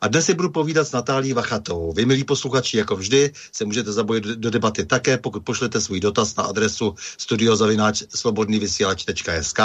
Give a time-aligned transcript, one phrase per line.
[0.00, 1.92] A dnes si budu povídat s Natálí Vachatovou.
[1.92, 6.36] Vy, milí posluchači, jako vždy, se můžete zabojit do debaty také, pokud pošlete svůj dotaz
[6.36, 9.60] na adresu studiozavináč.slobodnývysílač.sk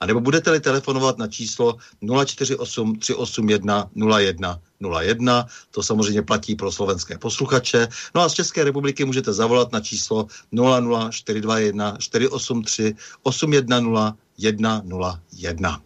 [0.00, 1.76] a nebo budete-li telefonovat na číslo
[2.24, 4.60] 048 381 01
[5.00, 7.88] 01, to samozřejmě platí pro slovenské posluchače.
[8.14, 15.82] No a z České republiky můžete zavolat na číslo 00 421 483 810 101.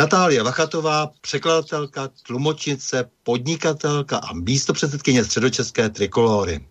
[0.00, 6.66] Natália Vachatová, překladatelka, tlumočnice, podnikatelka a místo předsedkyně středočeské trikolory.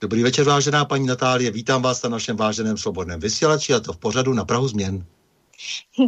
[0.00, 3.96] Dobrý večer, vážená paní Natálie, vítám vás na našem váženém svobodném vysílači a to v
[3.96, 5.04] pořadu na Prahu změn.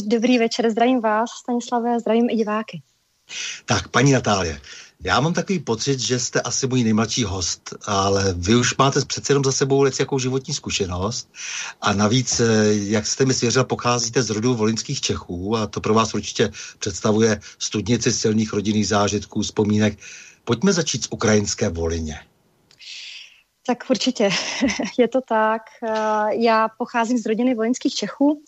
[0.07, 2.83] Dobrý večer, zdravím vás, Stanislave, zdravím i diváky.
[3.65, 4.61] Tak, paní Natálie,
[5.05, 9.31] já mám takový pocit, že jste asi můj nejmladší host, ale vy už máte přece
[9.31, 11.29] jenom za sebou jakou životní zkušenost
[11.81, 15.95] a navíc, eh, jak jste mi svěřil, pocházíte z rodu volinských Čechů a to pro
[15.95, 19.99] vás určitě představuje studnici silných rodinných zážitků, vzpomínek.
[20.45, 22.21] Pojďme začít z ukrajinské Volině.
[23.67, 24.31] Tak určitě,
[24.99, 25.63] je to tak.
[25.83, 28.43] Eh, já pocházím z rodiny vojenských Čechů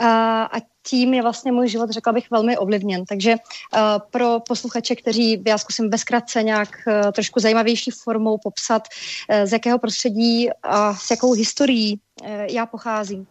[0.00, 3.04] eh, a tím je vlastně můj život, řekla bych, velmi ovlivněn.
[3.04, 3.80] Takže eh,
[4.10, 6.68] pro posluchače, kteří já zkusím bezkratce nějak
[7.12, 8.82] trošku zajímavější formou popsat,
[9.44, 12.00] z jakého prostředí a s jakou historií
[12.50, 13.26] já pocházím.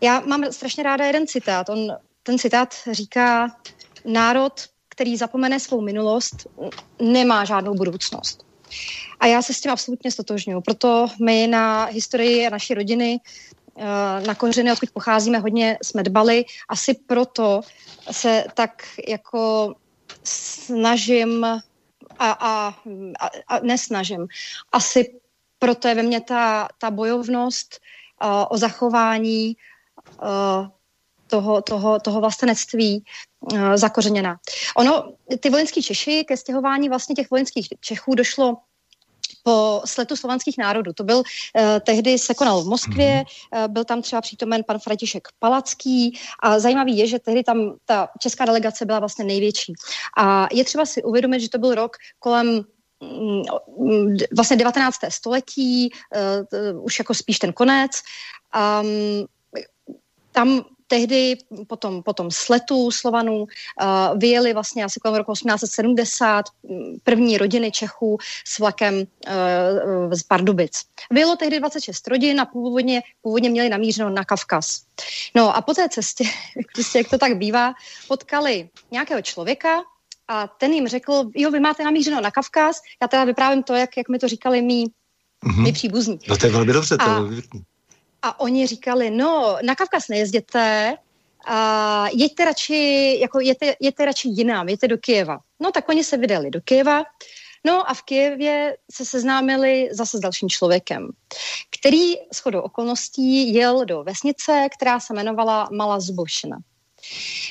[0.00, 1.68] Já mám strašně ráda jeden citát.
[1.68, 3.56] On, ten citát říká,
[4.04, 4.52] národ,
[4.88, 6.46] který zapomene svou minulost,
[7.00, 8.46] nemá žádnou budoucnost.
[9.20, 10.60] A já se s tím absolutně stotožňuji.
[10.60, 13.18] Proto my na historii naší rodiny,
[14.26, 16.44] na kořeny, odkud pocházíme, hodně jsme dbali.
[16.68, 17.60] Asi proto
[18.10, 19.74] se tak jako
[20.24, 21.60] snažím a,
[22.18, 22.74] a,
[23.20, 24.26] a, a nesnažím.
[24.72, 25.20] Asi
[25.58, 27.80] proto je ve mně ta, ta bojovnost
[28.24, 29.56] uh, o zachování
[30.22, 30.68] uh,
[31.26, 33.04] toho, toho, toho vlastenectví
[33.40, 34.36] uh, zakořeněná.
[34.76, 38.56] Ono, ty vojenský Češi, ke stěhování vlastně těch vojenských Čechů došlo
[39.42, 40.92] po sletu slovanských národů.
[40.92, 41.22] To byl uh,
[41.86, 46.98] tehdy se konal v Moskvě, uh, byl tam třeba přítomen pan František Palacký a zajímavý
[46.98, 49.72] je, že tehdy tam ta česká delegace byla vlastně největší.
[50.16, 52.64] A je třeba si uvědomit, že to byl rok kolem
[53.00, 54.96] mm, vlastně 19.
[55.08, 55.90] století,
[56.72, 57.90] uh, už jako spíš ten konec.
[58.82, 59.26] Um,
[60.32, 61.36] tam tehdy
[61.66, 63.48] potom, potom z letu Slovanů uh,
[64.18, 70.80] vyjeli vlastně asi kolem roku 1870 mm, první rodiny Čechů s vlakem uh, z Pardubic.
[71.10, 74.84] Vyjelo tehdy 26 rodin a původně, původně měli namířeno na Kavkaz.
[75.34, 76.24] No a po té cestě,
[76.74, 77.72] prostě jak to tak bývá,
[78.08, 79.80] potkali nějakého člověka,
[80.28, 83.96] a ten jim řekl, jo, vy máte namířeno na Kavkaz, já teda vyprávím to, jak,
[83.96, 85.62] jak mi to říkali mý, mm-hmm.
[85.62, 86.18] mý příbuzní.
[86.28, 87.20] No to je velmi dobře, to a,
[88.22, 90.96] a oni říkali, no, na Kavkaz nejezděte,
[91.46, 95.38] a jeďte radši, jako jeďte, jeďte radši jinam, jeďte do Kijeva.
[95.60, 97.02] No tak oni se vydali do Kijeva,
[97.66, 101.08] no a v Kijevě se seznámili zase s dalším člověkem,
[101.78, 106.58] který shodou okolností jel do vesnice, která se jmenovala Malá Zbošina.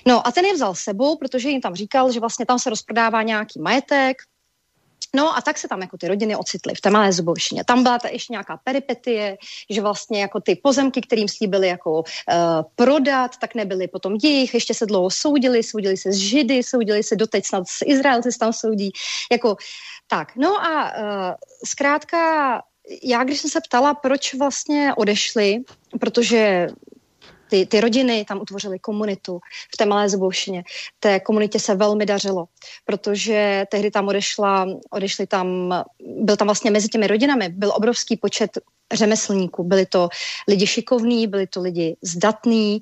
[0.05, 3.23] No a ten je vzal sebou, protože jim tam říkal, že vlastně tam se rozprodává
[3.23, 4.17] nějaký majetek,
[5.15, 7.63] No a tak se tam jako ty rodiny ocitly v té malé zubovšině.
[7.63, 9.37] Tam byla ta ještě nějaká peripetie,
[9.69, 12.03] že vlastně jako ty pozemky, kterým slíbili jako uh,
[12.75, 17.15] prodat, tak nebyly potom jejich, ještě se dlouho soudili, soudili se s Židy, soudili se
[17.15, 18.91] doteď snad s Izraelci tam soudí.
[19.31, 19.55] Jako,
[20.07, 21.33] tak, no a uh,
[21.65, 22.61] zkrátka
[23.03, 25.57] já, když jsem se ptala, proč vlastně odešli,
[25.99, 26.67] protože
[27.51, 29.39] ty, ty rodiny tam utvořily komunitu
[29.73, 30.63] v té malé zuboušině.
[30.99, 32.45] Té komunitě se velmi dařilo,
[32.85, 35.47] protože tehdy tam odešla, odešli tam,
[35.99, 38.57] byl tam vlastně mezi těmi rodinami, byl obrovský počet
[38.93, 39.63] řemeslníků.
[39.63, 40.09] Byli to
[40.47, 42.79] lidi šikovní, byli to lidi zdatní.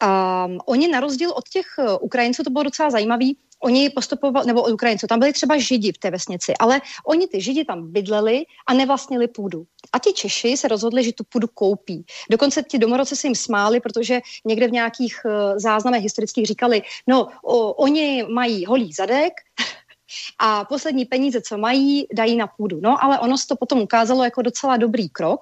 [0.00, 1.66] Um, oni na rozdíl od těch
[2.00, 3.36] Ukrajinců, to bylo docela zajímavé,
[3.66, 7.40] oni postupovali, nebo od Ukrajinců, tam byli třeba Židi v té vesnici, ale oni ty
[7.40, 9.66] Židi tam bydleli a nevlastnili půdu.
[9.92, 12.04] A ti Češi se rozhodli, že tu půdu koupí.
[12.30, 17.28] Dokonce ti domorodci se jim smáli, protože někde v nějakých uh, záznamech historických říkali, no,
[17.42, 19.32] o, oni mají holý zadek,
[20.38, 22.78] a poslední peníze, co mají, dají na půdu.
[22.80, 25.40] No, ale ono se to potom ukázalo jako docela dobrý krok,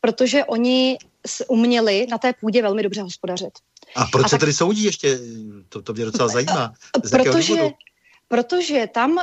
[0.00, 0.98] protože oni
[1.48, 3.52] uměli na té půdě velmi dobře hospodařit.
[3.96, 4.40] A proč a se tak...
[4.40, 5.18] tady soudí ještě?
[5.68, 6.74] To, to mě docela zajímá.
[7.04, 7.70] Z protože,
[8.28, 9.20] protože tam uh,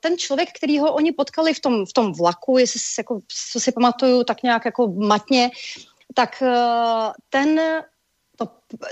[0.00, 3.20] ten člověk, který ho oni potkali v tom, v tom vlaku, jestli si, jako,
[3.52, 5.50] co si pamatuju tak nějak jako matně,
[6.14, 7.60] tak uh, ten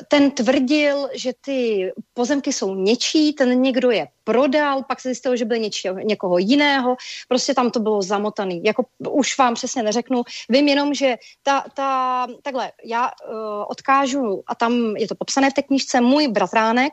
[0.08, 5.44] ten tvrdil, že ty pozemky jsou něčí, ten někdo je prodal, pak se zjistilo, že
[5.44, 6.96] byl něčí, někoho jiného,
[7.28, 8.64] prostě tam to bylo zamotaný.
[8.64, 14.54] Jako už vám přesně neřeknu, vím jenom, že ta, ta takhle, já uh, odkážu, a
[14.54, 16.92] tam je to popsané v té knižce, můj bratránek,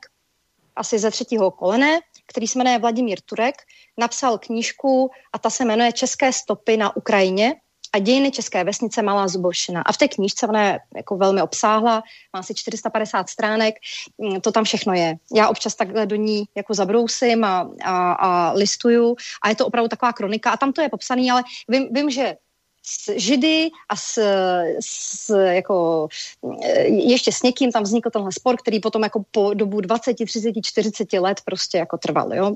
[0.75, 3.56] asi ze třetího kolene, který se jmenuje Vladimír Turek,
[3.98, 7.56] napsal knížku a ta se jmenuje České stopy na Ukrajině
[7.94, 9.82] a dějiny České vesnice Malá Zubovšina.
[9.82, 12.04] A v té knížce, ona je jako velmi obsáhla,
[12.34, 13.76] má asi 450 stránek,
[14.18, 15.16] mm, to tam všechno je.
[15.36, 19.90] Já občas takhle do ní jako zabrousím a, a, a listuju a je to opravdu
[19.90, 22.36] taková kronika a tam to je popsaný, ale vím, vím že
[22.84, 24.18] s Židy a s,
[24.80, 26.08] s, jako,
[26.88, 31.14] ještě s někým tam vznikl tenhle spor, který potom jako po dobu 20, 30, 40
[31.14, 32.56] let prostě jako trval, jo.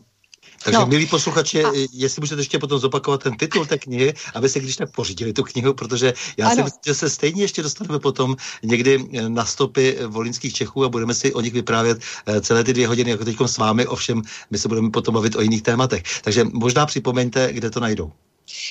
[0.66, 0.86] Takže, no.
[0.86, 1.72] milí posluchači, a...
[1.94, 5.44] jestli můžete ještě potom zopakovat ten titul té knihy, aby se když tak pořídili tu
[5.44, 6.56] knihu, protože já ano.
[6.56, 11.14] si myslím, že se stejně ještě dostaneme potom někdy na stopy volinských Čechů a budeme
[11.14, 14.22] si o nich vyprávět eh, celé ty dvě hodiny, jako teď s vámi, ovšem
[14.52, 16.04] my se budeme potom bavit o jiných tématech.
[16.22, 18.12] Takže možná připomeňte, kde to najdou.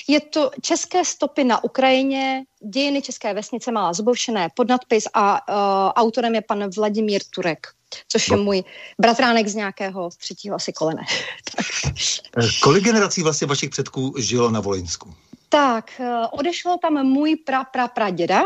[0.07, 2.43] Je to České stopy na Ukrajině,
[2.73, 7.67] dějiny České vesnice Malá Zubovšené, podnadpis a uh, autorem je pan Vladimír Turek
[8.07, 8.43] což je no.
[8.43, 8.63] můj
[8.99, 11.01] bratránek z nějakého třetího asi kolene.
[12.37, 15.13] Eh, kolik generací vlastně vašich předků žilo na Volinsku?
[15.49, 18.43] Tak, eh, odešlo tam můj pra, pra, pra děda,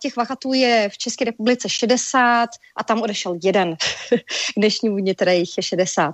[0.00, 3.76] těch vachatů je v České republice 60 a tam odešel jeden.
[4.54, 6.12] K dnešnímu dně teda jich je 60.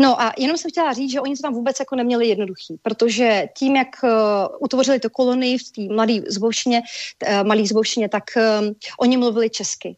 [0.00, 3.48] No a jenom jsem chtěla říct, že oni to tam vůbec jako neměli jednoduchý, protože
[3.58, 4.10] tím, jak uh,
[4.60, 6.82] utvořili to kolonii v té mladé zboušině,
[7.42, 8.24] malé zboušině, tak
[9.00, 9.96] oni mluvili česky.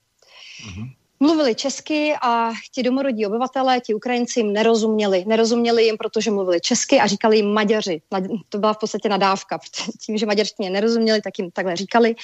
[0.66, 0.97] Mm-hmm.
[1.20, 5.24] Mluvili česky a ti domorodí obyvatelé, ti Ukrajinci jim nerozuměli.
[5.26, 8.02] Nerozuměli jim, protože mluvili česky a říkali jim Maďaři.
[8.48, 12.14] To byla v podstatě nadávka, protože tím, že maďarštině nerozuměli, tak jim takhle říkali.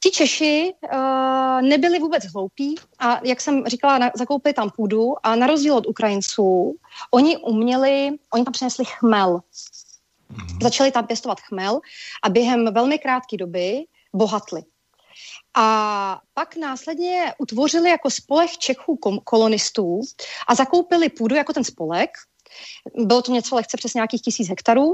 [0.00, 5.36] Ti Češi uh, nebyli vůbec hloupí a jak jsem říkala, na, zakoupili tam půdu a
[5.36, 6.76] na rozdíl od Ukrajinců,
[7.10, 9.36] oni uměli, oni tam přinesli chmel.
[9.36, 10.62] Mm-hmm.
[10.62, 11.80] Začali tam pěstovat chmel
[12.22, 14.62] a během velmi krátké doby bohatli.
[15.54, 20.00] A pak následně utvořili jako spolek Čechů kolonistů
[20.48, 22.10] a zakoupili půdu jako ten spolek.
[22.96, 24.92] Bylo to něco lehce přes nějakých tisíc hektarů.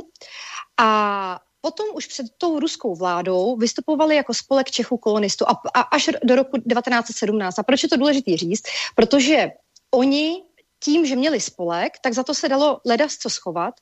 [0.80, 6.10] A potom už před tou ruskou vládou vystupovali jako spolek Čechů kolonistů a, a až
[6.24, 7.58] do roku 1917.
[7.58, 8.62] A proč je to důležité říct?
[8.94, 9.50] Protože
[9.90, 10.42] oni
[10.80, 13.74] tím, že měli spolek, tak za to se dalo ledas co schovat.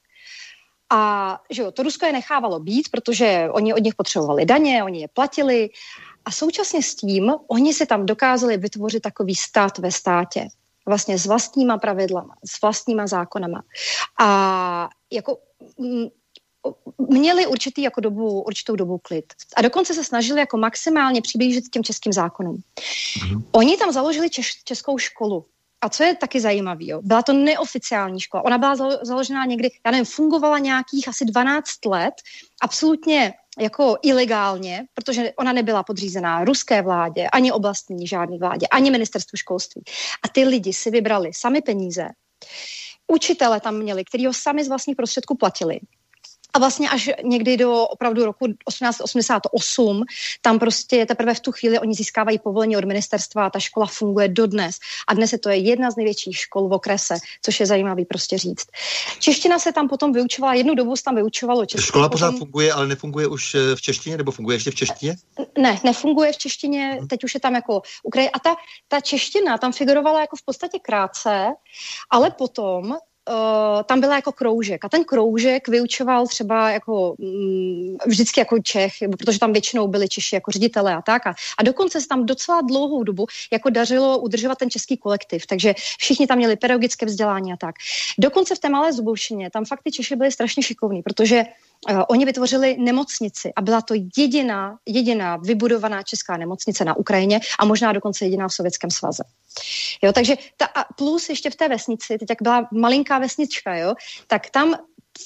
[0.90, 5.00] A že jo, to Rusko je nechávalo být, protože oni od nich potřebovali daně, oni
[5.00, 5.71] je platili
[6.26, 10.49] a současně s tím oni si tam dokázali vytvořit takový stát ve státě.
[10.87, 13.62] Vlastně s vlastníma pravidlama, s vlastníma zákonama.
[14.21, 15.38] A jako
[15.78, 16.06] mm,
[17.09, 19.25] měli určitý jako dobu, určitou dobu klid.
[19.56, 22.56] A dokonce se snažili jako maximálně přiblížit těm českým zákonům.
[22.56, 23.42] Mm-hmm.
[23.52, 25.45] Oni tam založili češ, českou školu.
[25.80, 28.45] A co je taky zajímavé, byla to neoficiální škola.
[28.45, 32.14] Ona byla založená někdy, já nevím, fungovala nějakých asi 12 let,
[32.62, 39.36] absolutně jako ilegálně, protože ona nebyla podřízená ruské vládě, ani oblastní žádný vládě, ani ministerstvu
[39.36, 39.82] školství.
[40.25, 42.08] A ty lidi si vybrali sami peníze,
[43.06, 45.80] učitele tam měli, který ho sami z vlastních prostředků platili.
[46.56, 50.02] A vlastně až někdy do opravdu roku 1888,
[50.42, 54.28] tam prostě teprve v tu chvíli oni získávají povolení od ministerstva a ta škola funguje
[54.28, 54.76] dodnes.
[55.08, 58.38] A dnes je to je jedna z největších škol v okrese, což je zajímavý prostě
[58.38, 58.66] říct.
[59.18, 61.86] Čeština se tam potom vyučovala, jednu dobu se tam vyučovalo čeština.
[61.86, 62.38] Škola pořád potom...
[62.38, 65.16] funguje, ale nefunguje už eh, v češtině, nebo funguje ještě v češtině?
[65.58, 68.30] Ne, nefunguje v češtině, teď už je tam jako Ukrajina.
[68.34, 68.56] A ta,
[68.88, 71.46] ta čeština tam figurovala jako v podstatě krátce,
[72.10, 72.96] ale potom
[73.28, 78.92] uh, tam byla jako kroužek a ten kroužek vyučoval třeba jako um, vždycky jako Čech,
[79.18, 82.61] protože tam většinou byli Češi jako ředitele a tak a, a dokonce se tam docela
[82.61, 87.56] dlouhou dobu jako dařilo udržovat ten český kolektiv, takže všichni tam měli pedagogické vzdělání a
[87.56, 87.75] tak.
[88.18, 91.45] Dokonce v té malé Zubovšině tam fakt ty Češi byli strašně šikovní, protože
[91.90, 97.64] Uh, oni vytvořili nemocnici a byla to jediná, jediná vybudovaná česká nemocnice na Ukrajině a
[97.64, 99.23] možná dokonce jediná v Sovětském svaze.
[100.02, 103.94] Jo, takže ta, a plus ještě v té vesnici, teď jak byla malinká vesnička, jo,
[104.26, 104.75] tak tam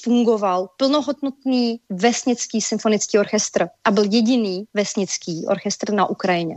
[0.03, 6.55] fungoval plnohodnotný vesnický symfonický orchestr a byl jediný vesnický orchestr na Ukrajině.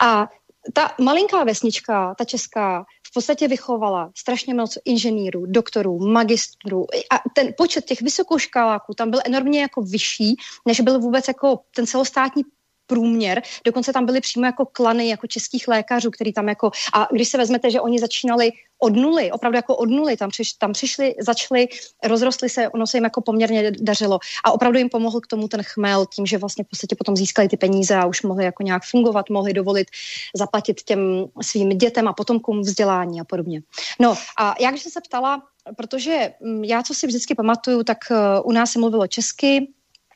[0.00, 0.28] A
[0.72, 7.54] ta malinká vesnička, ta česká, v podstatě vychovala strašně moc inženýrů, doktorů, magistrů a ten
[7.56, 12.42] počet těch vysokoškoláků tam byl enormně jako vyšší, než byl vůbec jako ten celostátní
[12.90, 13.42] průměr.
[13.64, 17.38] Dokonce tam byly přímo jako klany jako českých lékařů, který tam jako, a když se
[17.38, 21.68] vezmete, že oni začínali od nuly, opravdu jako od nuly, tam, přiš, tam přišli, začali,
[22.04, 25.62] rozrostli se, ono se jim jako poměrně dařilo a opravdu jim pomohl k tomu ten
[25.62, 28.82] chmel tím, že vlastně v podstatě potom získali ty peníze a už mohli jako nějak
[28.90, 29.86] fungovat, mohli dovolit
[30.34, 33.62] zaplatit těm svým dětem a potomkům vzdělání a podobně.
[34.00, 35.42] No a jak se ptala,
[35.76, 39.68] protože mm, já, co si vždycky pamatuju, tak uh, u nás se mluvilo česky,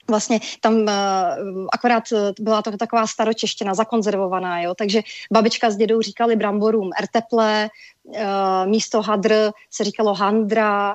[0.08, 6.00] vlastně tam uh, akorát uh, byla to taková staročeština zakonzervovaná, jo, takže babička s dědou
[6.00, 7.70] říkali bramborům erteple,
[8.04, 8.16] uh,
[8.66, 10.94] místo hadr se říkalo handra,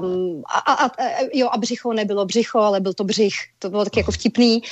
[0.00, 0.90] um, a, a, a,
[1.32, 4.62] jo, a břicho nebylo břicho, ale byl to břich, to bylo taky jako vtipný.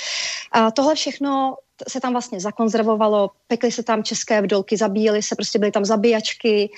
[0.52, 1.56] A tohle všechno
[1.88, 6.70] se tam vlastně zakonzervovalo, pekly se tam české vdolky, zabíjely se, prostě byly tam zabíjačky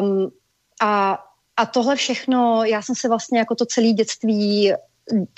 [0.00, 0.30] um,
[0.82, 1.18] a
[1.58, 4.72] a tohle všechno, já jsem se vlastně jako to celé dětství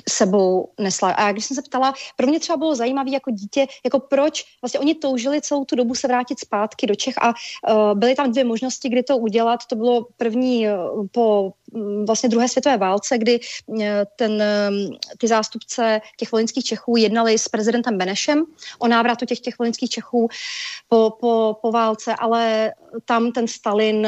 [0.08, 1.10] sebou nesla.
[1.10, 4.80] A když jsem se ptala, pro mě třeba bylo zajímavé jako dítě, jako proč vlastně
[4.80, 8.44] oni toužili celou tu dobu se vrátit zpátky do Čech a uh, byly tam dvě
[8.44, 9.60] možnosti, kdy to udělat.
[9.66, 13.84] To bylo první uh, po um, vlastně druhé světové válce, kdy uh,
[14.16, 14.42] ten,
[15.18, 18.44] ty zástupce těch volinských Čechů jednali s prezidentem Benešem
[18.78, 20.28] o návratu těch, těch volinských Čechů
[20.88, 22.72] po, po, po válce, ale
[23.04, 24.06] tam ten Stalin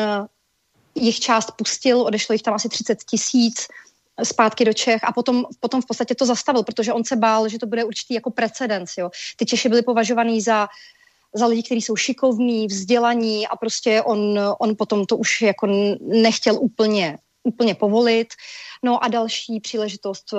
[0.95, 3.67] jich část pustil, odešlo jich tam asi 30 tisíc,
[4.23, 7.59] zpátky do Čech a potom, potom v podstatě to zastavil, protože on se bál, že
[7.59, 8.93] to bude určitý jako precedens.
[8.99, 9.11] Jo.
[9.37, 10.69] Ty Češi byli považovaný za
[11.35, 15.67] za lidi, kteří jsou šikovní, vzdělaní a prostě on, on potom to už jako
[16.01, 18.29] nechtěl úplně, úplně povolit.
[18.83, 20.35] No a další příležitost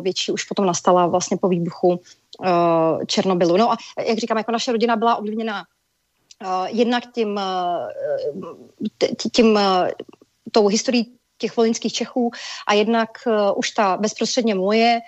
[0.00, 3.56] větší už potom nastala vlastně po výbuchu uh, Černobylu.
[3.56, 5.64] No a jak říkám, jako naše rodina byla ovlivněna
[6.44, 7.40] uh, jednak tím,
[9.32, 9.58] tím
[10.52, 12.30] tou historií těch volinských Čechů
[12.68, 15.00] a jednak uh, už ta bezprostředně moje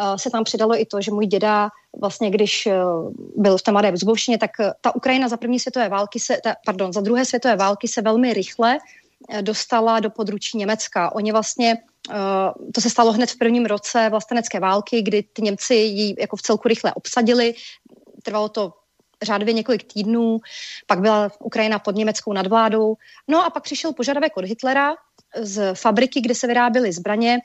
[0.00, 1.68] uh, se tam přidalo i to, že můj děda
[2.00, 6.20] vlastně, když uh, byl v té mladé vzboušině, tak ta Ukrajina za první světové války
[6.20, 8.78] se, ta, pardon, za druhé světové války se velmi rychle
[9.40, 11.14] dostala do područí Německa.
[11.14, 11.76] Oni vlastně
[12.74, 16.42] to se stalo hned v prvním roce vlastenecké války, kdy ty Němci ji jako v
[16.42, 17.54] celku rychle obsadili.
[18.22, 18.72] Trvalo to
[19.22, 20.38] řádově několik týdnů,
[20.86, 22.96] pak byla Ukrajina pod německou nadvládou.
[23.28, 24.94] No a pak přišel požadavek od Hitlera
[25.36, 27.38] z fabriky, kde se vyráběly zbraně,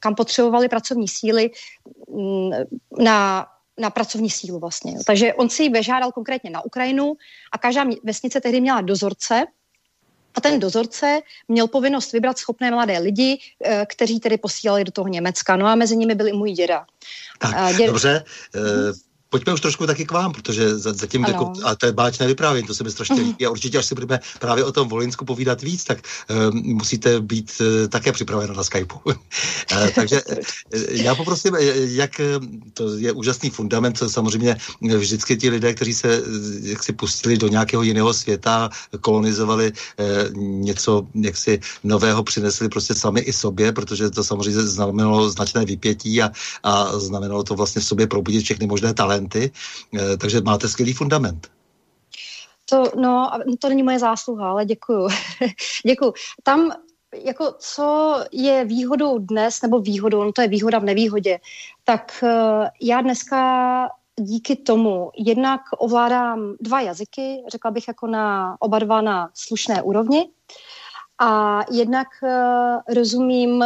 [0.00, 1.50] kam potřebovali pracovní síly
[2.08, 2.50] mm,
[2.98, 3.46] na,
[3.78, 4.98] na pracovní sílu vlastně.
[5.06, 7.16] Takže on si ji vyžádal konkrétně na Ukrajinu
[7.52, 9.44] a každá vesnice tehdy měla dozorce,
[10.34, 15.08] a ten dozorce měl povinnost vybrat schopné mladé lidi, eh, kteří tedy posílali do toho
[15.08, 15.56] Německa.
[15.56, 16.86] No a mezi nimi byl i můj děda.
[17.38, 17.86] Tak, Děd...
[17.86, 18.24] dobře.
[19.30, 22.74] Pojďme už trošku taky k vám, protože zatím, jako, a to je báčné vyprávění, to
[22.74, 23.46] se mi strašně líbí.
[23.46, 25.98] A určitě, až si budeme právě o tom Volinsku povídat víc, tak
[26.30, 29.00] uh, musíte být uh, také připravena na Skypeu.
[29.04, 29.14] uh,
[29.94, 30.36] takže uh,
[30.90, 31.56] já poprosím,
[31.92, 32.20] jak
[32.74, 36.22] to je úžasný fundament, co samozřejmě vždycky ti lidé, kteří se
[36.62, 38.70] jak si pustili do nějakého jiného světa,
[39.00, 45.64] kolonizovali uh, něco jaksi nového, přinesli prostě sami i sobě, protože to samozřejmě znamenalo značné
[45.64, 46.30] vypětí a,
[46.62, 51.48] a znamenalo to vlastně v sobě probudit všechny možné talenty, eh, takže máte skvělý fundament.
[52.70, 55.08] To, no, to není moje zásluha, ale děkuju.
[55.86, 56.12] děkuju.
[56.42, 56.72] Tam
[57.14, 61.38] jako co je výhodou dnes, nebo výhodou, no to je výhoda v nevýhodě,
[61.84, 68.78] tak uh, já dneska díky tomu jednak ovládám dva jazyky, řekla bych jako na oba
[68.78, 70.28] dva na slušné úrovni
[71.18, 73.64] a jednak uh, rozumím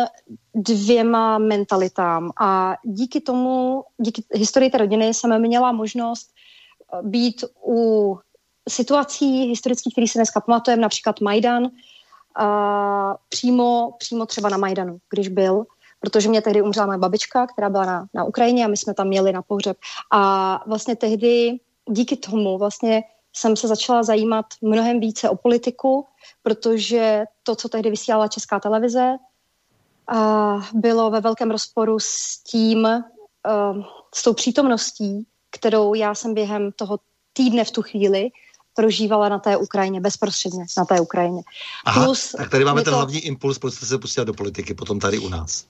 [0.54, 6.30] dvěma mentalitám a díky tomu, díky historii té rodiny jsem měla možnost
[6.92, 8.18] uh, být u
[8.68, 11.70] situací historických, které se dneska pamatujeme, například Majdan, uh,
[13.28, 15.64] přímo, přímo třeba na Majdanu, když byl,
[16.00, 19.08] protože mě tehdy umřela moje babička, která byla na, na Ukrajině a my jsme tam
[19.08, 19.76] měli na pohřeb.
[20.12, 26.06] A vlastně tehdy díky tomu vlastně jsem se začala zajímat mnohem více o politiku,
[26.42, 29.16] protože to, co tehdy vysílala Česká televize,
[30.08, 33.84] a bylo ve velkém rozporu s tím, uh,
[34.14, 36.98] s tou přítomností, kterou já jsem během toho
[37.32, 38.30] týdne v tu chvíli
[38.74, 41.42] prožívala na té Ukrajině, bezprostředně na té Ukrajině.
[41.84, 42.96] Aha, Plus, tak tady máme ten to...
[42.96, 45.66] hlavní impuls, proč jste se pustila do politiky potom tady u nás.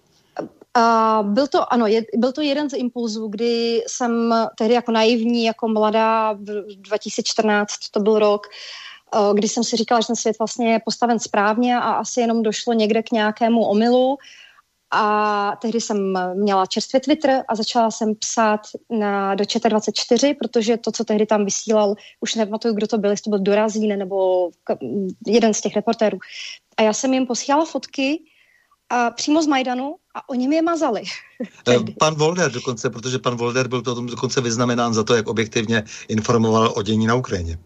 [0.77, 5.45] Uh, byl to, ano, je, byl to jeden z impulzů, kdy jsem tehdy jako naivní,
[5.45, 8.53] jako mladá, v 2014 to byl rok, uh,
[9.35, 12.73] kdy jsem si říkala, že ten svět vlastně je postaven správně a asi jenom došlo
[12.73, 14.19] někde k nějakému omylu.
[14.95, 20.93] A tehdy jsem měla čerstvě Twitter a začala jsem psát na, do ČT24, protože to,
[20.93, 24.51] co tehdy tam vysílal, už nepamatuju, kdo to byl, jestli to byl Dorazín nebo
[25.27, 26.19] jeden z těch reportérů.
[26.77, 28.25] A já jsem jim posílala fotky
[28.93, 31.03] a přímo z Majdanu a oni mi je mazali.
[31.99, 36.73] Pan Volder dokonce, protože pan Volder byl potom dokonce vyznamenán za to, jak objektivně informoval
[36.77, 37.59] o dění na Ukrajině.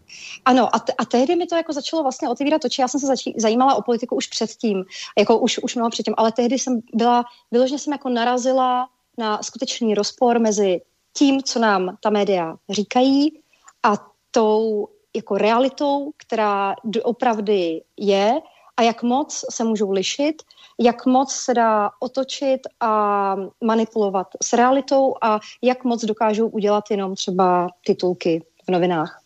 [0.45, 2.81] Ano, a, t- a tehdy mi to jako začalo vlastně otevírat oči.
[2.81, 4.85] Já jsem se zač- zajímala o politiku už předtím,
[5.19, 9.95] jako už, už mnoho předtím, ale tehdy jsem byla, vyloženě jsem jako narazila na skutečný
[9.95, 10.81] rozpor mezi
[11.13, 13.41] tím, co nám ta média říkají
[13.83, 13.93] a
[14.31, 17.53] tou jako realitou, která opravdu
[17.97, 18.35] je
[18.77, 20.43] a jak moc se můžou lišit
[20.79, 27.15] jak moc se dá otočit a manipulovat s realitou a jak moc dokážou udělat jenom
[27.15, 29.21] třeba titulky v novinách.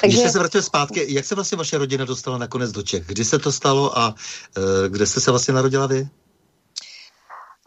[0.00, 0.16] Takže...
[0.16, 3.06] Když jste se vrátili zpátky, jak se vlastně vaše rodina dostala nakonec do Čech?
[3.06, 6.08] Kdy se to stalo a uh, kde jste se vlastně narodila vy?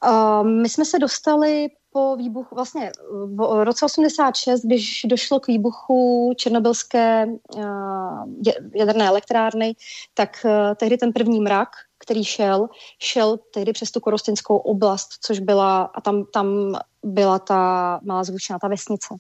[0.05, 2.91] Uh, my jsme se dostali po výbuchu, vlastně
[3.35, 8.27] v roce 86, když došlo k výbuchu černobylské uh,
[8.75, 9.75] jaderné elektrárny,
[10.13, 12.67] tak uh, tehdy ten první mrak který šel,
[12.99, 18.59] šel tehdy přes tu korostinskou oblast, což byla, a tam, tam byla ta malá zvučná,
[18.59, 19.15] ta vesnice.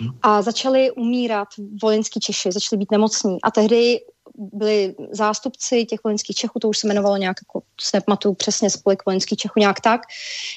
[0.00, 0.10] Hmm.
[0.22, 1.48] A začali umírat
[1.82, 3.38] vojenský Češi, začali být nemocní.
[3.42, 4.00] A tehdy
[4.34, 9.06] byli zástupci těch vojenských Čechů, to už se jmenovalo nějak, jako, se nepamatuju přesně, spolek
[9.06, 10.00] vojenských Čechů, nějak tak.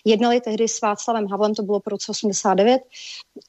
[0.05, 2.81] Jednali tehdy s Václavem Havlem, to bylo po roce 89,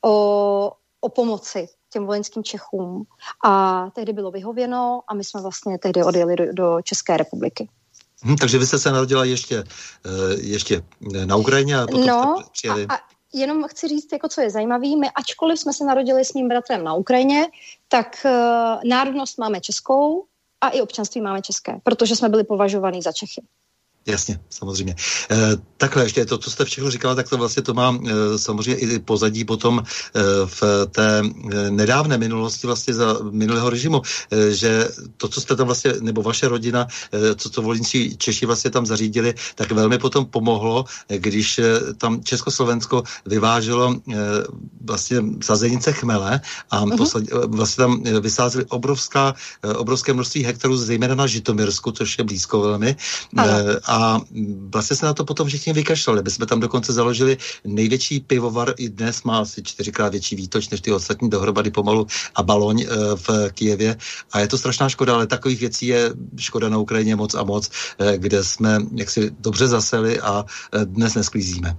[0.05, 3.05] o, o pomoci těm vojenským Čechům.
[3.45, 7.69] A tehdy bylo vyhověno a my jsme vlastně tehdy odjeli do, do České republiky.
[8.25, 10.83] Hm, takže vy jste se narodila ještě, uh, ještě
[11.25, 12.87] na Ukrajině a potom no, jste přijeli...
[12.87, 12.99] A, a
[13.33, 16.85] jenom chci říct, jako co je zajímavé, my ačkoliv jsme se narodili s mým bratrem
[16.85, 17.47] na Ukrajině,
[17.89, 18.31] tak uh,
[18.91, 20.25] národnost máme českou
[20.61, 23.43] a i občanství máme české, protože jsme byli považovaní za Čechy.
[24.07, 24.95] Jasně, samozřejmě.
[25.31, 25.37] E,
[25.77, 28.99] takhle ještě to, co jste všechno říkala, tak to vlastně to má e, samozřejmě i
[28.99, 35.29] pozadí potom e, v té e, nedávné minulosti vlastně za minulého režimu, e, že to,
[35.29, 39.35] co jste tam vlastně, nebo vaše rodina, e, co to volinci Češi vlastně tam zařídili,
[39.55, 44.17] tak velmi potom pomohlo, když e, tam Československo vyváželo e,
[44.85, 46.41] vlastně sazenice chmele
[46.71, 46.97] a uh-huh.
[46.97, 49.35] posled, vlastně tam vysázeli obrovská,
[49.77, 52.97] obrovské množství hektarů, zejména na Žitomirsku, což je blízko velmi.
[53.39, 54.21] E, a
[54.69, 56.23] vlastně se na to potom všichni vykašlali.
[56.23, 60.81] My jsme tam dokonce založili největší pivovar, i dnes má asi čtyřikrát větší výtoč než
[60.81, 63.97] ty ostatní dohromady pomalu a baloň e, v Kijevě.
[64.33, 67.71] A je to strašná škoda, ale takových věcí je škoda na Ukrajině moc a moc,
[67.99, 71.77] e, kde jsme jaksi dobře zaseli a e, dnes nesklízíme.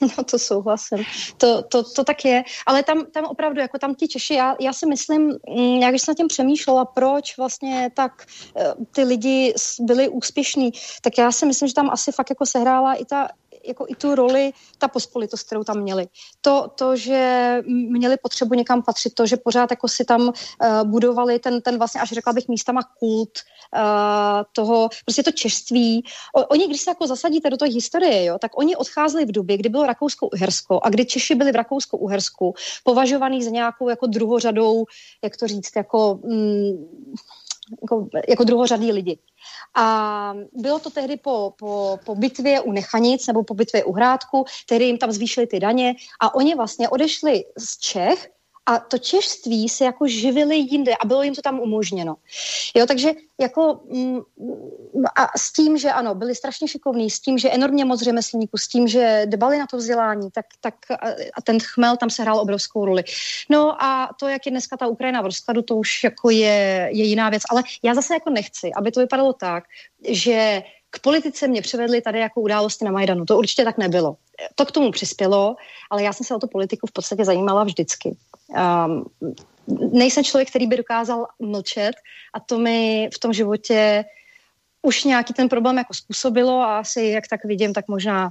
[0.18, 1.04] No to souhlasím.
[1.36, 2.44] To, to, to tak je.
[2.66, 6.12] Ale tam, tam opravdu, jako tam ti Češi, já, já si myslím, mm, jak jsem
[6.12, 11.68] na tím přemýšlela, proč vlastně tak eh, ty lidi byli úspěšní, tak já si myslím,
[11.68, 13.28] že tam asi fakt jako sehrála i ta
[13.68, 16.08] jako i tu roli, ta pospolitost, kterou tam měli.
[16.40, 20.32] To, to že měli potřebu někam patřit, to, že pořád jako si tam uh,
[20.84, 23.30] budovali ten, ten vlastně, až řekla bych místama kult
[23.76, 23.80] uh,
[24.52, 26.04] toho, prostě to češství.
[26.36, 29.56] O, oni, když se jako zasadíte do toho historie, jo, tak oni odcházeli v době,
[29.56, 34.84] kdy bylo Rakousko-Uhersko a kdy Češi byli v Rakousko-Uhersku považovaný za nějakou jako druhořadou,
[35.24, 36.86] jak to říct, jako, mm,
[37.82, 39.18] jako, jako druhořadý lidi.
[39.76, 44.44] A bylo to tehdy po, po, po bitvě u Nechanic nebo po bitvě u Hrádku,
[44.66, 48.28] tehdy jim tam zvýšili ty daně a oni vlastně odešli z Čech
[48.66, 52.16] a to češtví se jako živili jinde a bylo jim to tam umožněno.
[52.76, 54.20] Jo, takže jako mm,
[55.16, 58.68] a s tím, že ano, byli strašně šikovní, s tím, že enormně moc řemeslníků, s
[58.68, 60.74] tím, že dbali na to vzdělání, tak, tak
[61.34, 63.04] a ten chmel tam se hrál obrovskou roli.
[63.50, 67.04] No a to, jak je dneska ta Ukrajina v rozkladu, to už jako je, je
[67.04, 69.64] jiná věc, ale já zase jako nechci, aby to vypadalo tak,
[70.08, 73.24] že k politice mě přivedly tady jako události na Majdanu.
[73.24, 74.16] To určitě tak nebylo.
[74.54, 75.56] To k tomu přispělo,
[75.90, 78.16] ale já jsem se o tu politiku v podstatě zajímala vždycky.
[78.48, 79.04] Um,
[79.92, 81.92] nejsem člověk, který by dokázal mlčet
[82.34, 84.04] a to mi v tom životě
[84.86, 88.30] už nějaký ten problém jako způsobilo a asi, jak tak vidím, tak možná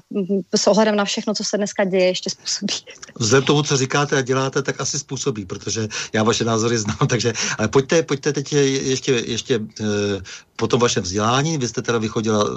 [0.55, 2.73] s ohledem na všechno, co se dneska děje, ještě způsobí.
[3.19, 7.33] Vzhledem tomu, co říkáte a děláte, tak asi způsobí, protože já vaše názory znám, takže
[7.57, 9.85] ale pojďte, pojďte teď ještě, ještě e,
[10.55, 12.49] po tom vašem vzdělání, vy jste teda vychodila e,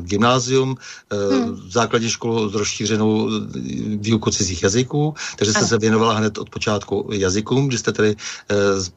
[0.00, 1.70] gymnázium, e, hmm.
[1.70, 3.30] základní školu s rozšířenou
[3.96, 5.68] výukou cizích jazyků, takže jste ano.
[5.68, 8.16] se věnovala hned od počátku jazykům, když jste, tady,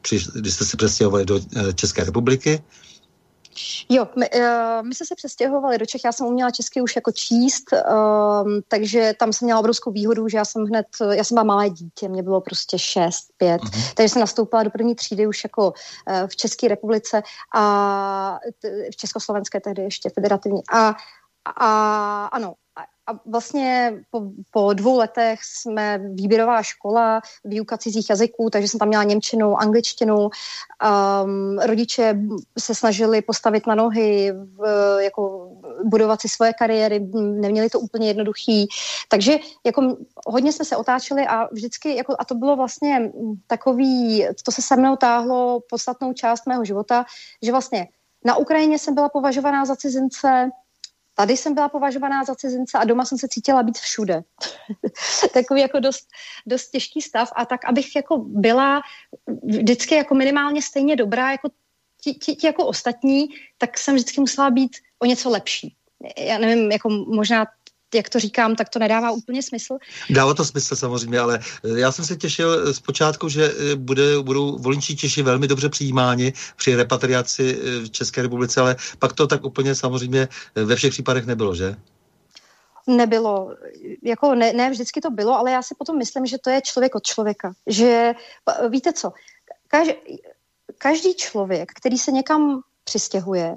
[0.02, 1.40] při, když jste se přestěhovali do
[1.76, 2.62] České republiky.
[3.90, 7.12] Jo, my, uh, my jsme se přestěhovali do Čech, já jsem uměla česky už jako
[7.12, 11.44] číst, uh, takže tam jsem měla obrovskou výhodu, že já jsem hned, já jsem byla
[11.44, 13.94] malé dítě, mě bylo prostě 6, 5, uh-huh.
[13.96, 17.24] takže jsem nastoupila do první třídy už jako uh, v České republice
[17.56, 20.62] a t- v Československé tehdy ještě federativní.
[20.74, 20.96] A,
[21.46, 22.54] a ano,
[23.10, 28.88] a vlastně po, po dvou letech jsme výběrová škola, výuka cizích jazyků, takže jsem tam
[28.88, 30.18] měla Němčinu, angličtinu.
[30.20, 32.20] Um, rodiče
[32.60, 35.52] se snažili postavit na nohy, v, jako
[35.84, 38.68] budovat si svoje kariéry, neměli to úplně jednoduchý.
[39.08, 43.12] Takže jako hodně jsme se otáčeli a vždycky, jako, a to bylo vlastně
[43.48, 47.06] takový, to se se mnou táhlo podstatnou část mého života,
[47.42, 47.88] že vlastně
[48.26, 50.50] na Ukrajině jsem byla považovaná za cizince,
[51.20, 54.24] Tady jsem byla považovaná za cizince a doma jsem se cítila být všude.
[55.34, 56.08] Takový jako dost,
[56.48, 58.82] dost těžký stav a tak, abych jako byla
[59.44, 61.50] vždycky jako minimálně stejně dobrá jako
[62.02, 63.28] ti, ti, ti jako ostatní,
[63.58, 65.76] tak jsem vždycky musela být o něco lepší.
[66.18, 67.46] Já nevím, jako možná
[67.96, 69.78] jak to říkám, tak to nedává úplně smysl.
[70.10, 74.20] Dává to smysl samozřejmě, ale eh, já jsem se těšil eh, zpočátku, že eh, bude,
[74.22, 79.44] budou voličí Češi velmi dobře přijímáni při repatriaci v České republice, ale pak to tak
[79.44, 81.76] úplně samozřejmě ve všech případech nebylo, že?
[82.88, 83.56] Nebylo.
[84.04, 86.96] Jako ne, ne vždycky to bylo, ale já si potom myslím, že to je člověk
[86.96, 87.52] od člověka.
[87.68, 88.14] Že
[88.70, 89.12] víte co,
[89.68, 89.94] každý,
[90.78, 93.56] každý člověk, který se někam přistěhuje,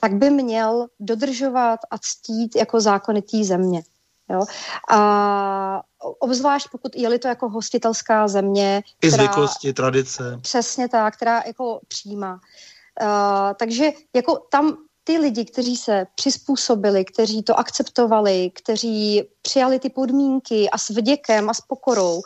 [0.00, 3.82] tak by měl dodržovat a ctít jako zákony té země.
[4.30, 4.44] Jo?
[4.90, 5.82] A
[6.18, 8.82] obzvlášť pokud je-li to jako hostitelská země.
[9.02, 10.38] I která, zvyklosti, tradice.
[10.42, 12.40] Přesně tak, která jako přijímá.
[13.02, 13.08] Uh,
[13.58, 20.70] takže jako tam ty lidi, kteří se přizpůsobili, kteří to akceptovali, kteří přijali ty podmínky
[20.70, 22.22] a s vděkem a s pokorou uh,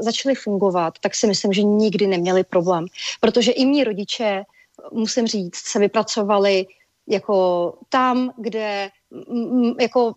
[0.00, 2.86] začali fungovat, tak si myslím, že nikdy neměli problém.
[3.20, 4.44] Protože i mý rodiče,
[4.92, 6.66] musím říct, se vypracovali
[7.08, 8.90] jako tam, kde
[9.80, 10.14] jako,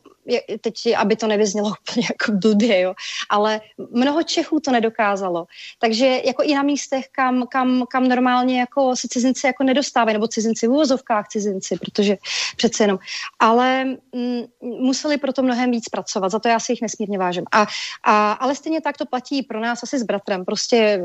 [0.61, 2.93] teď, aby to nevyznělo úplně jako blbě, jo,
[3.29, 5.45] ale mnoho Čechů to nedokázalo.
[5.79, 10.27] Takže jako i na místech, kam, kam, kam normálně jako se cizinci jako nedostávají, nebo
[10.27, 12.17] cizinci v úvozovkách cizinci, protože
[12.57, 12.99] přece jenom.
[13.39, 13.81] Ale
[14.13, 17.45] m, museli proto mnohem víc pracovat, za to já si jich nesmírně vážím.
[17.51, 17.67] A,
[18.03, 20.45] a, ale stejně tak to platí pro nás asi s bratrem.
[20.45, 21.01] Prostě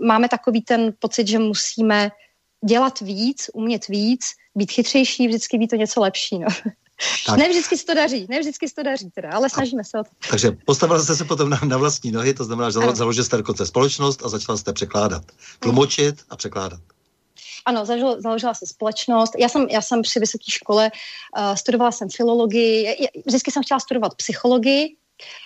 [0.00, 2.10] máme takový ten pocit, že musíme
[2.64, 4.24] dělat víc, umět víc,
[4.54, 6.38] být chytřejší, vždycky být to něco lepší.
[6.38, 6.46] No.
[7.26, 7.38] Tak.
[7.38, 10.04] Ne vždycky se to daří, ne vždycky se to daří, teda, ale snažíme se o
[10.04, 10.10] to.
[10.30, 12.94] Takže postavila jste se potom na, na vlastní nohy, to znamená, že ano.
[12.94, 15.22] založil jste dokonce společnost a začala jste překládat,
[15.58, 16.80] tlumočit a překládat.
[17.66, 19.32] Ano, založila, založila jsem společnost.
[19.38, 20.90] Já jsem, já jsem při vysoké škole
[21.38, 22.96] uh, studovala jsem filologii,
[23.26, 24.96] vždycky jsem chtěla studovat psychologii,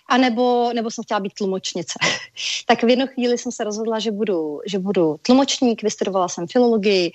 [0.08, 1.98] a nebo, nebo jsem chtěla být tlumočnice.
[2.66, 7.12] tak v jednu chvíli jsem se rozhodla, že budu, že budu tlumočník, vystudovala jsem filologii,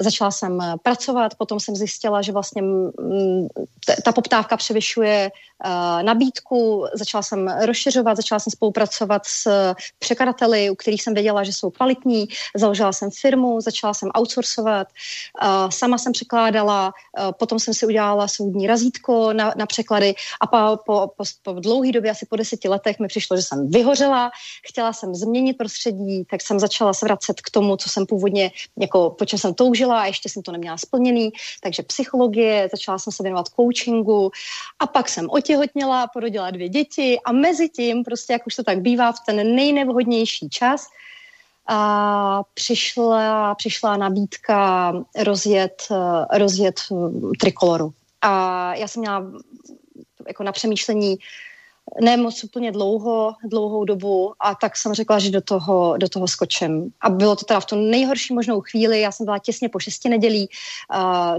[0.00, 3.46] začala jsem pracovat, potom jsem zjistila, že vlastně mm,
[4.04, 5.30] ta poptávka převyšuje
[5.64, 11.52] uh, nabídku, začala jsem rozšiřovat, začala jsem spolupracovat s překladateli, u kterých jsem věděla, že
[11.52, 14.88] jsou kvalitní, založila jsem firmu, začala jsem outsourcovat,
[15.42, 20.46] uh, sama jsem překládala, uh, potom jsem si udělala soudní razítko na, na překlady a
[20.46, 24.30] po, po, po, po dlouhé době, asi po deseti letech, mi přišlo, že jsem vyhořela,
[24.68, 29.10] chtěla jsem změnit prostředí, tak jsem začala se vracet k tomu, co jsem původně, jako
[29.10, 31.30] po čem jsem toužila a ještě jsem to neměla splněný,
[31.62, 34.30] takže psychologie, začala jsem se věnovat coachingu
[34.78, 38.80] a pak jsem otěhotněla, porodila dvě děti a mezi tím, prostě jak už to tak
[38.80, 40.86] bývá, v ten nejnevhodnější čas,
[41.68, 45.88] a přišla, přišla nabídka rozjet,
[46.32, 46.80] rozjet
[47.40, 47.92] trikoloru.
[48.22, 49.24] A já jsem měla
[50.28, 51.16] jako na přemýšlení
[52.00, 56.28] ne moc úplně dlouho, dlouhou dobu a tak jsem řekla, že do toho, do toho
[56.28, 56.92] skočím.
[57.00, 60.08] A bylo to teda v tu nejhorší možnou chvíli, já jsem byla těsně po šesti
[60.08, 60.48] nedělí,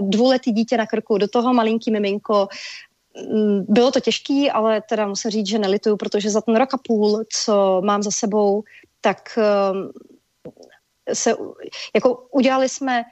[0.00, 2.48] dvouletý dítě na krku, do toho malinký miminko,
[3.32, 6.78] mm, bylo to těžký, ale teda musím říct, že nelituju, protože za ten rok a
[6.78, 8.62] půl, co mám za sebou,
[9.00, 9.38] tak
[9.72, 9.90] um,
[11.12, 11.34] se,
[11.94, 13.02] jako udělali jsme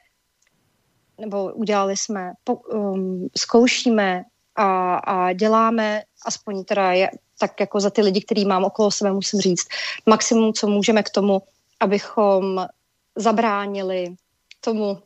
[1.21, 4.25] nebo udělali jsme, po, um, zkoušíme
[4.59, 9.13] a, a děláme, aspoň teda je, tak jako za ty lidi, který mám okolo sebe,
[9.13, 9.69] musím říct,
[10.07, 11.43] maximum, co můžeme k tomu,
[11.81, 12.67] abychom
[13.17, 14.15] zabránili
[14.61, 14.99] tomu,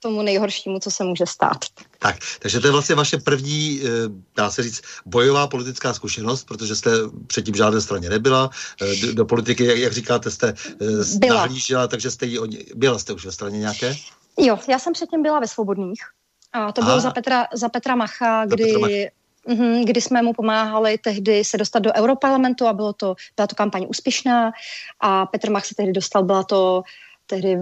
[0.00, 1.64] tomu nejhoršímu, co se může stát.
[1.98, 3.88] Tak, takže to je vlastně vaše první, eh,
[4.36, 6.90] dá se říct, bojová politická zkušenost, protože jste
[7.26, 8.50] předtím v žádné straně nebyla.
[8.82, 11.40] Eh, do, do politiky, jak, jak říkáte, jste eh, byla.
[11.40, 12.38] nahlížela, takže jste ji,
[12.74, 13.96] byla jste už ve straně nějaké?
[14.38, 16.00] Jo, já jsem předtím byla ve Svobodných.
[16.56, 18.90] A to bylo za Petra, za Petra Macha, kdy, Petra Mach.
[19.48, 23.54] Mhm, kdy jsme mu pomáhali tehdy se dostat do Europarlamentu a bylo to, byla to
[23.54, 24.52] kampaň úspěšná
[25.00, 26.82] a Petr Mach se tehdy dostal, byla to,
[27.26, 27.56] tehdy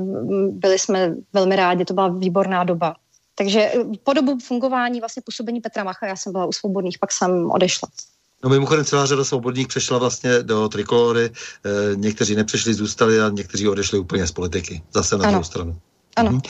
[0.50, 2.94] byli jsme velmi rádi, to byla výborná doba.
[3.34, 7.12] Takže eh, po dobu fungování vlastně působení Petra Macha já jsem byla u Svobodných, pak
[7.12, 7.88] jsem odešla.
[8.44, 11.30] No mimochodem celá řada svobodných přešla vlastně do trikolory, e,
[11.96, 15.30] někteří nepřešli, zůstali a někteří odešli úplně z politiky, zase na ano.
[15.30, 15.78] druhou stranu.
[16.16, 16.30] Ano.
[16.30, 16.40] Mhm.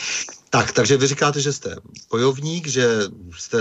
[0.55, 1.77] Tak, takže vy říkáte, že jste
[2.11, 3.01] bojovník, že
[3.39, 3.59] jste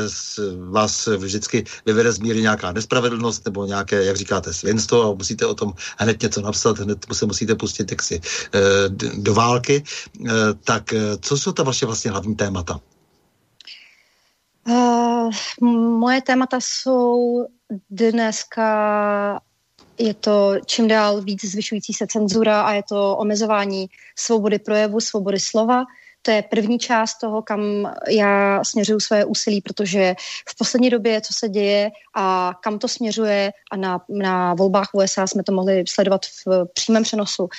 [0.70, 5.54] vás vždycky vyvede z míry nějaká nespravedlnost nebo nějaké, jak říkáte, svěnstvo a musíte o
[5.54, 8.22] tom hned něco napsat, hned se musíte pustit jaksi
[8.54, 8.60] eh,
[9.18, 9.84] do války.
[10.26, 10.32] Eh,
[10.64, 12.80] tak eh, co jsou ta vaše vlastně hlavní témata?
[14.68, 15.32] Uh,
[16.00, 17.46] moje témata jsou
[17.90, 19.42] dneska
[19.98, 25.40] je to čím dál víc zvyšující se cenzura a je to omezování svobody projevu, svobody
[25.40, 25.84] slova.
[26.26, 30.16] To je první část toho, kam já směřuju své úsilí, protože
[30.50, 35.28] v poslední době, co se děje a kam to směřuje, a na, na volbách USA
[35.28, 37.50] jsme to mohli sledovat v přímém přenosu,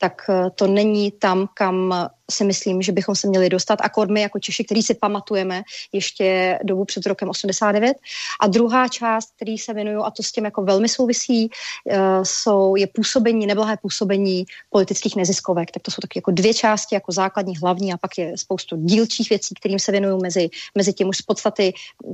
[0.00, 1.94] tak to není tam, kam
[2.30, 3.78] si myslím, že bychom se měli dostat.
[3.82, 7.96] Akord my jako Češi, který si pamatujeme ještě dobu před rokem 89.
[8.40, 11.50] A druhá část, který se věnuju, a to s tím jako velmi souvisí,
[11.84, 15.70] uh, jsou, je působení, neblahé působení politických neziskovek.
[15.70, 19.30] Tak to jsou taky jako dvě části, jako základní, hlavní a pak je spoustu dílčích
[19.30, 21.72] věcí, kterým se věnuju mezi, mezi tím už z podstaty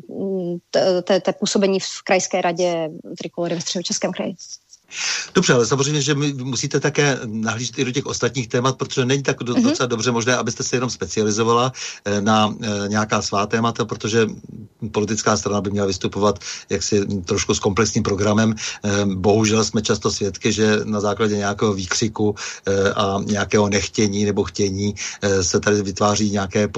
[0.09, 0.57] mm,
[1.21, 4.35] té působení v krajské radě Trikolory ve středočeském kraji.
[5.35, 9.23] Dobře, ale samozřejmě, že my musíte také nahlížet i do těch ostatních témat, protože není
[9.23, 9.63] tak do, mm-hmm.
[9.63, 11.73] docela dobře možné, abyste se jenom specializovala
[12.05, 14.27] eh, na eh, nějaká svá témata, protože
[14.93, 16.39] politická strana by měla vystupovat
[16.71, 18.55] jaksi trošku s komplexním programem.
[18.55, 22.35] Eh, bohužel jsme často svědky, že na základě nějakého výkřiku
[22.97, 24.95] a nějakého nechtění nebo chtění
[25.41, 26.69] se tady vytváří nějaké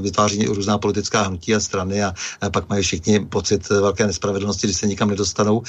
[0.00, 2.14] vytváří různá politická hnutí a strany a
[2.52, 5.62] pak mají všichni pocit velké nespravedlnosti, když se nikam nedostanou.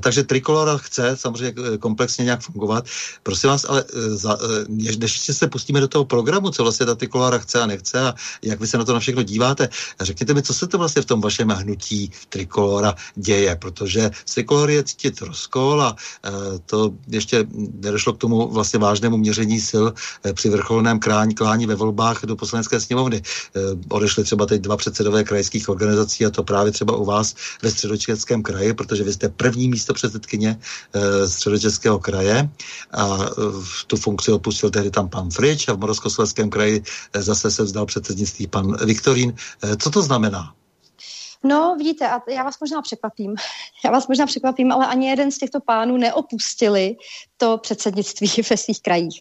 [0.00, 2.84] Takže Trikolora chce samozřejmě eh, komplexně nějak fungovat.
[3.22, 4.64] Prosím vás, ale eh, za, eh,
[4.98, 8.60] než se pustíme do toho programu, co vlastně ta Trikolora chce a nechce a jak
[8.60, 9.68] vy se na to na všechno díváte,
[10.00, 14.74] řekněte mi, co se to vlastně v tom vašem hnutí Trikolora děje, protože z Trikolory
[14.74, 15.96] je cítit rozkol a
[16.66, 17.46] to ještě
[17.80, 19.84] nedošlo k tomu vlastně vážnému měření sil
[20.34, 23.22] při vrcholném krání, klání ve volbách do poslanecké sněmovny.
[23.88, 28.42] Odešli třeba teď dva předsedové krajských organizací a to právě třeba u vás ve středočeském
[28.42, 30.58] kraji, protože vy jste první místo předsedkyně
[31.28, 32.48] středočeského kraje
[32.92, 33.28] a e,
[33.86, 37.86] tu funkci opustil tehdy tam pan Frič a v Moravskoslezském kraji e, zase se vzdal
[37.86, 39.34] předsednictví pan Viktorín.
[39.62, 40.54] E, co to znamená?
[41.44, 43.34] No, vidíte, a já vás možná překvapím.
[43.84, 46.96] Já vás možná překvapím, ale ani jeden z těchto pánů neopustili
[47.36, 49.20] to předsednictví ve svých krajích.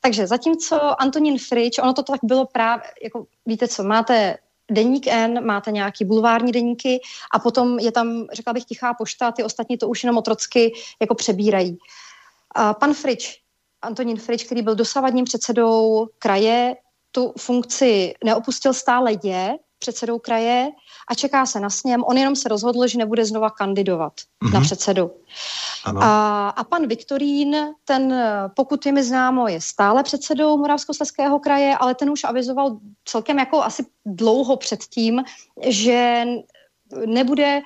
[0.00, 4.36] Takže zatímco Antonín Frič, ono to tak bylo právě, jako víte co, máte
[4.72, 7.00] deník N, máte nějaký bulvární deníky
[7.34, 11.14] a potom je tam, řekla bych, tichá pošta, ty ostatní to už jenom otrocky jako
[11.14, 11.78] přebírají.
[12.54, 13.38] A pan Frič,
[13.82, 16.76] Antonín Frič, který byl dosavadním předsedou kraje,
[17.10, 20.70] tu funkci neopustil stále je, předsedou kraje
[21.12, 22.04] a čeká se na sněm.
[22.04, 24.52] On jenom se rozhodl, že nebude znova kandidovat mm-hmm.
[24.52, 24.62] na mhm.
[24.62, 25.10] předsedu.
[25.84, 26.00] Ano.
[26.02, 28.24] A, a pan Viktorín, ten,
[28.56, 33.62] pokud je mi známo, je stále předsedou Moravskoslezského kraje, ale ten už avizoval celkem jako
[33.62, 35.24] asi dlouho předtím,
[35.68, 36.24] že
[37.06, 37.60] nebude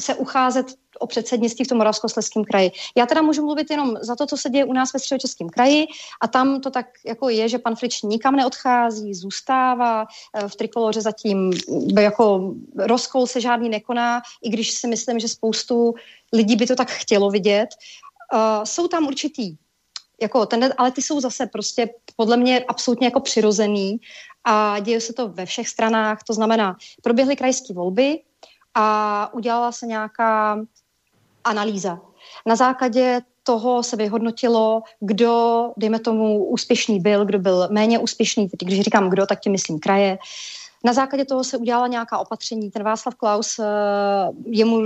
[0.00, 0.66] se ucházet
[0.98, 2.70] o předsednictví v tom Moravskoslezském kraji.
[2.96, 5.86] Já teda můžu mluvit jenom za to, co se děje u nás ve středočeském kraji
[6.20, 11.00] a tam to tak jako je, že pan Frič nikam neodchází, zůstává eh, v trikoloře
[11.00, 11.52] zatím,
[12.00, 15.94] jako rozkol se žádný nekoná, i když si myslím, že spoustu
[16.32, 17.68] lidí by to tak chtělo vidět.
[18.32, 19.56] Uh, jsou tam určitý
[20.20, 24.00] jako ten, ale ty jsou zase prostě podle mě absolutně jako přirozený
[24.44, 28.20] a děje se to ve všech stranách, to znamená, proběhly krajské volby
[28.74, 30.60] a udělala se nějaká
[31.48, 32.00] analýza.
[32.46, 38.48] Na základě toho se vyhodnotilo, kdo, dejme tomu, úspěšný byl, kdo byl méně úspěšný.
[38.62, 40.18] Když říkám kdo, tak tím myslím kraje.
[40.84, 42.70] Na základě toho se udělala nějaká opatření.
[42.70, 43.64] Ten Václav Klaus, eh,
[44.44, 44.84] jemu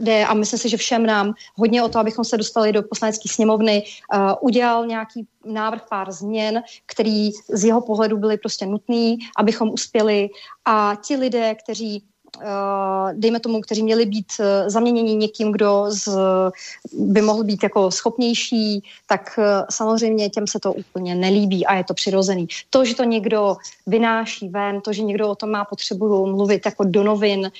[0.00, 3.28] jde, a myslím si, že všem nám hodně o to, abychom se dostali do poslanecké
[3.28, 9.70] sněmovny, eh, udělal nějaký návrh pár změn, který z jeho pohledu byly prostě nutný, abychom
[9.70, 10.28] uspěli.
[10.64, 12.04] A ti lidé, kteří
[13.12, 16.08] dejme tomu, kteří měli být eh, zaměněni někým, kdo z,
[16.92, 21.84] by mohl být jako schopnější, tak eh, samozřejmě těm se to úplně nelíbí a je
[21.84, 22.46] to přirozený.
[22.70, 26.84] To, že to někdo vynáší ven, to, že někdo o tom má potřebu mluvit jako
[26.84, 27.50] do novin,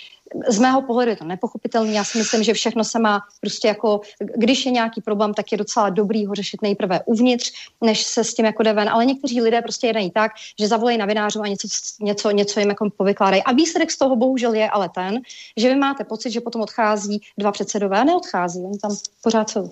[0.49, 1.93] z mého pohledu je to nepochopitelné.
[1.93, 4.01] Já si myslím, že všechno se má prostě jako,
[4.37, 8.35] když je nějaký problém, tak je docela dobrý ho řešit nejprve uvnitř, než se s
[8.35, 8.89] tím jako jde ven.
[8.89, 11.69] Ale někteří lidé prostě jednají tak, že zavolají na vinářů a něco,
[12.01, 13.43] něco, něco jim jako povykládají.
[13.43, 15.21] A výsledek z toho bohužel je ale ten,
[15.57, 18.61] že vy máte pocit, že potom odchází dva předsedové a neodchází.
[18.61, 19.71] Oni tam pořád jsou.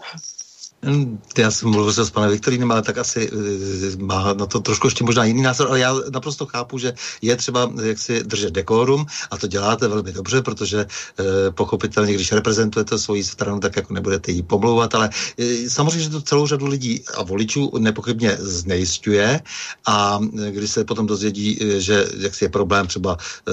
[0.85, 4.87] Hm, já jsem mluvil s panem Viktorínem, ale tak asi eh, má na to trošku
[4.87, 9.07] ještě možná jiný názor, ale já naprosto chápu, že je třeba jak si držet dekorum
[9.31, 14.33] a to děláte velmi dobře, protože eh, pochopitelně, když reprezentujete svoji stranu, tak jako nebudete
[14.33, 19.41] jí pomlouvat, ale eh, samozřejmě, že to celou řadu lidí a voličů nepochybně znejistuje
[19.87, 23.17] a eh, když se potom dozvědí, eh, že jak si je problém třeba
[23.49, 23.53] eh,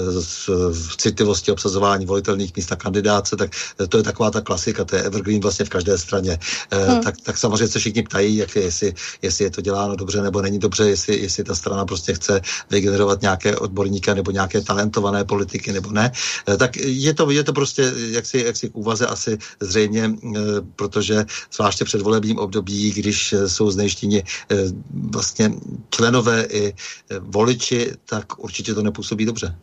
[0.74, 4.96] v citlivosti obsazování volitelných míst na kandidáce, tak eh, to je taková ta klasika, to
[4.96, 6.40] je evergreen vlastně v každé straně.
[6.72, 7.02] Eh, hmm.
[7.02, 10.42] Tak tak samozřejmě se všichni ptají, jak je, jestli, jestli je to děláno dobře nebo
[10.42, 15.72] není dobře, jestli, jestli ta strana prostě chce vygenerovat nějaké odborníky nebo nějaké talentované politiky
[15.72, 16.12] nebo ne.
[16.48, 20.40] Eh, tak je to, je to prostě jaksi, jaksi k úvaze asi zřejmě, eh,
[20.76, 24.24] protože zvláště před volebním období, když eh, jsou znejštěni
[25.12, 25.54] vlastně
[25.90, 26.74] členové i
[27.20, 29.56] voliči, tak určitě to nepůsobí dobře.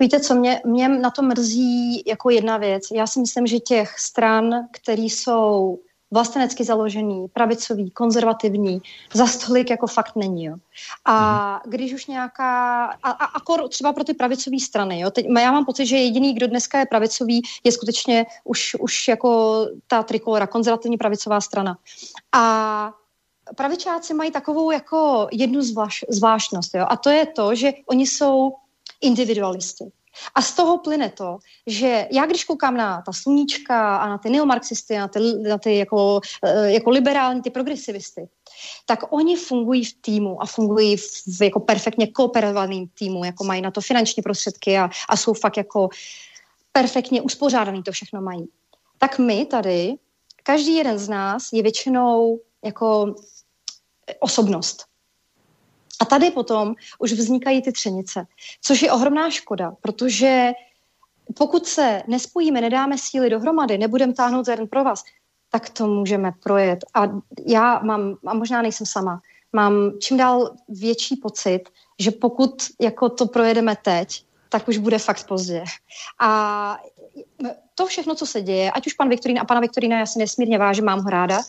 [0.00, 2.82] Víte, co mě, mě na to mrzí jako jedna věc.
[2.94, 5.78] Já si myslím, že těch stran, které jsou
[6.10, 8.82] vlastenecky založený, pravicový, konzervativní,
[9.14, 10.44] za stolik jako fakt není.
[10.44, 10.56] Jo.
[11.04, 11.70] A mhm.
[11.70, 15.64] když už nějaká, a, a akor třeba pro ty pravicové strany, jo, teď, já mám
[15.64, 20.96] pocit, že jediný, kdo dneska je pravicový, je skutečně už, už jako ta trikolora, konzervativní
[20.96, 21.76] pravicová strana.
[22.32, 22.92] A
[23.56, 28.52] pravičáci mají takovou jako jednu zvláš, zvláštnost, jo, a to je to, že oni jsou
[29.00, 29.84] individualisti.
[30.34, 34.30] A z toho plyne to, že já když koukám na ta sluníčka a na ty
[34.30, 35.18] neomarxisty, na ty,
[35.48, 38.28] na ty jako, eh, jako liberální, ty progresivisty,
[38.86, 43.70] tak oni fungují v týmu a fungují v, jako perfektně kooperovaným týmu, jako mají na
[43.70, 45.88] to finanční prostředky a, a jsou fakt jako
[46.72, 48.48] perfektně uspořádaný, to všechno mají.
[48.98, 49.94] Tak my tady,
[50.42, 53.14] každý jeden z nás je většinou jako
[54.20, 54.89] osobnost.
[56.00, 58.26] A tady potom už vznikají ty třenice,
[58.62, 60.52] což je ohromná škoda, protože
[61.34, 65.04] pokud se nespojíme, nedáme síly dohromady, nebudeme táhnout za jeden pro vás,
[65.50, 66.78] tak to můžeme projet.
[66.94, 67.02] A
[67.46, 69.20] já mám, a možná nejsem sama,
[69.52, 71.60] mám čím dál větší pocit,
[71.98, 75.64] že pokud jako to projedeme teď, tak už bude fakt pozdě.
[76.20, 76.78] A
[77.74, 80.58] to všechno, co se děje, ať už pan Viktorín a pana Viktorína, já si nesmírně
[80.58, 81.40] vážím, mám ho ráda,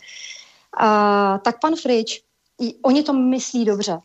[0.78, 2.24] a, tak pan Frič,
[2.82, 4.00] oni to myslí dobře.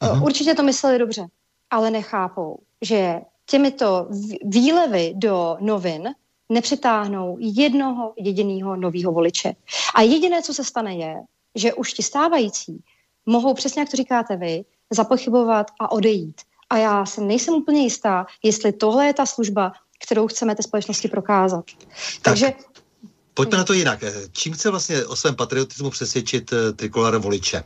[0.00, 0.22] Aha.
[0.24, 1.26] Určitě to mysleli dobře,
[1.70, 4.08] ale nechápou, že těmito
[4.44, 6.08] výlevy do novin
[6.48, 9.52] nepřitáhnou jednoho jediného nového voliče.
[9.94, 11.16] A jediné, co se stane, je,
[11.54, 12.82] že už ti stávající
[13.26, 16.40] mohou, přesně jak to říkáte vy, zapochybovat a odejít.
[16.70, 19.72] A já si nejsem úplně jistá, jestli tohle je ta služba,
[20.04, 21.64] kterou chceme té společnosti prokázat.
[21.64, 22.22] Tak.
[22.22, 22.52] Takže
[23.34, 24.04] Pojďme na to jinak.
[24.32, 27.64] Čím chce vlastně o svém patriotismu přesvědčit eh, trikolor voliče?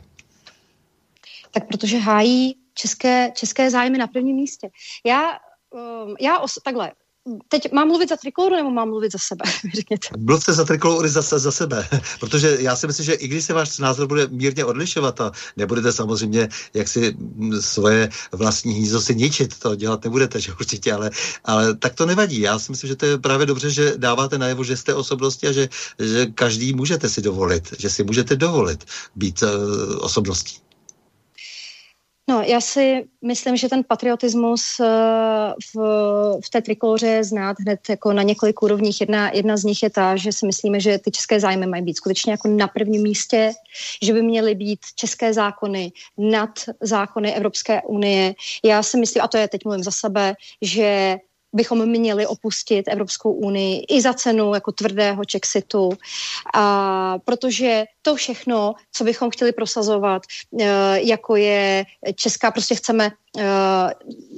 [1.53, 4.69] Tak protože hájí české, české zájmy na prvním místě.
[5.05, 5.39] Já
[5.73, 6.91] um, já os, takhle,
[7.47, 9.43] teď mám mluvit za trikoloru nebo mám mluvit za sebe?
[9.75, 10.07] Řekněte.
[10.17, 11.87] Mluvte za trikolory za, za sebe,
[12.19, 15.91] protože já si myslím, že i když se váš názor bude mírně odlišovat a nebudete
[15.91, 17.17] samozřejmě jak si
[17.59, 21.11] svoje vlastní hnízdo si ničit, to dělat nebudete, že určitě, ale,
[21.43, 22.41] ale tak to nevadí.
[22.41, 25.51] Já si myslím, že to je právě dobře, že dáváte najevo, že jste osobnosti a
[25.51, 28.85] že, že každý můžete si dovolit, že si můžete dovolit
[29.15, 29.49] být uh,
[29.99, 30.62] osobností.
[32.29, 34.85] No, já si myslím, že ten patriotismus uh,
[35.73, 35.77] v,
[36.45, 39.01] v té trikoloře je znát hned jako na několik úrovních.
[39.01, 41.97] Jedna, jedna z nich je ta, že si myslíme, že ty české zájmy mají být
[41.97, 43.51] skutečně jako na prvním místě,
[44.03, 46.49] že by měly být české zákony nad
[46.81, 48.35] zákony Evropské unie.
[48.65, 51.17] Já si myslím, a to je teď mluvím za sebe, že
[51.53, 55.89] bychom měli opustit Evropskou unii i za cenu jako tvrdého Chexitu,
[56.53, 60.21] a protože to všechno, co bychom chtěli prosazovat,
[60.59, 60.65] e,
[61.01, 61.85] jako je
[62.15, 63.11] Česká, prostě chceme e,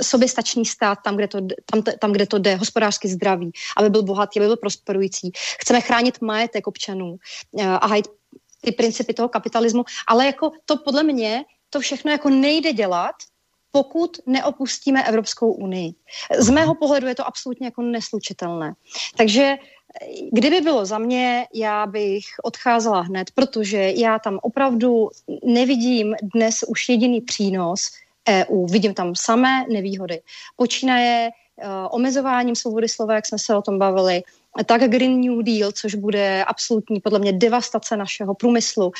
[0.01, 1.39] soběstačný stát tam kde, to,
[1.71, 5.31] tam, tam, kde to jde, hospodářsky zdravý, aby byl bohatý, aby byl prosperující.
[5.59, 7.17] Chceme chránit majetek občanů
[7.59, 8.07] e, a hajit
[8.61, 13.15] ty principy toho kapitalismu, ale jako to podle mě to všechno jako nejde dělat,
[13.75, 15.93] pokud neopustíme Evropskou unii.
[16.39, 18.73] Z mého pohledu je to absolutně jako neslučitelné.
[19.17, 19.55] Takže
[20.31, 25.09] kdyby bylo za mě, já bych odcházela hned, protože já tam opravdu
[25.43, 27.91] nevidím dnes už jediný přínos
[28.29, 28.65] EU.
[28.65, 30.21] Vidím tam samé nevýhody.
[30.55, 34.23] Počínaje uh, omezováním svobody slova, jak jsme se o tom bavili,
[34.65, 38.91] tak Green New Deal, což bude absolutní podle mě devastace našeho průmyslu,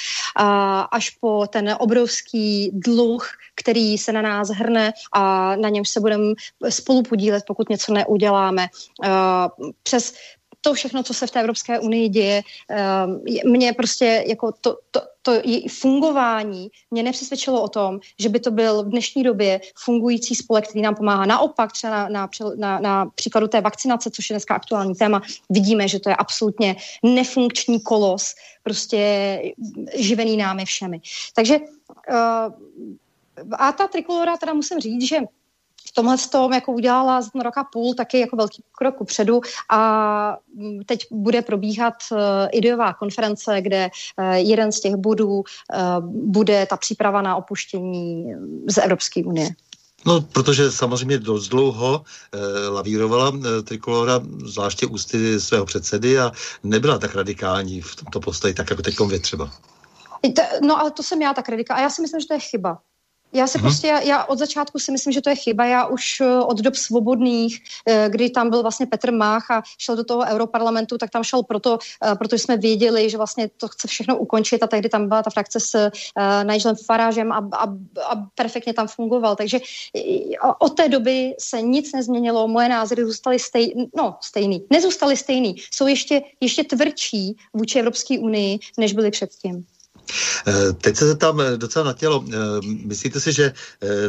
[0.91, 6.33] až po ten obrovský dluh, který se na nás hrne a na něm se budeme
[6.69, 8.67] spolu podílet, pokud něco neuděláme.
[9.83, 10.13] Přes
[10.65, 12.41] to všechno, co se v té Evropské unii děje,
[13.45, 15.31] mě prostě jako to, to, to
[15.69, 20.81] fungování mě nepřesvědčilo o tom, že by to byl v dnešní době fungující spolek, který
[20.81, 21.25] nám pomáhá.
[21.25, 25.87] Naopak, třeba na, na, na, na příkladu té vakcinace, což je dneska aktuální téma, vidíme,
[25.87, 29.41] že to je absolutně nefunkční kolos, prostě
[29.95, 31.01] živený námi všemi.
[31.35, 32.53] Takže uh,
[33.51, 35.19] a ta trikolora, teda musím říct, že
[35.95, 39.41] tomhle s tom jako udělala za ten rok a půl taky jako velký krok upředu
[39.69, 42.17] a mm, teď bude probíhat uh,
[42.51, 43.89] ideová konference, kde
[44.19, 45.43] uh, jeden z těch bodů uh,
[46.09, 48.33] bude ta příprava na opuštění
[48.67, 49.49] z Evropské unie.
[50.05, 56.31] No, protože samozřejmě dost dlouho eh, lavírovala eh, Trikolora, zvláště ústy svého předsedy a
[56.63, 59.51] nebyla tak radikální v tomto postoji, tak jako teď vy třeba.
[60.61, 61.79] No ale to jsem já tak radikální.
[61.79, 62.77] A já si myslím, že to je chyba.
[63.33, 63.67] Já se hmm.
[63.67, 65.65] prostě, já, já od začátku si myslím, že to je chyba.
[65.65, 69.95] Já už eh, od dob svobodných, eh, kdy tam byl vlastně Petr Mách a šel
[69.95, 73.87] do toho europarlamentu, tak tam šel proto, eh, protože jsme věděli, že vlastně to chce
[73.87, 75.89] všechno ukončit a tehdy tam byla ta frakce s uh,
[76.43, 77.63] Nigelem Farážem a, a,
[78.03, 79.35] a perfektně tam fungoval.
[79.35, 79.59] Takže
[80.59, 85.87] od té doby se nic nezměnilo, moje názory zůstaly stejný, no stejný, nezůstaly stejný, jsou
[85.87, 89.65] ještě, ještě tvrdší vůči Evropské unii, než byly předtím.
[90.47, 92.23] Eh, teď se zeptám eh, docela na tělo.
[92.27, 92.35] Eh,
[92.85, 93.53] myslíte si, že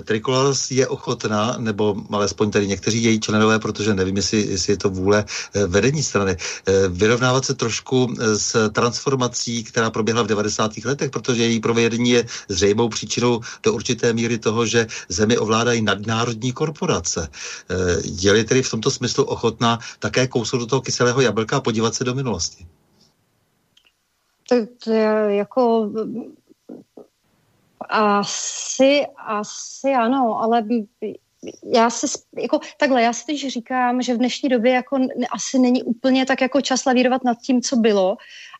[0.05, 4.90] Tricolor je ochotná, nebo alespoň tady někteří její členové, protože nevím, jestli, jestli je to
[4.90, 5.24] vůle
[5.66, 6.36] vedení strany,
[6.88, 10.84] vyrovnávat se trošku s transformací, která proběhla v 90.
[10.84, 16.53] letech, protože její provedení je zřejmou příčinou do určité míry toho, že zemi ovládají nadnárodní
[16.53, 17.28] korporace.
[18.05, 22.05] Je-li tedy v tomto smyslu ochotná také kousnout do toho kyselého jablka a podívat se
[22.05, 22.66] do minulosti?
[24.49, 25.90] To, to je jako
[27.88, 30.64] asi, asi ano, ale
[31.72, 32.07] já si,
[32.38, 34.99] jako takhle, já si teď říkám, že v dnešní době jako
[35.32, 38.16] asi není úplně tak jako čas lavírovat nad tím, co bylo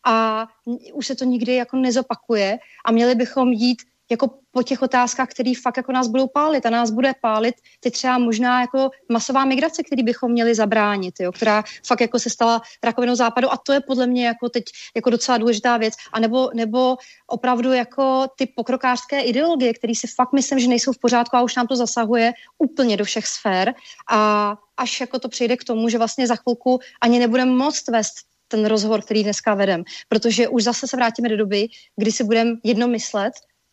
[0.07, 0.47] a
[0.93, 5.52] už se to nikdy jako nezopakuje a měli bychom jít jako po těch otázkách, které
[5.62, 9.82] fakt jako nás budou pálit a nás bude pálit ty třeba možná jako masová migrace,
[9.82, 13.80] který bychom měli zabránit, jo, která fakt jako se stala rakovinou západu a to je
[13.80, 14.64] podle mě jako teď
[14.96, 15.94] jako docela důležitá věc.
[16.12, 16.96] A nebo, nebo
[17.26, 21.57] opravdu jako ty pokrokářské ideologie, které si fakt myslím, že nejsou v pořádku a už
[21.57, 23.74] nám to zasahuje úplně do všech sfér
[24.11, 28.14] a až jako to přijde k tomu, že vlastně za chvilku ani nebudeme moct vést
[28.48, 32.50] ten rozhovor, který dneska vedem, protože už zase se vrátíme do doby, kdy si budeme
[32.64, 33.32] jedno myslet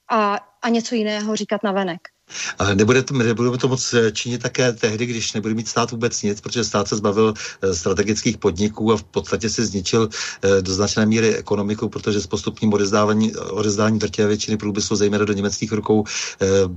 [0.10, 2.13] a, a něco jiného říkat na venek.
[2.60, 6.22] Ale nebude to, nebudeme to moc eh, činit také tehdy, když nebude mít stát vůbec
[6.22, 10.74] nic, protože stát se zbavil eh, strategických podniků a v podstatě se zničil eh, do
[10.74, 16.04] značné míry ekonomiku, protože s postupním odezdávání, odezdání drtivé většiny průmyslu, zejména do německých rukou,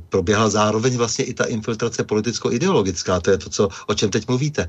[0.08, 4.68] proběhla zároveň vlastně i ta infiltrace politicko-ideologická, to je to, co, o čem teď mluvíte,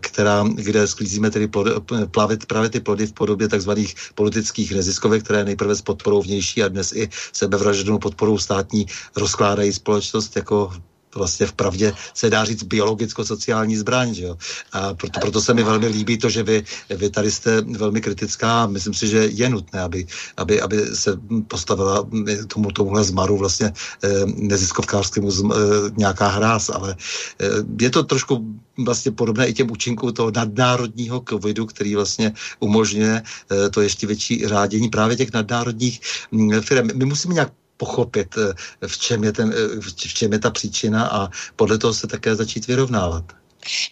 [0.00, 1.66] která, kde sklízíme tedy plod,
[2.10, 6.68] plavit právě ty plody v podobě takzvaných politických neziskovek, které nejprve s podporou vnější a
[6.68, 10.72] dnes i sebevražednou podporou státní rozkládají společnost společnost jako
[11.16, 14.14] vlastně v pravdě se dá říct biologicko-sociální zbraň.
[14.14, 14.36] Že jo?
[14.72, 18.66] A proto, proto se mi velmi líbí to, že vy, vy tady jste velmi kritická.
[18.66, 20.06] Myslím si, že je nutné, aby,
[20.36, 21.16] aby, aby se
[21.48, 22.04] postavila
[22.52, 25.56] tomu, tomuhle zmaru vlastně eh, neziskovkářskému z, eh,
[25.96, 26.96] nějaká hráz, ale
[27.40, 28.44] eh, je to trošku
[28.76, 34.44] vlastně podobné i těm účinkům toho nadnárodního covidu, který vlastně umožňuje eh, to ještě větší
[34.44, 36.00] řádění právě těch nadnárodních
[36.30, 36.88] mm, firm.
[36.94, 41.08] My musíme nějak pochopit, eh, v čem, je ten, eh, v čem je ta příčina
[41.08, 43.24] a podle toho se také začít vyrovnávat.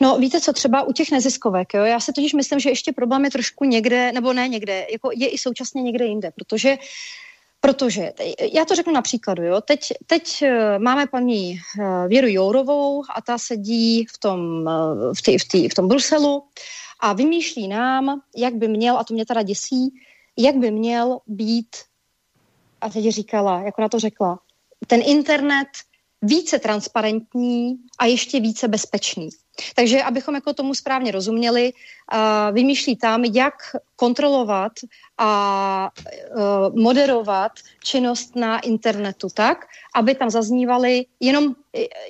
[0.00, 1.84] No víte co, třeba u těch neziskovek, jo?
[1.84, 5.28] já si totiž myslím, že ještě problém je trošku někde, nebo ne někde, jako je
[5.28, 6.76] i současně někde jinde, protože
[7.60, 8.12] Protože,
[8.52, 9.60] já to řeknu na příkladu, jo.
[9.60, 11.58] Teď, teď eh, máme paní
[12.08, 14.68] Věru Jourovou a ta sedí v tom,
[15.16, 16.42] v, tý, v, tý, v tom Bruselu
[17.00, 19.94] a vymýšlí nám, jak by měl, a to mě teda děsí,
[20.38, 21.76] jak by měl být
[22.84, 24.38] a teď říkala, jako na to řekla,
[24.86, 25.68] ten internet
[26.22, 29.28] více transparentní a ještě více bezpečný.
[29.76, 33.54] Takže abychom jako tomu správně rozuměli, uh, vymýšlí tam, jak
[33.96, 34.72] kontrolovat
[35.18, 35.90] a
[36.36, 37.52] uh, moderovat
[37.84, 41.54] činnost na internetu tak, aby tam zaznívaly jenom,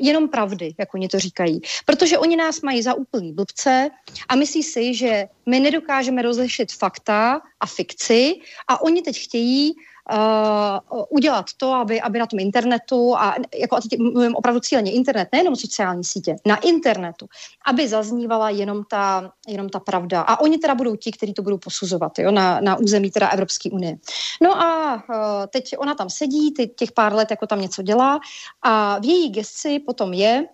[0.01, 1.61] jenom pravdy, jak oni to říkají.
[1.85, 3.91] Protože oni nás mají za úplný blbce
[4.29, 8.35] a myslí si, že my nedokážeme rozlišit fakta a fikci
[8.69, 9.75] a oni teď chtějí,
[10.13, 14.93] uh, udělat to, aby, aby na tom internetu, a jako a teď mluvím opravdu cíleně
[14.93, 17.27] internet, nejenom sociální sítě, na internetu,
[17.67, 20.21] aby zaznívala jenom ta, jenom ta pravda.
[20.21, 23.71] A oni teda budou ti, kteří to budou posuzovat jo, na, na území teda Evropské
[23.71, 23.97] unie.
[24.43, 28.21] No a uh, teď ona tam sedí, ty, těch pár let jako tam něco dělá
[28.63, 30.45] a v její gesci potom je,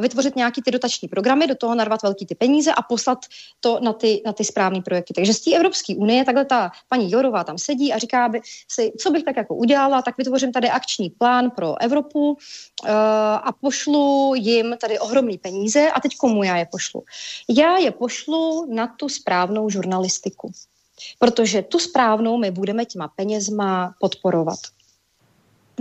[0.00, 3.18] vytvořit nějaký ty dotační programy, do toho narvat velký ty peníze a poslat
[3.60, 5.14] to na ty, na ty správné projekty.
[5.14, 8.40] Takže z té Evropské unie takhle ta paní Jorová tam sedí a říká by
[8.70, 12.36] si, co bych tak jako udělala, tak vytvořím tady akční plán pro Evropu uh,
[13.42, 17.04] a pošlu jim tady ohromný peníze a teď komu já je pošlu?
[17.48, 20.52] Já je pošlu na tu správnou žurnalistiku.
[21.18, 24.58] Protože tu správnou my budeme těma penězma podporovat.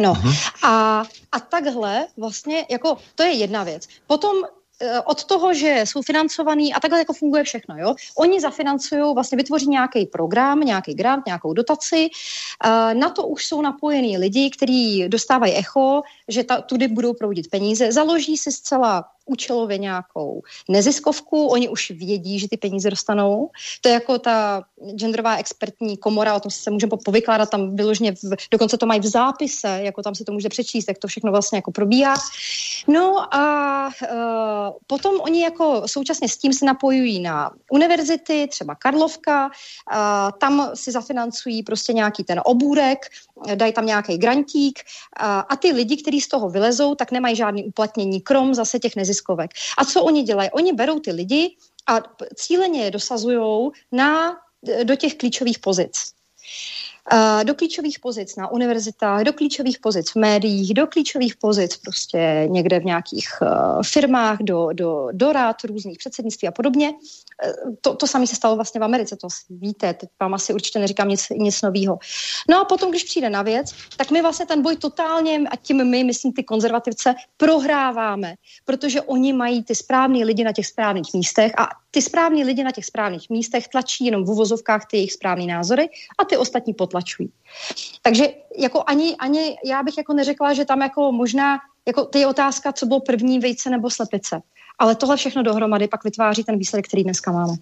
[0.01, 0.51] No uh-huh.
[0.63, 3.87] a, a takhle vlastně, jako to je jedna věc.
[4.07, 4.37] Potom
[4.81, 7.95] eh, od toho, že jsou financovaný a takhle jako funguje všechno, jo.
[8.17, 13.61] Oni zafinancují, vlastně vytvoří nějaký program, nějaký grant, nějakou dotaci, eh, na to už jsou
[13.61, 19.77] napojení lidi, kteří dostávají echo, že ta, tudy budou proudit peníze, založí si zcela účelově
[19.77, 23.49] nějakou neziskovku, oni už vědí, že ty peníze dostanou.
[23.81, 24.63] To je jako ta
[24.95, 29.05] genderová expertní komora, o tom se můžeme povykládat, tam vyložně, v, dokonce to mají v
[29.05, 32.13] zápise, jako tam se to může přečíst, jak to všechno vlastně jako probíhá.
[32.87, 33.43] No a
[33.87, 40.71] uh, potom oni jako současně s tím se napojují na univerzity, třeba Karlovka, uh, tam
[40.73, 43.05] si zafinancují prostě nějaký ten obůrek,
[43.55, 47.63] dají tam nějaký grantík uh, a ty lidi, kteří z toho vylezou, tak nemají žádný
[47.63, 49.51] uplatnění, krom zase těch neziskovek neziskovek.
[49.77, 50.49] A co oni dělají?
[50.51, 51.55] Oni berou ty lidi
[51.87, 51.99] a
[52.35, 54.37] cíleně je dosazují na,
[54.83, 56.13] do těch klíčových pozic
[57.43, 62.79] do klíčových pozic na univerzitách, do klíčových pozic v médiích, do klíčových pozic prostě někde
[62.79, 66.89] v nějakých uh, firmách, do, do, do rád různých předsednictví a podobně.
[66.89, 70.79] E, to, to samé se stalo vlastně v Americe, to víte, teď vám asi určitě
[70.79, 71.99] neříkám nic, nic nového.
[72.49, 75.89] No a potom, když přijde na věc, tak my vlastně ten boj totálně, a tím
[75.89, 78.35] my, myslím ty konzervativce, prohráváme,
[78.65, 82.71] protože oni mají ty správní lidi na těch správných místech a ty správní lidi na
[82.71, 85.89] těch správných místech tlačí jenom v uvozovkách ty jejich správné názory
[86.19, 87.31] a ty ostatní potlačují.
[88.01, 88.27] Takže
[88.57, 92.73] jako ani, ani já bych jako neřekla, že tam jako možná jako ty je otázka,
[92.73, 94.41] co bylo první vejce nebo slepice.
[94.81, 97.53] Ale tohle všechno dohromady pak vytváří ten výsledek, který dneska máme.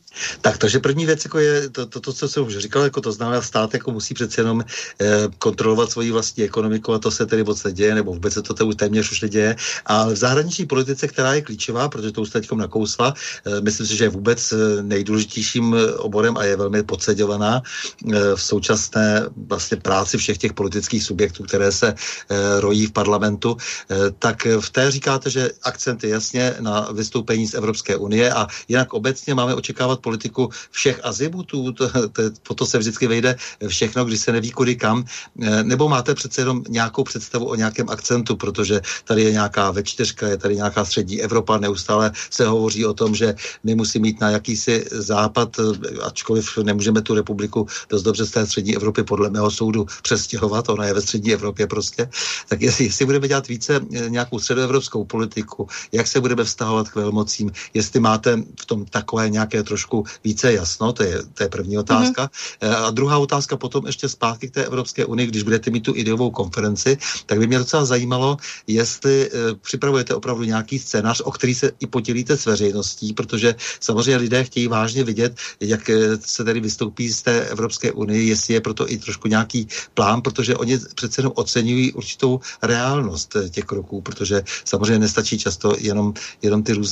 [0.41, 3.11] Tak, takže první věc jako je to, to, to co jsem už říkal, jako to
[3.11, 5.07] znamená, stát jako musí přece jenom eh,
[5.37, 8.75] kontrolovat svoji vlastní ekonomiku a to se tedy moc neděje, nebo vůbec se to tedy
[8.75, 9.55] téměř už neděje.
[9.85, 13.13] A v zahraniční politice, která je klíčová, protože to už teď nakousla,
[13.45, 18.41] eh, myslím si, že je vůbec eh, nejdůležitějším oborem a je velmi podceďovaná eh, v
[18.41, 24.47] současné vlastně práci všech těch politických subjektů, které se eh, rojí v parlamentu, eh, tak
[24.59, 29.33] v té říkáte, že akcent je jasně na vystoupení z Evropské unie a jinak obecně
[29.33, 33.35] máme očekávat politiku všech azimutů, to, to, to, to se vždycky vejde
[33.67, 35.01] všechno, když se neví kudy kam,
[35.41, 40.27] eh, nebo máte přece jenom nějakou představu o nějakém akcentu, protože tady je nějaká V4,
[40.27, 43.33] je tady nějaká střední Evropa, neustále se hovoří o tom, že
[43.63, 48.45] my musíme mít na jakýsi západ, eh, ačkoliv nemůžeme tu republiku dost dobře z té
[48.45, 52.09] střední Evropy podle mého soudu přestěhovat, ona je ve střední Evropě prostě,
[52.49, 56.98] tak jestli, jestli budeme dělat více eh, nějakou středoevropskou politiku, jak se budeme vztahovat k
[56.99, 61.77] velmocím, jestli máte v tom takové nějaké trošku více jasno, to je, to je první
[61.77, 62.27] otázka.
[62.27, 62.85] Mm-hmm.
[62.85, 66.31] A druhá otázka potom ještě zpátky k té Evropské unii, když budete mít tu ideovou
[66.31, 68.37] konferenci, tak by mě docela zajímalo,
[68.67, 74.17] jestli uh, připravujete opravdu nějaký scénář, o který se i podělíte s veřejností, protože samozřejmě
[74.17, 75.89] lidé chtějí vážně vidět, jak
[76.19, 80.55] se tedy vystoupí z té Evropské unie, jestli je proto i trošku nějaký plán, protože
[80.55, 86.73] oni přece jenom oceňují určitou reálnost těch kroků, protože samozřejmě nestačí často jenom, jenom ty
[86.73, 86.88] různé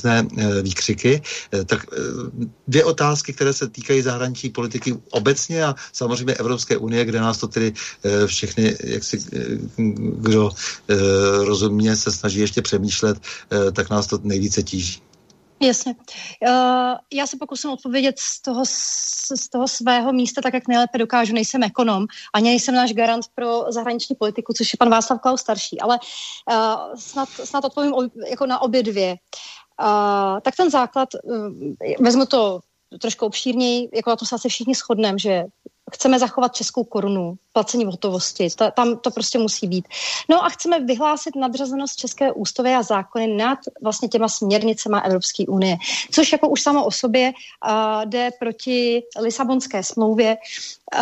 [0.61, 1.21] výkřiky.
[1.65, 1.85] Tak
[2.67, 7.47] dvě otázky, které se týkají zahraniční politiky obecně a samozřejmě Evropské unie, kde nás to
[7.47, 7.73] tedy
[8.25, 9.19] všechny, jak si
[9.97, 10.51] kdo
[11.43, 13.17] rozumně se snaží ještě přemýšlet,
[13.73, 15.01] tak nás to nejvíce tíží.
[15.61, 15.95] Jasně.
[17.13, 21.33] Já se pokusím odpovědět z toho, z toho svého místa tak, jak nejlépe dokážu.
[21.33, 25.81] Nejsem ekonom, ani nejsem náš garant pro zahraniční politiku, což je pan Václav Klaus starší,
[25.81, 25.99] ale
[26.95, 27.93] snad, snad odpovím
[28.29, 29.15] jako na obě dvě.
[29.81, 31.51] Uh, tak ten základ, uh,
[31.99, 32.59] vezmu to
[33.01, 35.45] trošku obšírněji, jako na to se asi všichni shodneme, že
[35.93, 39.87] chceme zachovat českou korunu, placení v hotovosti, to, tam to prostě musí být.
[40.29, 45.77] No a chceme vyhlásit nadřazenost České ústavy a zákony nad vlastně těma směrnicema Evropské unie,
[46.11, 50.37] což jako už samo o sobě uh, jde proti Lisabonské smlouvě
[50.95, 51.01] uh,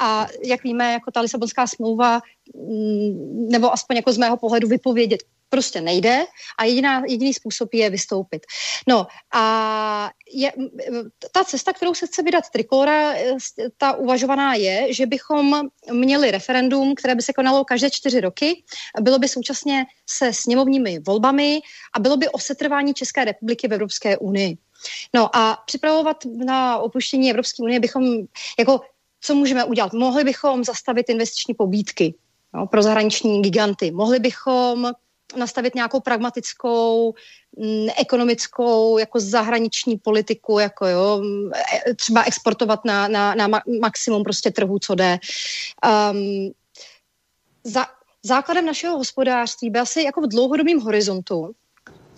[0.00, 2.20] a jak víme, jako ta Lisabonská smlouva
[3.48, 6.24] nebo aspoň jako z mého pohledu vypovědět prostě nejde
[6.58, 8.42] a jediná, jediný způsob je vystoupit.
[8.88, 10.52] No a je,
[11.32, 13.14] ta cesta, kterou se chce vydat Trikolora,
[13.78, 15.60] ta uvažovaná je, že bychom
[15.92, 18.64] měli referendum, které by se konalo každé čtyři roky,
[19.00, 21.60] bylo by současně se sněmovními volbami
[21.94, 24.58] a bylo by o setrvání České republiky v Evropské unii.
[25.14, 28.26] No a připravovat na opuštění Evropské unie bychom,
[28.58, 28.80] jako,
[29.20, 29.92] co můžeme udělat?
[29.92, 32.14] Mohli bychom zastavit investiční pobídky
[32.54, 33.90] no, pro zahraniční giganty.
[33.90, 34.92] Mohli bychom
[35.36, 37.14] nastavit nějakou pragmatickou,
[37.58, 41.22] mm, ekonomickou, jako zahraniční politiku, jako jo,
[41.88, 43.48] e, třeba exportovat na, na, na
[43.80, 45.18] maximum prostě trhu, co jde.
[46.12, 46.50] Um,
[47.64, 47.86] za,
[48.22, 51.54] základem našeho hospodářství by asi jako v dlouhodobém horizontu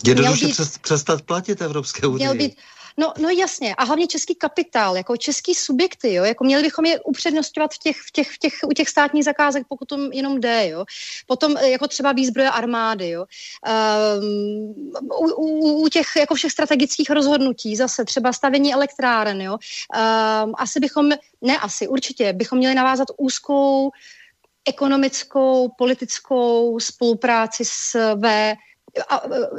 [0.05, 2.17] Jednoduše být, přestat platit Evropské unii.
[2.17, 2.57] Měl být,
[2.99, 6.99] No, no jasně, a hlavně český kapitál, jako český subjekty, jo, jako měli bychom je
[6.99, 10.69] upřednostňovat v těch, v těch, v těch, u těch státních zakázek, pokud to jenom jde,
[10.69, 10.85] jo.
[11.27, 13.25] Potom eh, jako třeba výzbroje armády, jo.
[14.19, 19.53] Um, u, u, u těch jako všech strategických rozhodnutí, zase třeba stavění elektráren, jo.
[19.53, 21.09] Um, asi bychom,
[21.41, 23.91] ne asi, určitě, bychom měli navázat úzkou
[24.67, 28.55] ekonomickou, politickou spolupráci s ve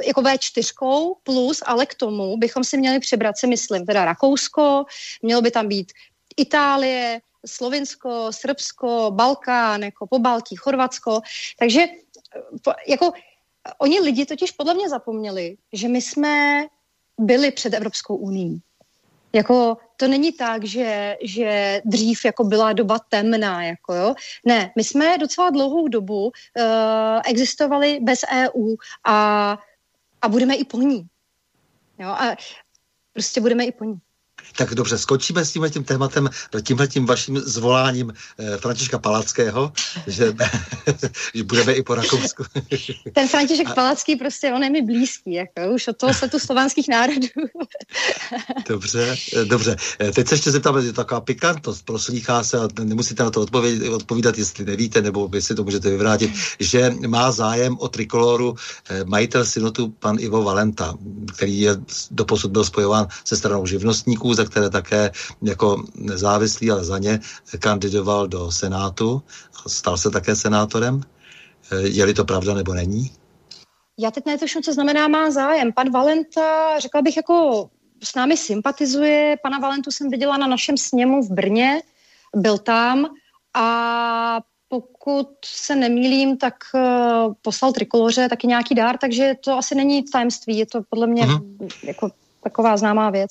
[0.05, 4.85] jako V4 plus, ale k tomu bychom si měli přibrat, si myslím, teda Rakousko,
[5.21, 5.91] mělo by tam být
[6.37, 11.21] Itálie, Slovinsko, Srbsko, Balkán, jako po Baltí, Chorvatsko.
[11.59, 11.85] Takže
[12.87, 13.11] jako
[13.77, 16.65] oni lidi totiž podle mě zapomněli, že my jsme
[17.17, 18.61] byli před Evropskou uní.
[19.33, 24.15] Jako to není tak, že, že dřív jako byla doba temná, jako jo.
[24.45, 26.31] Ne, my jsme docela dlouhou dobu uh,
[27.25, 29.57] existovali bez EU a,
[30.21, 31.07] a budeme i po ní.
[31.99, 32.35] Jo, a
[33.13, 33.99] prostě budeme i po ní.
[34.59, 36.29] Tak dobře, skočíme s tímhle tím tématem,
[36.63, 39.71] tímhle tím vaším zvoláním eh, Františka Palackého,
[40.07, 40.33] že,
[41.33, 42.43] že budeme i po Rakousku.
[43.13, 43.73] Ten František a...
[43.73, 47.27] Palacký prostě, on je mi blízký, jako už od toho tu slovanských národů.
[48.69, 49.75] dobře, eh, dobře.
[49.99, 53.89] Eh, teď se ještě zeptám, je taková pikantnost, proslýchá se, a nemusíte na to odpovědět,
[53.89, 58.55] odpovídat, jestli nevíte, nebo si to můžete vyvrátit, že má zájem o trikoloru
[58.89, 60.97] eh, majitel synotu pan Ivo Valenta,
[61.35, 61.77] který je
[62.11, 67.19] doposud byl spojován se stranou živnostníků, za které také jako nezávislý, ale za ně
[67.59, 69.21] kandidoval do Senátu.
[69.67, 71.01] Stal se také senátorem.
[71.83, 73.11] Je-li to pravda nebo není?
[73.99, 75.73] Já teď netuším, co znamená má zájem.
[75.73, 77.69] Pan Valenta, řekla bych, jako
[78.03, 79.37] s námi sympatizuje.
[79.43, 81.81] Pana Valentu jsem viděla na našem sněmu v Brně,
[82.35, 83.05] byl tam
[83.53, 90.03] a pokud se nemýlím, tak uh, poslal trikoloře taky nějaký dár, takže to asi není
[90.03, 91.69] tajemství, je to podle mě uh-huh.
[91.83, 92.09] jako
[92.43, 93.29] taková známá věc.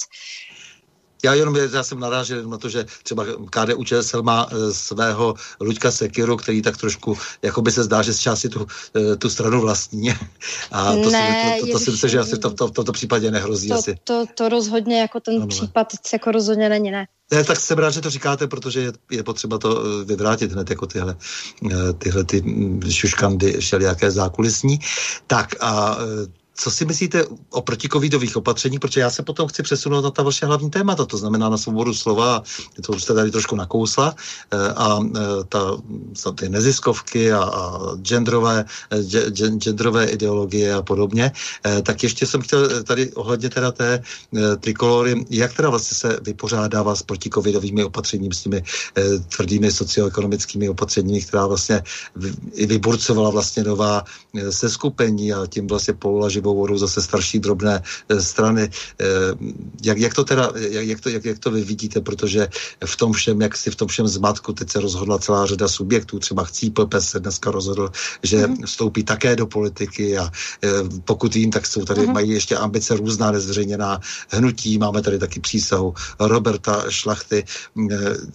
[1.25, 5.91] Já jenom já jsem narážel na to, že třeba KDU ČSL má e, svého Luďka
[5.91, 8.67] Sekiru, který tak trošku, jako by se zdá, že z části tu,
[8.97, 10.15] e, tu stranu vlastní.
[10.73, 12.71] A to, ne, si, to, to, to si myslím, že asi v, to, to, v
[12.71, 13.69] tomto případě nehrozí.
[13.69, 13.97] To, asi.
[14.05, 15.47] To, to rozhodně, jako ten ano.
[15.47, 17.07] případ jako rozhodně není, ne.
[17.31, 20.71] Ne, tak jsem rád, že to říkáte, protože je, je potřeba to e, vyvrátit hned
[20.71, 21.17] jako tyhle,
[21.99, 22.45] tyhle ty
[22.91, 24.79] šuškandy všelijaké zákulisní.
[25.27, 25.99] Tak a
[26.59, 30.47] co si myslíte o protikovidových opatřeních, protože já se potom chci přesunout na ta vaše
[30.47, 32.43] hlavní témata, to znamená na svobodu slova,
[32.83, 34.15] to už jste tady trošku nakousla,
[34.51, 35.79] eh, a eh, ta,
[36.35, 38.65] ty neziskovky a, a genderové,
[39.59, 41.33] genderové ideologie a podobně,
[41.83, 44.03] tak ještě jsem chtěl tady ohledně teda té
[44.61, 48.63] trikolory, jak teda vlastně se vypořádává s protikovidovými opatřeními, s těmi
[49.37, 51.83] tvrdými socioekonomickými opatřeními, která vlastně
[52.67, 54.05] vyburcovala vlastně nová
[54.51, 58.63] seskupení a tím vlastně poula živou vodou zase starší drobné e, strany.
[58.63, 58.71] E,
[59.83, 62.49] jak, jak to teda, jak, jak, to, jak, jak to vy vidíte, protože
[62.85, 66.19] v tom všem, jak si v tom všem zmatku, teď se rozhodla celá řada subjektů,
[66.19, 67.91] třeba Chcípl se dneska rozhodl,
[68.23, 68.67] že mm-hmm.
[68.67, 70.31] vstoupí také do politiky a
[70.65, 70.69] e,
[71.05, 72.13] pokud vím, tak jsou tady, mm-hmm.
[72.13, 77.45] mají ještě ambice různá nezveřejněná hnutí, máme tady taky přísahu Roberta Šlachty.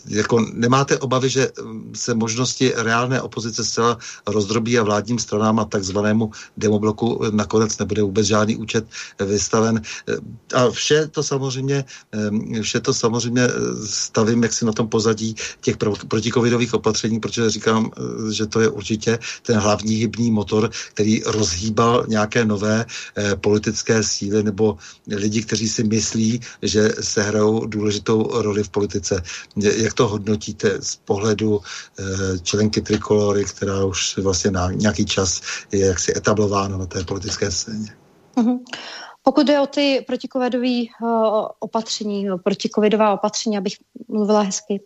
[0.07, 1.51] Jako nemáte obavy, že
[1.95, 3.97] se možnosti reálné opozice zcela
[4.27, 8.85] rozdrobí a vládním stranám a takzvanému demobloku nakonec nebude vůbec žádný účet
[9.25, 9.81] vystaven.
[10.53, 11.85] A vše to samozřejmě,
[12.61, 13.47] vše to samozřejmě
[13.85, 15.77] stavím jak si na tom pozadí těch
[16.07, 17.91] protikovidových opatření, protože říkám,
[18.31, 24.43] že to je určitě ten hlavní hybný motor, který rozhýbal nějaké nové eh, politické síly
[24.43, 24.77] nebo
[25.07, 29.23] lidi, kteří si myslí, že se hrajou důležitou roli v politice.
[29.55, 32.03] Jak to hodnotíte z pohledu eh,
[32.39, 35.41] členky Trikolory, která už vlastně na nějaký čas
[35.71, 37.92] je jaksi etablována na té politické scéně?
[38.37, 38.59] Mm-hmm.
[39.25, 43.77] Pokud jde o ty protikovidové uh, opatření, no, protikovidová opatření, abych
[44.07, 44.83] mluvila hezky,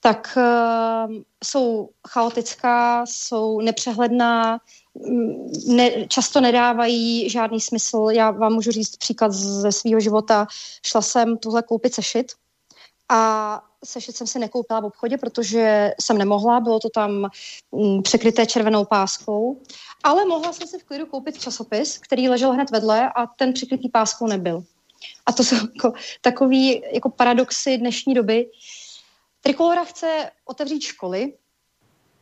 [0.00, 1.14] tak uh,
[1.44, 4.58] jsou chaotická, jsou nepřehledná,
[4.94, 8.06] mm, ne, často nedávají žádný smysl.
[8.12, 10.46] Já vám můžu říct příklad ze svého života.
[10.86, 12.32] Šla jsem tuhle koupit sešit
[13.08, 17.30] a sešit jsem si nekoupila v obchodě, protože jsem nemohla, bylo to tam
[17.72, 19.60] mm, překryté červenou páskou,
[20.02, 23.88] ale mohla jsem si v klidu koupit časopis, který ležel hned vedle a ten překrytý
[23.88, 24.64] páskou nebyl.
[25.26, 28.50] A to jsou jako takový jako paradoxy dnešní doby.
[29.40, 31.32] Trikolora chce otevřít školy,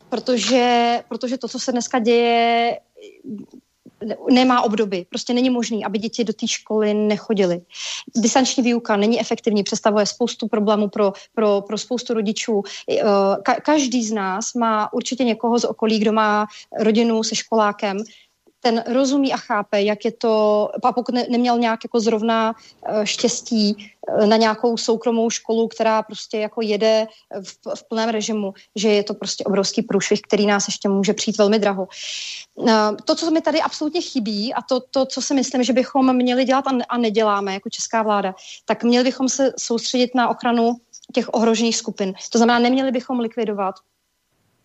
[0.09, 2.81] protože, protože to, co se dneska děje,
[4.31, 5.07] nemá obdoby.
[5.09, 7.61] Prostě není možný, aby děti do té školy nechodily.
[8.17, 12.63] Distanční výuka není efektivní, představuje spoustu problémů pro, pro, pro spoustu rodičů.
[12.91, 13.03] Eh,
[13.43, 16.47] ka- každý z nás má určitě někoho z okolí, kdo má
[16.81, 17.97] rodinu se školákem,
[18.61, 23.05] ten rozumí a chápe, jak je to, a pokud ne, neměl nějak jako zrovna uh,
[23.05, 27.07] štěstí uh, na nějakou soukromou školu, která prostě jako jede
[27.43, 31.39] v, v plném režimu, že je to prostě obrovský průšvih, který nás ještě může přijít
[31.39, 31.89] velmi draho.
[32.55, 32.71] Uh,
[33.05, 36.45] to, co mi tady absolutně chybí a to, to co si myslím, že bychom měli
[36.45, 38.35] dělat a, a neděláme jako česká vláda,
[38.65, 40.77] tak měli bychom se soustředit na ochranu
[41.15, 42.15] těch ohrožených skupin.
[42.33, 43.75] To znamená, neměli bychom likvidovat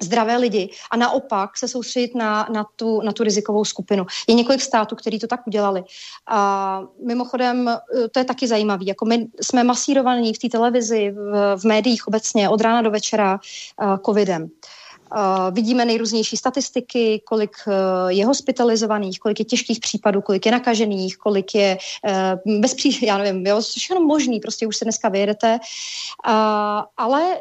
[0.04, 4.06] zdravé lidi a naopak se soustředit na, na, tu, na tu rizikovou skupinu.
[4.28, 5.84] Je několik států, který to tak udělali.
[6.28, 8.84] A mimochodem, e, to je taky zajímavé.
[8.86, 13.40] Jako my jsme masírovaní v té televizi, v, v médiích obecně od rána do večera
[13.82, 14.44] uh, covidem.
[14.44, 17.74] Uh, vidíme nejrůznější statistiky, kolik uh,
[18.08, 23.46] je hospitalizovaných, kolik je těžkých případů, kolik je nakažených, kolik je uh, bezpří, já nevím,
[23.46, 25.60] jo, všechno možný, prostě už se dneska vyjedete.
[26.98, 27.40] Ale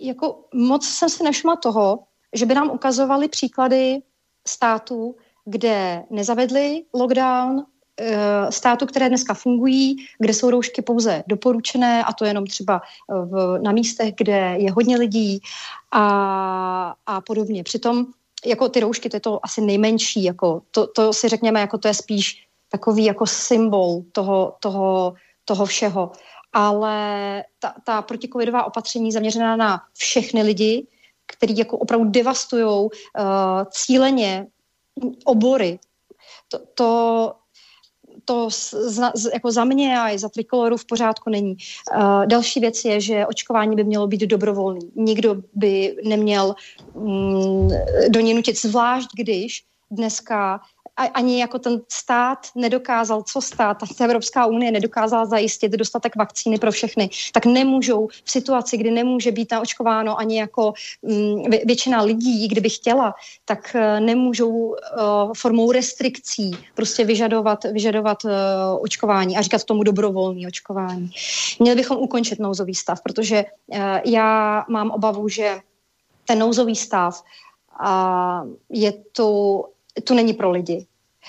[0.00, 1.98] jako moc jsem si nešla toho,
[2.32, 4.02] že by nám ukazovali příklady
[4.48, 7.64] států, kde nezavedli lockdown,
[8.00, 13.58] eh, států, které dneska fungují, kde jsou roušky pouze doporučené a to jenom třeba v,
[13.62, 15.40] na místech, kde je hodně lidí
[15.92, 17.64] a, a podobně.
[17.64, 18.06] Přitom
[18.46, 21.88] jako ty roušky, to je to asi nejmenší, jako to, to si řekněme, jako to
[21.88, 26.12] je spíš takový jako symbol toho, toho, toho všeho
[26.52, 30.86] ale ta, ta protikovidová opatření zaměřená na všechny lidi,
[31.26, 32.90] který jako opravdu devastují uh,
[33.70, 34.46] cíleně
[35.24, 35.78] obory,
[36.48, 37.32] to, to,
[38.24, 38.74] to z,
[39.14, 41.56] z, jako za mě a i za trikoloru v pořádku není.
[41.96, 44.90] Uh, další věc je, že očkování by mělo být dobrovolný.
[44.94, 46.54] Nikdo by neměl
[46.92, 47.68] um,
[48.08, 50.60] do něj nutit, zvlášť když dneska
[51.08, 56.72] ani jako ten stát nedokázal, co stát, ta Evropská unie nedokázala zajistit dostatek vakcíny pro
[56.72, 60.72] všechny, tak nemůžou v situaci, kdy nemůže být naočkováno ani jako
[61.02, 64.74] mm, většina lidí, kdyby chtěla, tak uh, nemůžou uh,
[65.36, 68.30] formou restrikcí prostě vyžadovat, vyžadovat uh,
[68.80, 71.10] očkování a říkat tomu dobrovolný očkování.
[71.58, 73.44] Měli bychom ukončit nouzový stav, protože
[74.04, 75.58] já mám obavu, že
[76.24, 77.22] ten nouzový stav
[78.70, 79.64] je to
[80.04, 80.86] tu není pro lidi.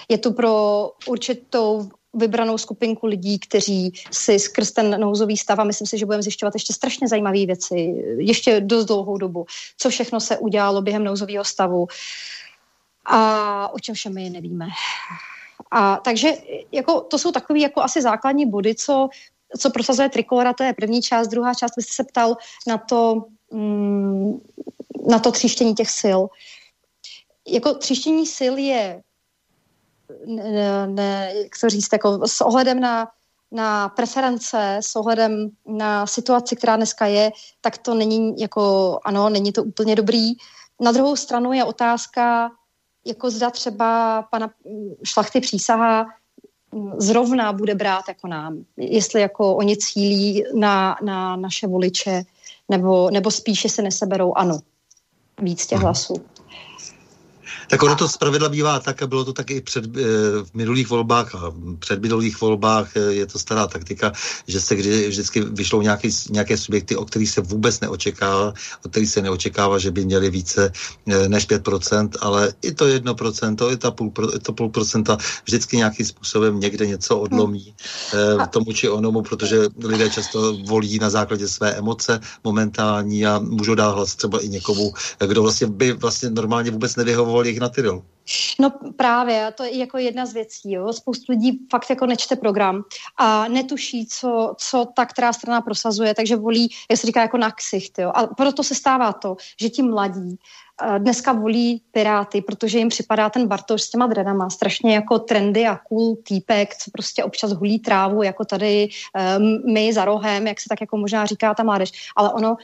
[0.10, 5.88] Je tu pro určitou vybranou skupinku lidí, kteří si skrz ten nouzový stav a myslím
[5.88, 7.76] si, že budeme zjišťovat ještě strašně zajímavé věci,
[8.18, 9.46] ještě dost dlouhou dobu,
[9.78, 11.88] co všechno se udělalo během nouzového stavu
[13.06, 14.68] a o čem všem my nevíme.
[15.72, 16.34] A takže
[16.72, 19.10] jako, to jsou takové jako asi základní body, co,
[19.60, 22.38] co prosazuje Trikolora, to je první část, druhá část, vy jste se ptal
[22.68, 24.42] na to, mm,
[25.08, 26.20] na to tříštění těch sil.
[27.48, 29.02] Jako tříštění sil je
[30.26, 33.08] ne, ne, jak to říct, jako s ohledem na,
[33.52, 37.32] na preference, s ohledem na situaci, která dneska je,
[37.62, 40.32] tak to není jako, ano, není to úplně dobrý.
[40.80, 42.52] Na druhou stranu je otázka,
[43.06, 44.50] jako zda třeba pana
[45.04, 46.06] šlachty přísaha
[46.98, 48.66] zrovna bude brát jako nám.
[48.78, 52.24] Jestli jako oni cílí na, na naše voliče,
[52.70, 54.60] nebo, nebo spíše se neseberou ano
[55.42, 56.14] víc těch hlasů.
[57.72, 60.00] Tak ono to zpravidla bývá tak, a bylo to taky před, eh,
[60.44, 64.12] v minulých volbách a před minulých volbách eh, je to stará taktika,
[64.48, 68.54] že se kdy, vždycky vyšlou nějaký, nějaké subjekty, o kterých se vůbec neočekává,
[68.86, 70.72] o kterých se neočekává, že by měli více
[71.08, 74.12] eh, než 5%, ale i to 1%, i ta půl,
[74.44, 75.18] to půl procenta
[75.48, 77.74] vždycky nějakým způsobem někde něco odlomí
[78.12, 78.48] hmm.
[78.52, 83.96] tomu či onomu, protože lidé často volí na základě své emoce momentální a můžou dát
[83.96, 84.94] hlas třeba i někomu,
[85.28, 88.02] kdo vlastně by vlastně normálně vůbec nevyhovoval jejich na Tyrol.
[88.60, 90.72] No právě, to je jako jedna z věcí.
[90.72, 90.94] Jo.
[90.94, 92.84] Spoustu lidí fakt jako nečte program
[93.18, 97.52] a netuší, co, co ta která strana prosazuje, takže volí, jak se říká, jako na
[97.52, 98.00] ksicht.
[98.00, 98.12] Jo.
[98.16, 103.30] A proto se stává to, že ti mladí uh, dneska volí Piráty, protože jim připadá
[103.30, 107.80] ten Bartoš s těma drenama strašně jako trendy a cool týpek, co prostě občas hulí
[107.80, 108.90] trávu, jako tady
[109.38, 111.92] um, my za rohem, jak se tak jako možná říká ta mládež.
[112.16, 112.56] Ale ono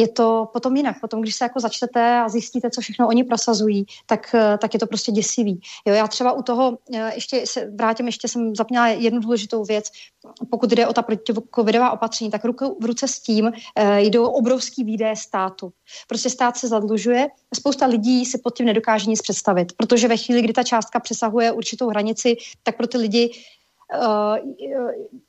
[0.00, 1.00] je to potom jinak.
[1.00, 4.80] Potom, když se jako začtete a zjistíte, co všechno oni prosazují, tak, eh, tak je
[4.80, 5.60] to prostě děsivý.
[5.86, 9.90] Jo, já třeba u toho, eh, ještě se vrátím, ještě jsem zapněla jednu důležitou věc.
[10.50, 14.84] Pokud jde o ta proticovidová opatření, tak ruku v ruce s tím eh, jdou obrovský
[14.84, 15.72] výdaje státu.
[16.08, 20.42] Prostě stát se zadlužuje, spousta lidí si pod tím nedokáže nic představit, protože ve chvíli,
[20.42, 23.30] kdy ta částka přesahuje určitou hranici, tak pro ty lidi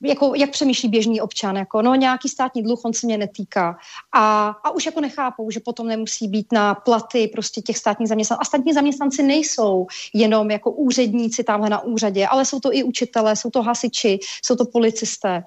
[0.01, 3.77] jako, jak přemýšlí běžný občan, jako no nějaký státní dluh, on se mě netýká.
[4.13, 8.41] A, a už jako nechápou, že potom nemusí být na platy prostě těch státních zaměstnanců.
[8.41, 13.35] A státní zaměstnanci nejsou jenom jako úředníci tamhle na úřadě, ale jsou to i učitelé,
[13.35, 15.43] jsou to hasiči, jsou to policisté.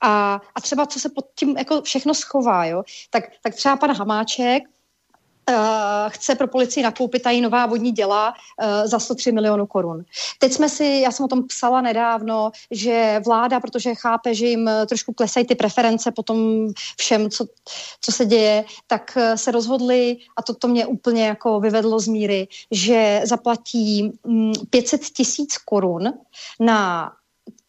[0.00, 2.82] A, a třeba co se pod tím jako všechno schová, jo?
[3.10, 4.62] Tak, tak třeba pan Hamáček,
[6.08, 10.04] chce pro policii nakoupit tady nová vodní děla uh, za 103 milionů korun.
[10.38, 14.70] Teď jsme si, já jsem o tom psala nedávno, že vláda, protože chápe, že jim
[14.86, 16.68] trošku klesají ty preference po tom
[16.98, 17.46] všem, co,
[18.00, 22.48] co se děje, tak se rozhodli, a to, to mě úplně jako vyvedlo z míry,
[22.70, 26.12] že zaplatí um, 500 tisíc korun
[26.60, 27.12] na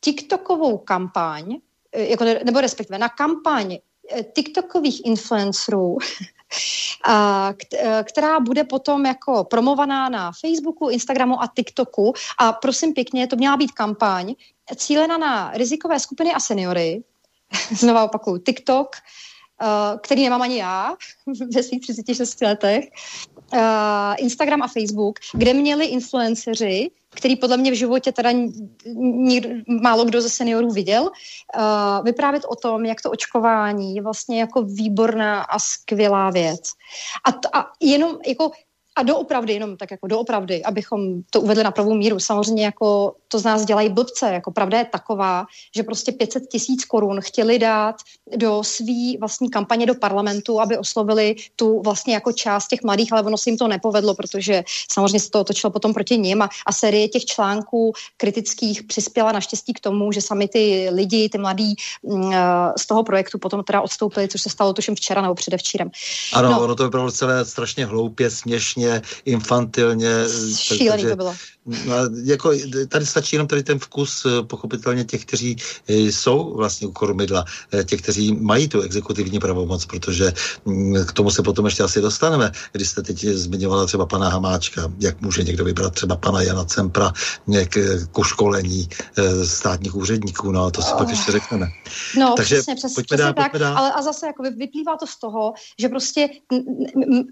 [0.01, 1.55] TikTokovou kampaň,
[1.95, 3.77] jako, nebo respektive na kampaň
[4.33, 5.97] TikTokových influencerů,
[8.03, 12.13] která bude potom jako promovaná na Facebooku, Instagramu a TikToku.
[12.39, 14.35] A prosím pěkně, to měla být kampaň
[14.75, 17.03] cílena na rizikové skupiny a seniory.
[17.71, 18.95] Znova opakuju, TikTok,
[20.01, 20.95] který nemám ani já
[21.55, 22.85] ve svých 36 letech,
[24.17, 28.31] Instagram a Facebook, kde měli influenceři který podle mě v životě teda
[28.95, 29.49] nikdo,
[29.81, 34.61] málo kdo ze seniorů viděl, uh, vyprávět o tom, jak to očkování je vlastně jako
[34.61, 36.61] výborná a skvělá věc.
[37.25, 38.51] A, a jenom jako
[38.95, 42.19] a doopravdy, jenom tak jako doopravdy, abychom to uvedli na pravou míru.
[42.19, 44.33] Samozřejmě jako to z nás dělají blbce.
[44.33, 47.95] Jako pravda je taková, že prostě 500 tisíc korun chtěli dát
[48.35, 53.21] do svý vlastní kampaně do parlamentu, aby oslovili tu vlastně jako část těch mladých, ale
[53.21, 56.73] ono se jim to nepovedlo, protože samozřejmě se to otočilo potom proti ním a, a
[56.73, 62.33] série těch článků kritických přispěla naštěstí k tomu, že sami ty lidi, ty mladí mm,
[62.33, 62.37] eh,
[62.79, 65.91] z toho projektu potom teda odstoupili, což se stalo tuším včera nebo předevčírem.
[66.33, 68.84] Ano, no, ono to bylo celé strašně hloupě, směšně,
[69.25, 70.11] infantilně.
[70.55, 71.35] Šílený takže, to bylo.
[71.65, 72.51] No, jako,
[72.87, 75.57] tady stačí jenom tady ten vkus eh, pochopitelně těch, kteří
[75.87, 80.33] eh, jsou vlastně u kormidla, eh, těch, kteří mají tu exekutivní pravomoc, protože
[80.65, 84.91] mm, k tomu se potom ještě asi dostaneme, když jste teď zmiňovala třeba pana Hamáčka,
[84.99, 87.13] jak může někdo vybrat třeba pana Jana Cempra
[87.69, 87.77] k,
[88.11, 88.89] k školení
[89.45, 90.97] státních úředníků, no to si oh.
[90.97, 91.67] pak ještě řekneme.
[92.17, 93.77] No, Takže přesně, přesně, pojďme přesně dál, tak, pojďme dál.
[93.77, 96.29] Ale a zase jako vyplývá to z toho, že prostě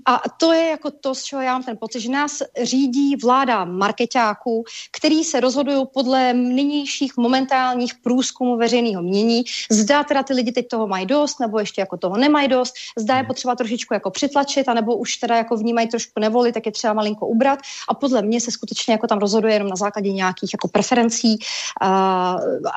[0.05, 3.65] a to je jako to, z čeho já mám ten pocit, že nás řídí vláda
[3.65, 9.43] marketia Čecháků, který se rozhodují podle nynějších momentálních průzkumů veřejného mění.
[9.69, 13.15] Zda teda ty lidi teď toho mají dost, nebo ještě jako toho nemají dost, zda
[13.15, 13.27] je hmm.
[13.27, 17.27] potřeba trošičku jako přitlačit, anebo už teda jako vnímají trošku nevoli, tak je třeba malinko
[17.27, 17.59] ubrat.
[17.89, 21.87] A podle mě se skutečně jako tam rozhoduje jenom na základě nějakých jako preferencí uh,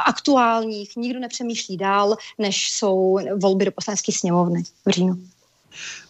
[0.06, 0.96] aktuálních.
[0.96, 5.16] Nikdo nepřemýšlí dál, než jsou volby do poslanecké sněmovny v říjnu.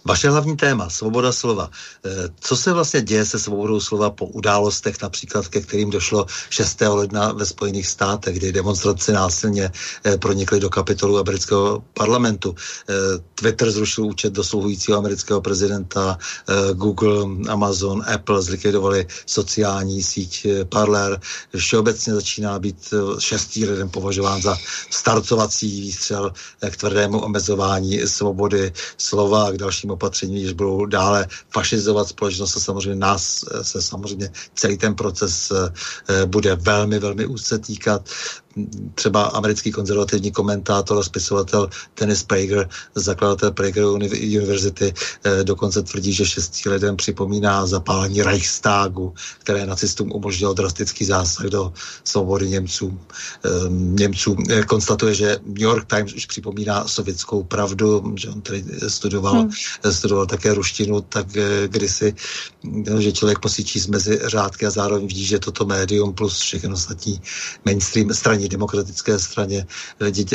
[0.07, 1.71] Vaše hlavní téma, svoboda slova.
[2.05, 6.81] Eh, co se vlastně děje se svobodou slova po událostech, například ke kterým došlo 6.
[6.89, 9.71] ledna ve Spojených státech, kdy demonstraci násilně
[10.05, 12.55] eh, pronikly do kapitolu amerického parlamentu.
[12.55, 12.95] Eh,
[13.35, 16.19] Twitter zrušil účet dosluhujícího amerického prezidenta,
[16.73, 21.21] Google, Amazon, Apple zlikvidovali sociální síť Parler.
[21.57, 24.57] Všeobecně začíná být šestý leden považován za
[24.91, 26.33] startovací výstřel
[26.71, 32.61] k tvrdému omezování svobody slova a k dalšímu opatření, když budou dále fašizovat společnost a
[32.61, 38.05] samozřejmě nás se samozřejmě celý ten proces eh, bude velmi, velmi úzce týkat
[38.95, 44.95] třeba americký konzervativní komentátor a spisovatel Dennis Prager, zakladatel Prager University,
[45.25, 51.73] eh, dokonce tvrdí, že šestý lidem připomíná zapálení Reichstagu, které nacistům umožnilo drastický zásah do
[52.05, 52.99] svobody Němců.
[53.45, 58.65] Ehm, Němců eh, konstatuje, že New York Times už připomíná sovětskou pravdu, že on tady
[58.89, 59.51] studoval, hmm.
[59.91, 62.15] studoval také ruštinu, tak eh, kdysi,
[62.99, 67.21] že člověk musí číst mezi řádky a zároveň vidí, že toto médium plus všechno ostatní
[67.65, 68.13] mainstream
[68.47, 69.67] straní demokratické straně.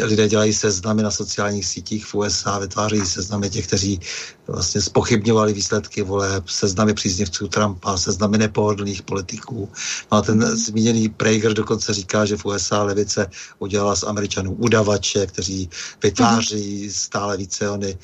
[0.03, 3.99] Lidé dělají seznamy na sociálních sítích v USA, vytvářejí seznamy těch, kteří
[4.47, 9.70] vlastně spochybňovali výsledky voleb, seznamy příznivců Trumpa, seznamy nepohodlných politiků.
[10.12, 15.28] No a ten zmíněný Prager dokonce říká, že v USA levice udělala z Američanů udavače,
[15.28, 15.70] kteří
[16.03, 17.97] vytváří stále více ony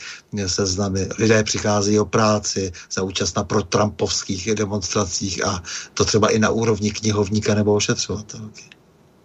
[0.47, 1.09] seznamy.
[1.19, 6.91] Lidé přicházejí o práci za účast na protrampovských demonstracích a to třeba i na úrovni
[6.91, 8.76] knihovníka nebo ošetřovatelky.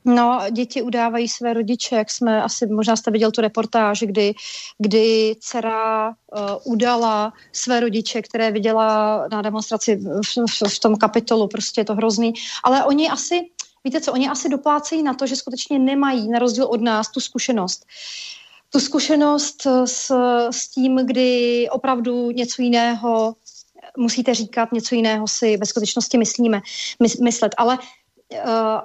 [0.04, 4.34] No, děti udávají své rodiče, jak jsme asi, možná jste viděl tu reportáž, kdy,
[4.78, 6.14] kdy dcera uh,
[6.64, 11.94] udala své rodiče, které viděla na demonstraci v, v, v tom kapitolu, prostě je to
[11.94, 12.32] hrozný.
[12.64, 13.40] Ale oni asi,
[13.84, 17.20] víte co, oni asi doplácejí na to, že skutečně nemají, na rozdíl od nás, tu
[17.20, 17.84] zkušenost.
[18.70, 20.10] Tu zkušenost s,
[20.50, 23.36] s tím, kdy opravdu něco jiného
[23.98, 26.60] musíte říkat, něco jiného si ve skutečnosti myslíme,
[27.22, 27.54] myslet.
[27.56, 27.78] Ale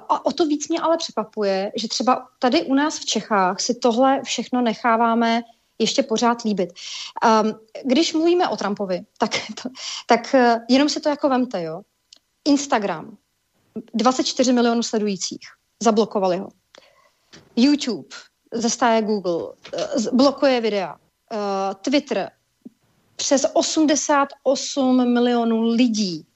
[0.08, 3.74] a o to víc mě ale překvapuje, že třeba tady u nás v Čechách si
[3.74, 5.42] tohle všechno necháváme
[5.78, 6.72] ještě pořád líbit.
[7.42, 9.30] Um, když mluvíme o Trumpovi, tak,
[9.62, 9.68] to,
[10.06, 11.80] tak uh, jenom si to jako vemte, jo.
[12.44, 13.16] Instagram,
[13.94, 15.40] 24 milionů sledujících,
[15.82, 16.48] zablokovali ho.
[17.56, 18.08] YouTube,
[18.52, 19.52] ze stáje Google, uh,
[20.12, 20.96] blokuje videa.
[21.32, 22.30] Uh, Twitter,
[23.16, 26.27] přes 88 milionů lidí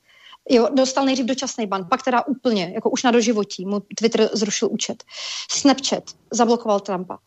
[0.51, 4.69] Jo, dostal nejdřív dočasný ban, pak teda úplně, jako už na doživotí, mu Twitter zrušil
[4.73, 5.05] účet.
[5.51, 7.19] Snapchat zablokoval Trumpa.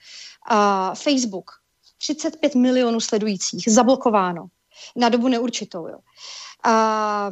[0.47, 1.51] A Facebook,
[1.97, 4.47] 35 milionů sledujících, zablokováno
[4.95, 5.87] na dobu neurčitou.
[5.87, 5.97] Jo.
[6.63, 7.29] A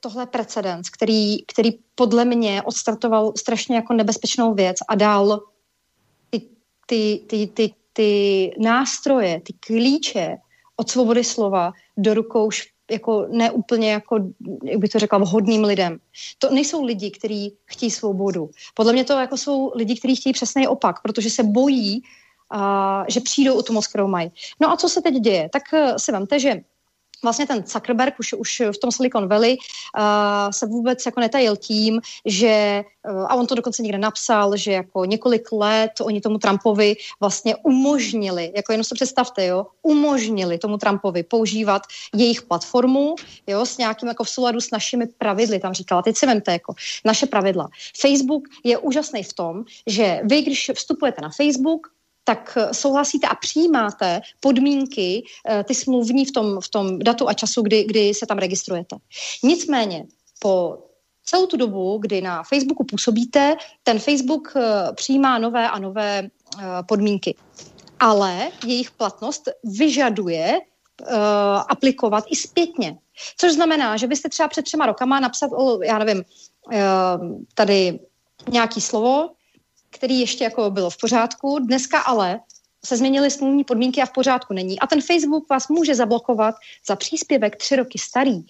[0.00, 5.40] tohle je precedens, který, který podle mě odstartoval strašně jako nebezpečnou věc a dal
[6.30, 6.48] ty,
[6.86, 10.36] ty, ty, ty, ty nástroje, ty klíče
[10.76, 12.50] od svobody slova do rukou
[12.90, 14.18] jako neúplně jako,
[14.64, 15.98] jak bych to řekla, vhodným lidem.
[16.38, 18.50] To nejsou lidi, kteří chtějí svobodu.
[18.74, 22.02] Podle mě to jako jsou lidi, kteří chtějí přesný opak, protože se bojí,
[22.50, 24.32] a, že přijdou o tu moc, kterou mají.
[24.60, 25.48] No a co se teď děje?
[25.52, 26.60] Tak uh, si vemte, že
[27.24, 32.00] vlastně ten Zuckerberg už, už v tom Silicon Valley uh, se vůbec jako netajil tím,
[32.24, 36.96] že, uh, a on to dokonce někde napsal, že jako několik let oni tomu Trumpovi
[37.20, 41.82] vlastně umožnili, jako jenom se představte, jo, umožnili tomu Trumpovi používat
[42.14, 43.14] jejich platformu,
[43.46, 46.74] jo, s nějakým jako v souladu s našimi pravidly, tam říkala, teď si vemte, jako
[47.04, 47.68] naše pravidla.
[48.00, 51.93] Facebook je úžasný v tom, že vy, když vstupujete na Facebook,
[52.24, 57.32] tak eh, souhlasíte a přijímáte podmínky, eh, ty smluvní v tom, v tom datu a
[57.32, 58.96] času, kdy, kdy se tam registrujete.
[59.42, 60.06] Nicméně
[60.38, 60.78] po
[61.24, 66.28] celou tu dobu, kdy na Facebooku působíte, ten Facebook eh, přijímá nové a nové
[66.88, 67.34] podmínky.
[68.00, 70.60] Ale jejich platnost vyžaduje
[71.68, 72.98] aplikovat i zpětně.
[73.36, 75.50] Což znamená, že byste třeba před třema rokama napsat,
[75.82, 76.24] já nevím,
[77.54, 77.98] tady
[78.50, 79.30] nějaký slovo,
[79.94, 81.58] který ještě jako bylo v pořádku.
[81.58, 82.40] Dneska ale
[82.84, 84.80] se změnily smluvní podmínky a v pořádku není.
[84.80, 86.54] A ten Facebook vás může zablokovat
[86.88, 88.40] za příspěvek tři roky starý,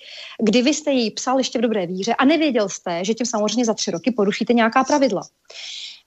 [0.42, 3.64] kdy vy jste jej psal ještě v dobré víře a nevěděl jste, že tím samozřejmě
[3.64, 5.22] za tři roky porušíte nějaká pravidla.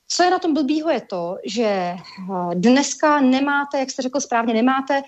[0.08, 1.96] Co je na tom blbýho je to, že eh,
[2.54, 5.02] dneska nemáte, jak jste řekl správně, nemáte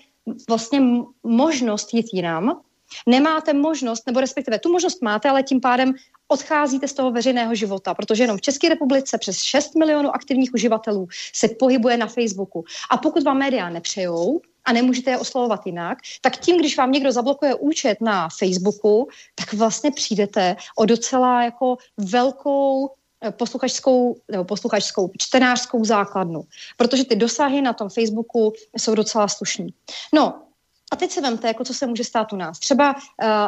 [0.48, 0.80] vlastně
[1.22, 2.60] možnost jít jinam,
[3.06, 5.94] nemáte možnost, nebo respektive tu možnost máte, ale tím pádem
[6.28, 11.08] odcházíte z toho veřejného života, protože jenom v České republice přes 6 milionů aktivních uživatelů
[11.34, 12.64] se pohybuje na Facebooku.
[12.90, 17.12] A pokud vám média nepřejou, a nemůžete je oslovovat jinak, tak tím, když vám někdo
[17.12, 22.90] zablokuje účet na Facebooku, tak vlastně přijdete o docela jako velkou
[23.24, 26.42] eh, posluchačskou, nebo posluchačskou čtenářskou základnu,
[26.76, 29.74] protože ty dosahy na tom Facebooku jsou docela slušní.
[30.14, 30.42] No,
[30.90, 32.58] a teď se vemte, jako co se může stát u nás.
[32.58, 33.00] Třeba uh,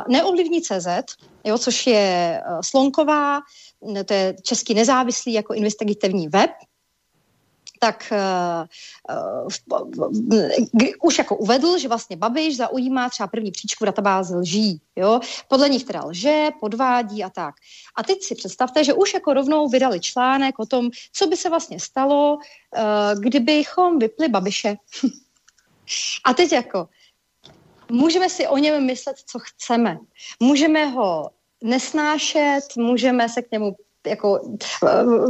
[0.09, 0.87] neovlivní CZ,
[1.45, 3.41] jo, což je uh, Slonková,
[4.07, 6.51] to je český nezávislý jako investigativní web,
[7.81, 8.67] tak uh,
[9.91, 14.81] uh, už jako uvedl, že vlastně Babiš zaujímá třeba první příčku v databázi lží.
[14.97, 15.21] Jo?
[15.49, 17.55] Podle nich teda lže, podvádí a tak.
[17.97, 21.51] A teď si představte, že už jako rovnou vydali článek o tom, co by se
[21.51, 24.77] vlastně stalo, uh, kdybychom vypli Babiše.
[26.25, 26.89] a teď jako
[27.93, 29.99] můžeme si o něm myslet, co chceme.
[30.41, 31.31] Můžeme ho
[31.65, 33.77] nesnášet, můžeme se k němu
[34.07, 34.41] jako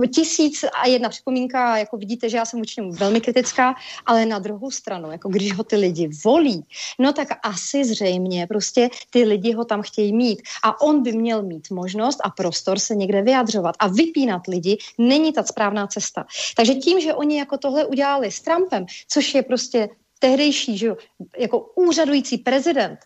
[0.04, 3.74] eh, tisíc a jedna připomínka, jako vidíte, že já jsem němu velmi kritická,
[4.06, 6.66] ale na druhou stranu, jako když ho ty lidi volí,
[6.98, 11.42] no tak asi zřejmě prostě ty lidi ho tam chtějí mít a on by měl
[11.42, 16.24] mít možnost a prostor se někde vyjadřovat a vypínat lidi není ta správná cesta.
[16.56, 19.88] Takže tím, že oni jako tohle udělali s Trumpem, což je prostě
[20.22, 20.96] tehdejší, že jo,
[21.38, 22.98] jako úřadující prezident,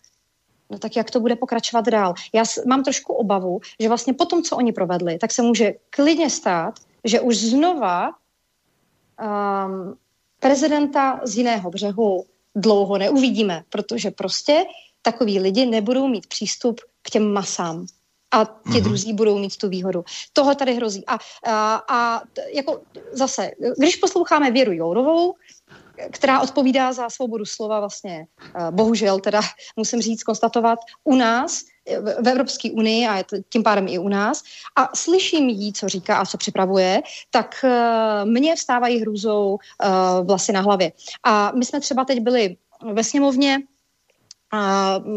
[0.69, 2.13] no tak jak to bude pokračovat dál.
[2.33, 6.29] Já mám trošku obavu, že vlastně po tom, co oni provedli, tak se může klidně
[6.29, 9.97] stát, že už znova um,
[10.39, 14.65] prezidenta z jiného břehu dlouho neuvidíme, protože prostě
[15.01, 17.85] takový lidi nebudou mít přístup k těm masám
[18.31, 18.83] a ti mm-hmm.
[18.83, 20.03] druzí budou mít tu výhodu.
[20.33, 21.05] Toho tady hrozí.
[21.07, 22.21] A, a, a
[22.53, 25.33] jako zase, když posloucháme Věru Jourovou,
[26.11, 29.41] která odpovídá za svobodu slova vlastně, eh, bohužel teda
[29.75, 31.61] musím říct, konstatovat u nás,
[32.21, 34.43] v Evropské unii a tím pádem i u nás
[34.75, 39.57] a slyším jí, co říká a co připravuje, tak uh, mně vstávají hrůzou
[40.23, 40.91] vlasy na hlavě.
[41.23, 42.57] A my jsme třeba teď byli
[42.93, 43.57] ve sněmovně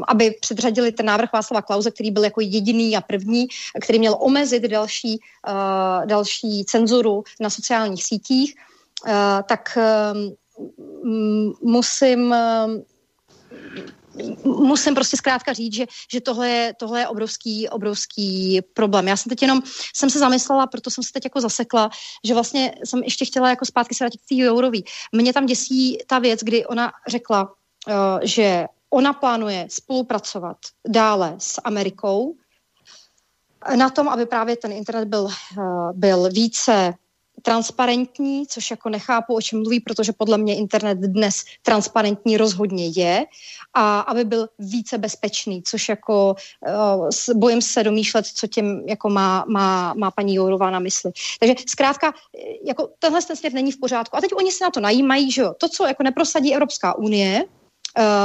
[0.09, 3.47] aby předřadili ten návrh Václava Klauze, který byl jako jediný a první,
[3.83, 5.21] který měl omezit další,
[6.05, 8.55] další cenzuru na sociálních sítích,
[9.49, 9.79] tak
[11.63, 12.35] musím
[14.45, 19.09] musím prostě zkrátka říct, že, že tohle, je, tohle je obrovský, obrovský problém.
[19.09, 19.63] Já jsem teď jenom,
[19.95, 21.91] jsem se zamyslela, proto jsem se teď jako zasekla,
[22.25, 24.85] že vlastně jsem ještě chtěla jako zpátky se vrátit k té Jourový.
[25.13, 30.57] Mě tam děsí ta věc, kdy ona řekla, uh, že ona plánuje spolupracovat
[30.89, 32.35] dále s Amerikou
[33.77, 36.95] na tom, aby právě ten internet byl, uh, byl více
[37.43, 43.25] transparentní, což jako nechápu, o čem mluví, protože podle mě internet dnes transparentní rozhodně je
[43.75, 46.35] a aby byl více bezpečný, což jako
[46.69, 51.13] uh, bojím se domýšlet, co tím jako má, má, má paní Jourová na mysli.
[51.41, 52.15] Takže zkrátka,
[52.67, 54.17] jako tenhle ten směr není v pořádku.
[54.17, 57.45] A teď oni se na to najímají, že jo, to, co jako neprosadí Evropská unie,
[57.45, 57.60] Eh,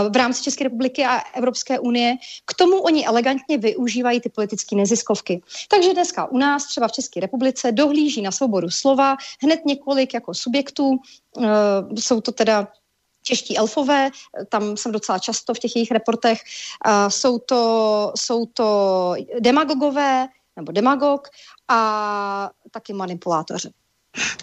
[0.09, 2.15] v rámci České republiky a Evropské unie.
[2.45, 5.41] K tomu oni elegantně využívají ty politické neziskovky.
[5.69, 10.33] Takže dneska u nás, třeba v České republice, dohlíží na svobodu slova hned několik jako
[10.33, 10.99] subjektů.
[11.43, 12.67] Eh, jsou to teda
[13.23, 14.09] čeští elfové,
[14.49, 16.41] tam jsem docela často v těch jejich reportech,
[16.87, 21.27] eh, jsou to, jsou to demagogové nebo demagog
[21.67, 23.69] a taky manipulátoři.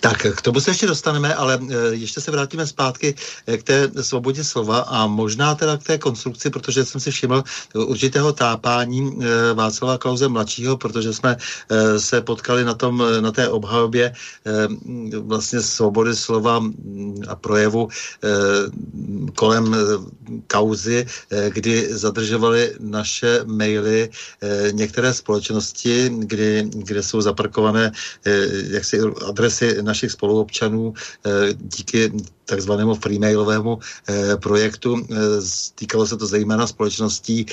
[0.00, 3.14] Tak k tomu se ještě dostaneme, ale eh, ještě se vrátíme zpátky
[3.46, 7.44] eh, k té svobodě slova a možná teda k té konstrukci, protože jsem si všiml
[7.74, 11.36] určitého tápání eh, Václava Klauze mladšího, protože jsme
[11.98, 14.12] se potkali na, tom, na té obhajobě
[15.18, 16.64] vlastně svobody slova
[17.28, 17.88] a projevu
[19.34, 19.76] kolem
[20.46, 21.06] kauzy,
[21.48, 24.10] kdy zadržovali naše maily
[24.72, 27.92] některé společnosti, kdy, kde jsou zaparkované
[28.70, 30.94] jaksi adresy našich spoluobčanů
[31.26, 32.12] eh, díky
[32.52, 35.00] takzvanému freemailovému eh, projektu.
[35.00, 35.16] Eh,
[35.74, 37.46] týkalo se to zejména společností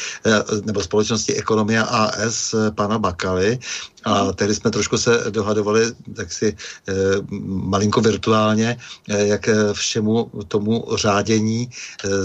[0.66, 3.60] nebo společnosti Ekonomia AS pana Bakaly,
[4.04, 6.56] a tehdy jsme trošku se dohadovali tak si
[7.46, 8.78] malinko virtuálně,
[9.08, 11.70] jak všemu tomu řádění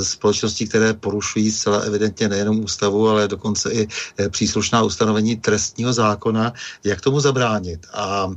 [0.03, 3.89] společností, které porušují zcela evidentně nejenom ústavu, ale dokonce i
[4.31, 6.53] příslušná ustanovení trestního zákona,
[6.85, 7.87] jak tomu zabránit.
[7.93, 8.31] A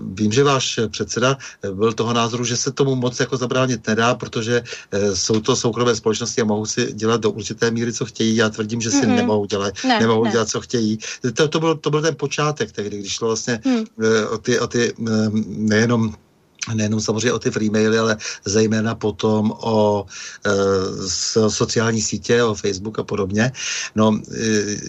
[0.00, 1.36] vím, že váš předseda
[1.72, 5.94] byl toho názoru, že se tomu moc jako zabránit nedá, protože e, jsou to soukromé
[5.94, 8.36] společnosti a mohou si dělat do určité míry, co chtějí.
[8.36, 9.16] Já tvrdím, že si mm-hmm.
[9.22, 10.30] nemohou dělat, ne, nemohou ne.
[10.30, 10.98] dělat, co chtějí.
[11.34, 13.62] To, to, byl, to byl ten počátek tehdy, když šlo vlastně.
[13.62, 15.12] Eh, o ty, o ty eh,
[15.46, 16.14] nejenom
[16.74, 20.06] nejenom samozřejmě o ty freemaily, ale zejména potom o
[20.46, 23.52] e, sociální sítě, o Facebook a podobně.
[23.94, 24.40] No, e,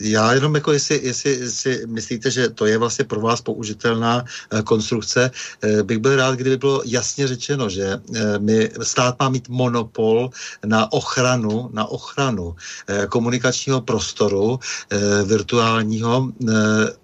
[0.02, 4.62] já jenom jako jestli, jestli si myslíte, že to je vlastně pro vás použitelná e,
[4.62, 9.50] konstrukce, e, bych byl rád, kdyby bylo jasně řečeno, že e, my, stát má mít
[9.50, 10.30] monopol
[10.66, 12.56] na ochranu, na ochranu
[12.88, 14.60] e, komunikačního prostoru
[14.90, 16.54] e, virtuálního e,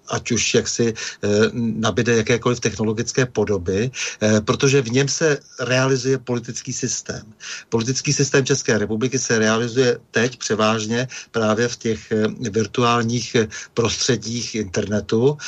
[0.08, 6.72] ať už jaksi eh, nabide jakékoliv technologické podoby, eh, protože v něm se realizuje politický
[6.72, 7.22] systém.
[7.68, 13.36] Politický systém České republiky se realizuje teď převážně právě v těch eh, virtuálních
[13.74, 15.38] prostředích internetu,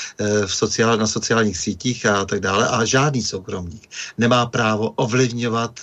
[0.47, 3.89] v sociál, na sociálních sítích a tak dále a žádný soukromník
[4.19, 5.81] nemá právo ovlivňovat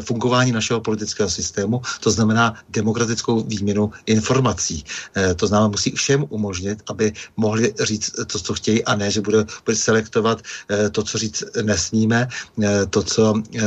[0.00, 4.84] fungování našeho politického systému, to znamená demokratickou výměnu informací.
[5.36, 9.20] To znamená, musí všem umožnit, aby mohli říct říct to, co chtějí a ne, že
[9.20, 12.28] bude, bude selektovat eh, to, co říct nesmíme,
[12.62, 13.60] eh, to, co eh,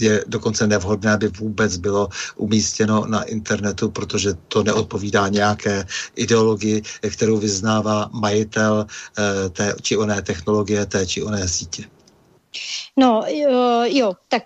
[0.00, 5.86] je dokonce nevhodné, aby vůbec bylo umístěno na internetu, protože to neodpovídá nějaké
[6.16, 8.86] ideologii, kterou vyznává majitel
[9.52, 11.99] té či oné technologie, té či oné sítě.
[12.96, 13.22] No,
[13.84, 14.42] jo, tak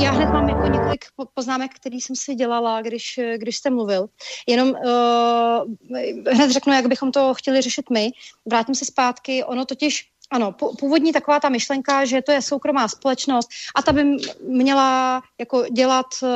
[0.00, 1.04] já hned mám jako několik
[1.34, 4.06] poznámek, který jsem si dělala, když, když jste mluvil.
[4.48, 8.10] Jenom uh, hned řeknu, jak bychom to chtěli řešit my.
[8.46, 9.44] Vrátím se zpátky.
[9.44, 14.04] Ono totiž ano, původní taková ta myšlenka, že to je soukromá společnost a ta by
[14.48, 16.28] měla jako dělat uh,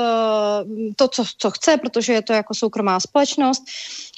[0.97, 3.63] to, co, co chce, protože je to jako soukromá společnost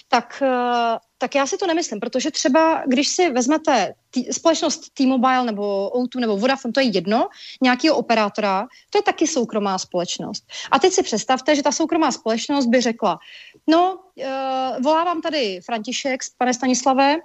[0.09, 5.45] tak, eh, tak já si to nemyslím, protože třeba, když si vezmete tý, společnost T-Mobile
[5.45, 7.29] nebo O2 nebo Vodafone, to je jedno,
[7.63, 10.45] nějakého operátora, to je taky soukromá společnost.
[10.71, 13.19] A teď si představte, že ta soukromá společnost by řekla,
[13.67, 17.17] no, uh, volávám tady František, pane Stanislave,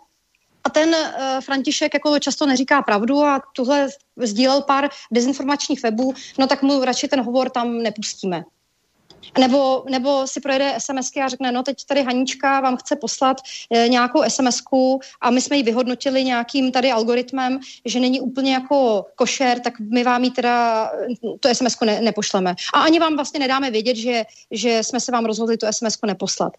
[0.64, 3.88] a ten uh, František jako často neříká pravdu a tuhle
[4.18, 8.44] sdílel pár dezinformačních webů, no tak mu radši ten hovor tam nepustíme.
[9.38, 13.38] Nebo, nebo si projede SMSky a řekne, no teď tady Hanička vám chce poslat
[13.72, 19.06] e, nějakou SMSku a my jsme ji vyhodnotili nějakým tady algoritmem, že není úplně jako
[19.16, 20.91] košer, tak my vám ji teda
[21.40, 22.56] tu SMSku ne, nepošleme.
[22.74, 26.54] A ani vám vlastně nedáme vědět, že, že jsme se vám rozhodli tu SMSku neposlat.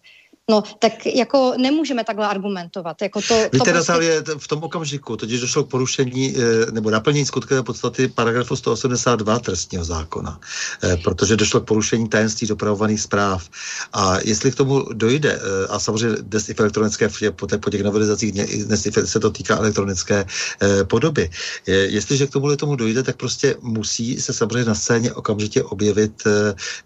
[0.49, 3.01] No, tak jako nemůžeme takhle argumentovat.
[3.01, 4.23] Jako to, Víte, to prostě...
[4.37, 9.85] V tom okamžiku totiž došlo k porušení eh, nebo naplnění skutkové podstaty paragrafu 182 trestního
[9.85, 10.39] zákona,
[10.83, 13.49] eh, protože došlo k porušení tajemství dopravovaných zpráv.
[13.93, 17.83] A jestli k tomu dojde, eh, a samozřejmě dnes i v elektronické, po, po těch
[17.83, 18.31] novelizacích
[18.65, 20.25] dnes se to týká elektronické
[20.83, 21.29] podoby,
[21.67, 26.23] jestliže k tomu tomu dojde, tak prostě musí se samozřejmě na scéně okamžitě objevit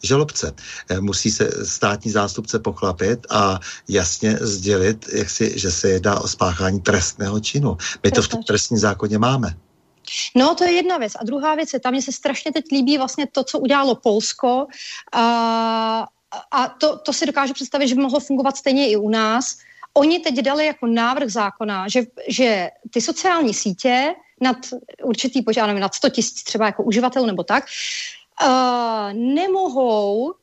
[0.04, 0.54] žalobce.
[1.00, 3.49] Musí se státní zástupce pochlapit a
[3.88, 7.78] jasně sdělit, jak si, že se jedná o spáchání trestného činu.
[8.04, 9.56] My to v tom trestním zákoně máme.
[10.36, 11.14] No, to je jedna věc.
[11.20, 14.68] A druhá věc je, tam mně se strašně teď líbí vlastně to, co udělalo Polsko.
[15.14, 16.08] A,
[16.52, 19.58] a to, to si dokážu představit, že by mohlo fungovat stejně i u nás.
[19.94, 24.58] Oni teď dali jako návrh zákona, že, že ty sociální sítě nad
[25.04, 27.66] určitý požádám, nad 100 tisíc třeba jako uživatel nebo tak,
[28.44, 30.34] uh, nemohou uh,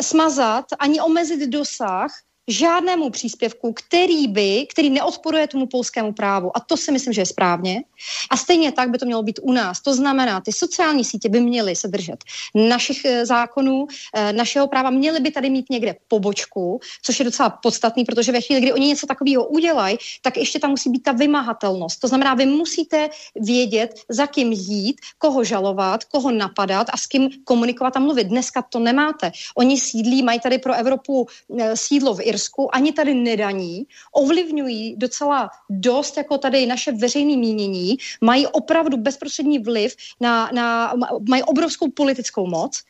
[0.00, 2.10] smazat ani omezit dosah
[2.48, 6.56] žádnému příspěvku, který by, který neodporuje tomu polskému právu.
[6.56, 7.82] A to si myslím, že je správně.
[8.30, 9.80] A stejně tak by to mělo být u nás.
[9.80, 12.24] To znamená, ty sociální sítě by měly se držet
[12.54, 17.50] našich eh, zákonů, eh, našeho práva, měly by tady mít někde pobočku, což je docela
[17.50, 21.12] podstatný, protože ve chvíli, kdy oni něco takového udělají, tak ještě tam musí být ta
[21.12, 22.00] vymahatelnost.
[22.00, 27.30] To znamená, vy musíte vědět, za kým jít, koho žalovat, koho napadat a s kým
[27.44, 28.26] komunikovat a mluvit.
[28.26, 29.32] Dneska to nemáte.
[29.56, 31.26] Oni sídlí, mají tady pro Evropu
[31.58, 32.35] eh, sídlo v Irsku,
[32.72, 39.96] ani tady nedaní, ovlivňují docela dost jako tady naše veřejné mínění, mají opravdu bezprostřední vliv
[40.20, 40.94] na, na
[41.28, 42.82] mají obrovskou politickou moc,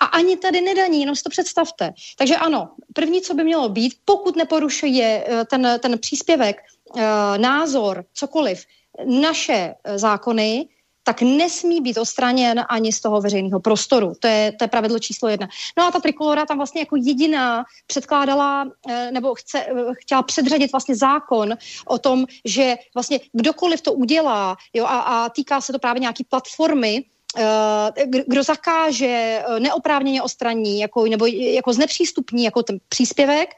[0.00, 1.92] a ani tady nedaní, jenom si to představte.
[2.18, 6.56] Takže ano, první, co by mělo být, pokud neporušuje eh, ten, ten příspěvek,
[6.96, 8.64] eh, názor, cokoliv,
[9.04, 10.68] naše eh, zákony,
[11.10, 14.12] tak nesmí být odstraněn ani z toho veřejného prostoru.
[14.18, 15.48] To je, to je pravidlo číslo jedna.
[15.78, 20.72] No a ta trikolora tam vlastně jako jediná předkládala, eh, nebo chce, eh, chtěla předřadit
[20.72, 25.78] vlastně zákon o tom, že vlastně kdokoliv to udělá jo, a, a týká se to
[25.78, 27.02] právě nějaký platformy,
[27.36, 33.50] eh, kdo zakáže neoprávněně ostraní jako, nebo jako znepřístupní jako ten příspěvek,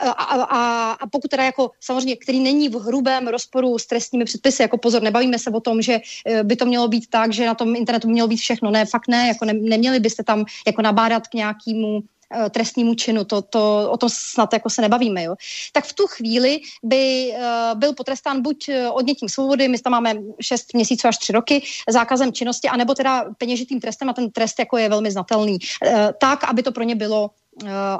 [0.00, 4.62] a, a, a pokud teda jako samozřejmě, který není v hrubém rozporu s trestními předpisy,
[4.62, 7.54] jako pozor, nebavíme se o tom, že e, by to mělo být tak, že na
[7.54, 11.28] tom internetu mělo být všechno, ne, fakt ne, jako ne, neměli byste tam jako nabádat
[11.28, 12.00] k nějakému
[12.46, 15.36] e, trestnímu činu, to, to, o tom snad jako se nebavíme, jo.
[15.72, 20.74] Tak v tu chvíli by uh, byl potrestán buď odnětím svobody, my tam máme 6
[20.74, 24.88] měsíců až 3 roky, zákazem činnosti, anebo teda peněžitým trestem a ten trest jako je
[24.88, 27.30] velmi znatelný, uh, tak, aby to pro ně bylo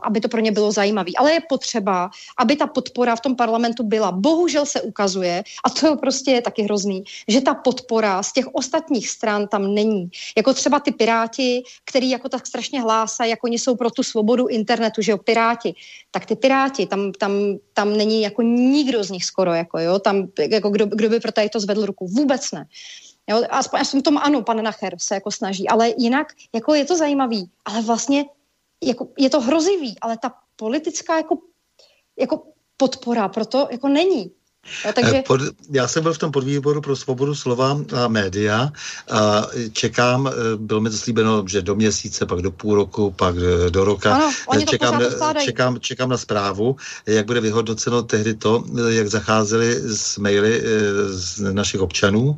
[0.02, 1.10] aby to pro ně bylo zajímavé.
[1.18, 4.12] Ale je potřeba, aby ta podpora v tom parlamentu byla.
[4.12, 8.46] Bohužel se ukazuje, a to je prostě je taky hrozný, že ta podpora z těch
[8.52, 10.10] ostatních stran tam není.
[10.36, 14.46] Jako třeba ty piráti, který jako tak strašně hlásají, jako oni jsou pro tu svobodu
[14.46, 15.74] internetu, že jo, piráti.
[16.10, 17.32] Tak ty piráti, tam, tam,
[17.72, 21.32] tam není jako nikdo z nich skoro, jako jo, tam, jako kdo, kdo by pro
[21.32, 22.66] tady to zvedl ruku, vůbec ne.
[23.30, 26.96] Jo, aspoň, aspoň tom ano, pan Nacher se jako snaží, ale jinak jako je to
[26.96, 28.24] zajímavý, ale vlastně
[28.84, 31.38] jako, je to hrozivý, ale ta politická jako,
[32.18, 34.37] jako podpora proto jako není.
[34.94, 35.16] Takže...
[35.16, 35.40] Eh, pod,
[35.70, 38.72] já jsem byl v tom podvýboru pro svobodu slova a média
[39.10, 43.34] a čekám, eh, bylo mi to slíbeno, že do měsíce, pak do půl roku, pak
[43.36, 44.14] eh, do roka.
[44.48, 45.02] Ano, čekám,
[45.44, 46.76] čekám, čekám na zprávu,
[47.06, 50.62] jak bude vyhodnoceno tehdy to, jak zacházeli s maily
[51.08, 52.36] z našich občanů,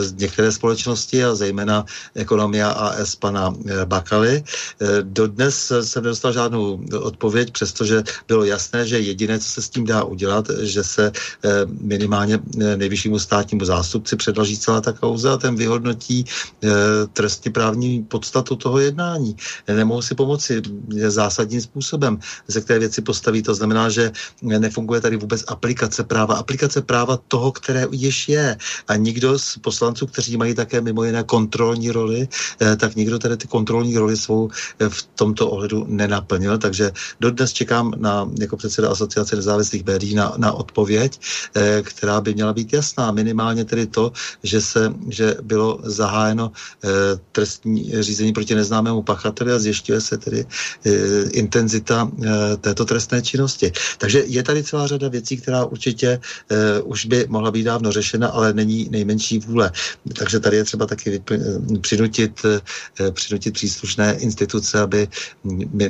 [0.00, 3.54] z některé společnosti a zejména ekonomia AS pana
[3.84, 4.44] Bakaly.
[5.02, 10.04] Dodnes jsem nedostal žádnou odpověď, přestože bylo jasné, že jediné, co se s tím dá
[10.04, 11.12] udělat, že se
[11.80, 16.68] minimálně eh, nejvyššímu státnímu zástupci předloží celá ta kauza a ten vyhodnotí eh,
[17.12, 19.36] trestně právní podstatu toho jednání.
[19.68, 20.62] Nemohou si pomoci
[21.08, 22.18] zásadním způsobem,
[22.48, 23.42] ze které věci postaví.
[23.42, 24.12] To znamená, že
[24.42, 26.34] nefunguje tady vůbec aplikace práva.
[26.34, 28.56] Aplikace práva toho, které již je.
[28.88, 32.28] A nikdo z poslanců, kteří mají také mimo jiné kontrolní roli,
[32.76, 34.50] tak nikdo tady ty kontrolní roli svou
[34.88, 36.58] v tomto ohledu nenaplnil.
[36.58, 41.20] Takže dodnes čekám na, jako předseda Asociace nezávislých médií na, na odpověď.
[41.54, 43.12] Eh, která by měla být jasná.
[43.12, 44.12] Minimálně tedy to,
[44.42, 46.52] že, se, že bylo zahájeno
[46.84, 46.88] eh,
[47.32, 50.90] trestní řízení proti neznámému pachateli a zjišťuje se tedy eh,
[51.30, 52.10] intenzita
[52.60, 53.72] této trestné činnosti.
[53.98, 56.20] Takže je tady celá řada věcí, která určitě
[56.84, 59.72] už by mohla být dávno řešena, ale není nejmenší vůle.
[60.18, 61.22] Takže tady je třeba taky
[61.80, 62.42] přinutit,
[63.10, 65.08] přinutit příslušné instituce, aby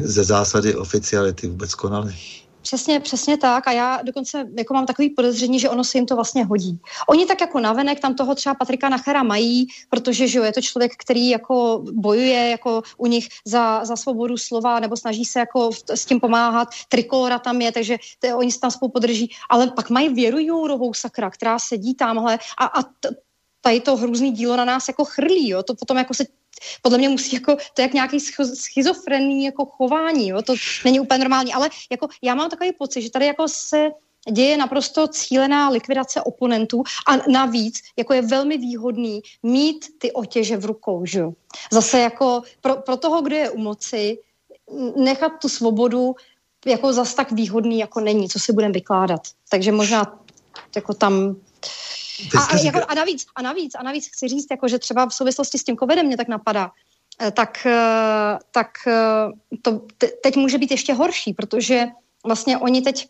[0.00, 2.14] ze zásady oficiality vůbec konaly.
[2.64, 6.14] Přesně, přesně tak a já dokonce jako mám takový podezření, že ono se jim to
[6.14, 6.80] vlastně hodí.
[7.08, 10.60] Oni tak jako navenek tam toho třeba Patrika Nachera mají, protože že jo, je to
[10.60, 15.70] člověk, který jako bojuje jako u nich za, za svobodu slova nebo snaží se jako
[15.94, 16.68] s tím pomáhat.
[16.88, 17.96] Trikolora tam je, takže
[18.34, 22.64] oni se tam spolu podrží, ale pak mají Věru Jourovou sakra, která sedí tamhle a,
[22.64, 23.08] a t,
[23.64, 25.62] tady to hrůzný dílo na nás jako chrlí, jo?
[25.62, 26.24] to potom jako se
[26.82, 28.20] podle mě musí jako, to je jak nějaký
[28.54, 30.42] schizofrenní jako chování, jo?
[30.42, 30.54] to
[30.84, 33.90] není úplně normální, ale jako já mám takový pocit, že tady jako se
[34.30, 40.64] děje naprosto cílená likvidace oponentů a navíc jako je velmi výhodný mít ty otěže v
[40.64, 41.24] rukou, že
[41.72, 44.18] Zase jako pro, pro toho, kdo je u moci,
[44.96, 46.14] nechat tu svobodu
[46.66, 49.20] jako zas tak výhodný jako není, co si budeme vykládat.
[49.48, 50.18] Takže možná
[50.76, 51.36] jako tam
[52.38, 55.14] a, a, jako, a, navíc, a, navíc, a navíc chci říct, jako, že třeba v
[55.14, 56.70] souvislosti s tím covidem mě tak napadá,
[57.20, 59.86] eh, tak, eh, tak eh, to
[60.22, 61.86] teď může být ještě horší, protože
[62.26, 63.08] vlastně oni teď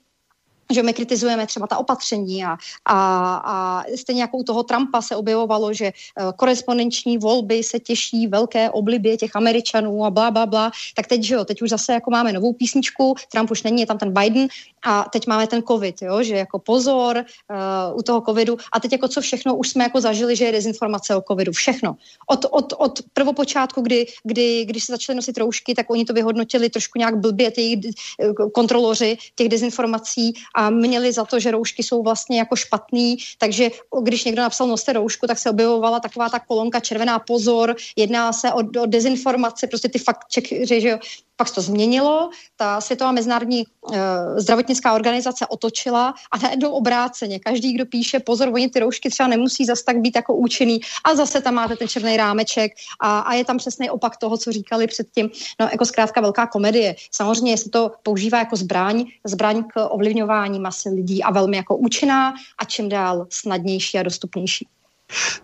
[0.72, 2.96] že my kritizujeme třeba ta opatření a, a,
[3.44, 8.70] a stejně jako u toho Trumpa se objevovalo, že uh, korespondenční volby se těší velké
[8.70, 12.10] oblibě těch Američanů a bla, bla, bla, tak teď, že jo, teď už zase jako
[12.10, 14.48] máme novou písničku, Trump už není, je tam ten Biden
[14.84, 18.56] a teď máme ten covid, jo, že jako pozor uh, u toho covidu.
[18.72, 21.96] A teď jako co všechno už jsme jako zažili, že je dezinformace o covidu, všechno.
[22.26, 26.70] Od, od, od prvopočátku, kdy, kdy, když se začaly nosit roušky, tak oni to vyhodnotili
[26.70, 32.02] trošku nějak blbě, ty uh, kontroloři těch dezinformací a měli za to, že roušky jsou
[32.02, 33.70] vlastně jako špatný, takže
[34.02, 38.52] když někdo napsal noste roušku, tak se objevovala taková ta kolonka červená pozor, jedná se
[38.52, 40.98] o, o dezinformace, prostě ty fakt, že, že jo,
[41.36, 43.96] pak se to změnilo, ta Světová mezinárodní uh,
[44.36, 47.38] zdravotnická organizace otočila a najednou obráceně.
[47.38, 51.14] Každý, kdo píše, pozor, oni ty roušky třeba nemusí zas tak být jako účinný a
[51.14, 54.86] zase tam máte ten černý rámeček a, a je tam přesný opak toho, co říkali
[54.86, 55.30] předtím.
[55.60, 56.94] No, jako zkrátka velká komedie.
[57.10, 62.34] Samozřejmě se to používá jako zbraň, zbraň k ovlivňování masy lidí a velmi jako účinná
[62.58, 64.66] a čím dál snadnější a dostupnější.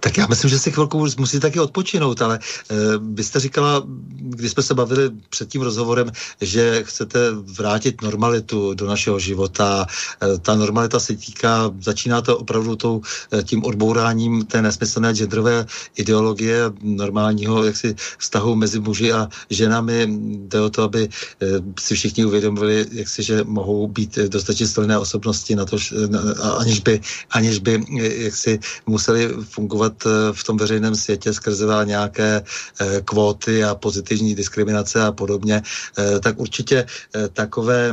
[0.01, 2.75] Tak já myslím, že si chvilku musí taky odpočinout, ale e,
[3.15, 3.83] vy jste říkala,
[4.21, 9.87] když jsme se bavili před tím rozhovorem, že chcete vrátit normalitu do našeho života.
[10.23, 13.01] E, ta normalita se týká, začíná to opravdu tou,
[13.33, 15.67] e, tím odbouráním té nesmyslné genderové
[15.97, 20.07] ideologie normálního jaksi vztahu mezi muži a ženami.
[20.49, 21.47] Jde o to, aby e,
[21.81, 25.77] si všichni uvědomili, jak si, že mohou být dostatečně silné osobnosti na to,
[26.59, 27.01] aniž by,
[27.31, 29.93] aniž by jak si museli fungovat
[30.33, 32.43] v tom veřejném světě skrze nějaké
[33.05, 35.63] kvóty a pozitivní diskriminace a podobně,
[36.21, 36.87] tak určitě
[37.33, 37.93] takové,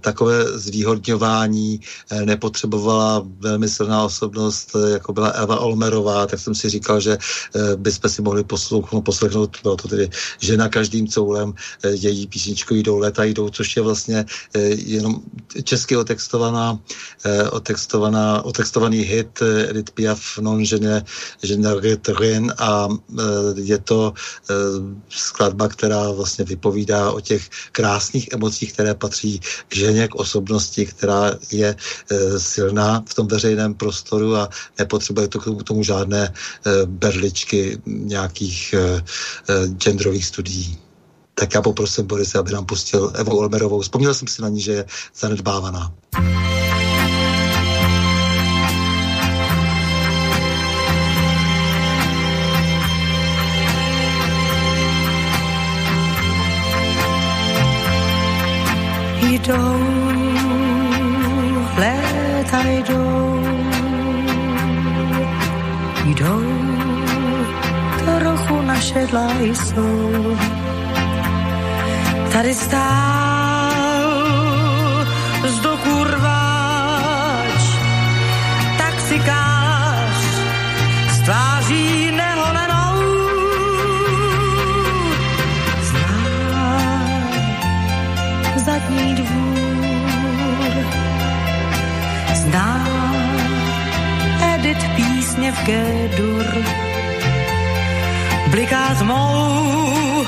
[0.00, 1.80] takové zvýhodňování
[2.24, 7.18] nepotřebovala velmi silná osobnost, jako byla Eva Olmerová, tak jsem si říkal, že
[7.76, 13.24] bychom si mohli poslouchnout, poslechnout, bylo to tedy žena každým coulem, její písničku jdou leta
[13.24, 14.24] jdou, což je vlastně
[14.76, 15.22] jenom
[15.64, 16.78] česky otextovaná,
[17.50, 21.04] otextovaná, otextovaný hit Edith Piaf non je ne,
[21.42, 21.70] je ne
[22.08, 22.88] rien a
[23.56, 24.12] je to
[25.08, 31.30] skladba, která vlastně vypovídá o těch krásných emocích, které patří k ženě, k osobnosti, která
[31.52, 31.76] je
[32.38, 36.34] silná v tom veřejném prostoru a nepotřebuje to k tomu, tomu žádné
[36.84, 38.74] berličky nějakých
[39.66, 40.78] genderových studií.
[41.34, 43.80] Tak já poprosím Borise, aby nám pustil Evu Olmerovou.
[43.80, 44.84] Vzpomněl jsem si na ní, že je
[45.18, 45.94] zanedbávaná.
[59.44, 59.78] Jdou,
[61.76, 63.40] léta jdou,
[66.04, 66.42] jdou,
[68.04, 70.36] trochu našedla jsou.
[72.32, 73.33] Tady stál
[95.44, 96.46] písně v G-dur,
[98.50, 100.24] bliká tmou,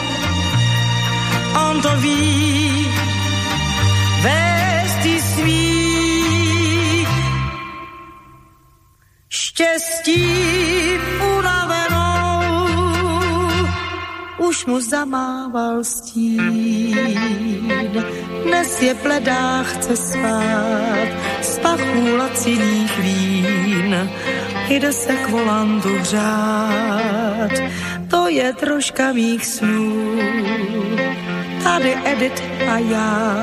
[1.68, 2.86] on to ví,
[4.22, 5.86] vést svý
[9.28, 10.24] štěstí
[11.38, 12.56] unavenou,
[14.38, 16.98] už mu zamával stín.
[18.44, 21.09] Dnes je bledá, chce spát,
[21.43, 24.10] z pachů laciných vín,
[24.68, 27.51] jde se k volantu hřát,
[28.10, 30.18] to je troška mých snů.
[31.62, 33.43] Tady Edit a já,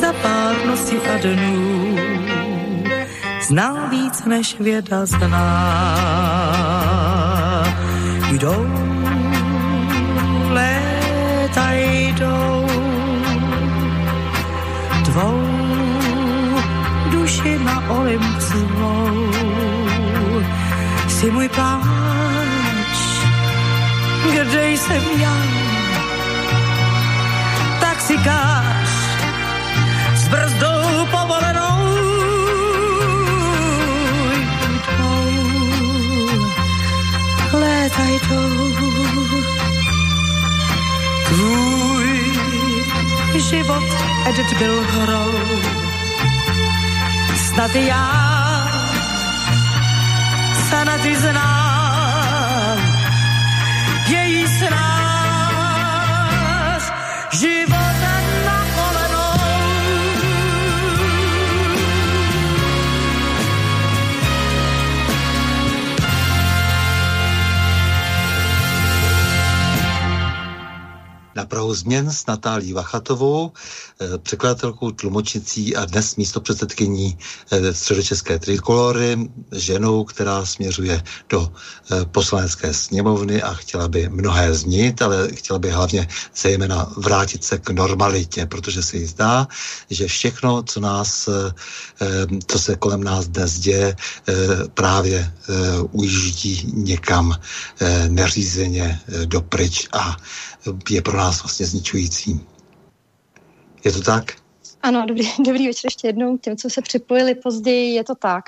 [0.00, 1.96] za pár nocí a dnů,
[3.42, 5.64] zná víc než věda zná.
[8.32, 8.83] Jdou,
[21.24, 22.96] si můj pláč,
[24.30, 25.36] kde jsem já,
[27.80, 28.88] taxikář
[30.14, 31.76] s brzdou povolenou.
[34.98, 35.28] Jdou,
[37.52, 38.72] léta jdou,
[41.28, 42.08] tvůj
[43.40, 43.84] život
[44.28, 45.32] Edit byl hrou.
[47.36, 48.43] Snad já
[51.16, 52.78] znám,
[54.08, 54.94] její na.
[71.34, 73.52] Na Prahu změn s Natálí Vachatovou,
[74.22, 77.18] překladatelkou, tlumočnicí a dnes místo předsedkyní
[77.50, 79.16] eh, středočeské trikolory,
[79.52, 85.70] ženou, která směřuje do eh, poslanecké sněmovny a chtěla by mnohé změnit, ale chtěla by
[85.70, 89.48] hlavně zejména vrátit se k normalitě, protože se jí zdá,
[89.90, 91.28] že všechno, co nás,
[92.46, 93.96] co se kolem nás dnes děje,
[94.74, 95.32] právě
[95.90, 97.38] ujíždí někam
[98.08, 100.16] neřízeně dopryč a
[100.90, 102.40] je pro nás vlastně zničující.
[103.84, 104.24] Je to tak?
[104.82, 106.38] Ano, dobrý, dobrý večer ještě jednou.
[106.38, 108.44] Těm, co se připojili později, je to tak.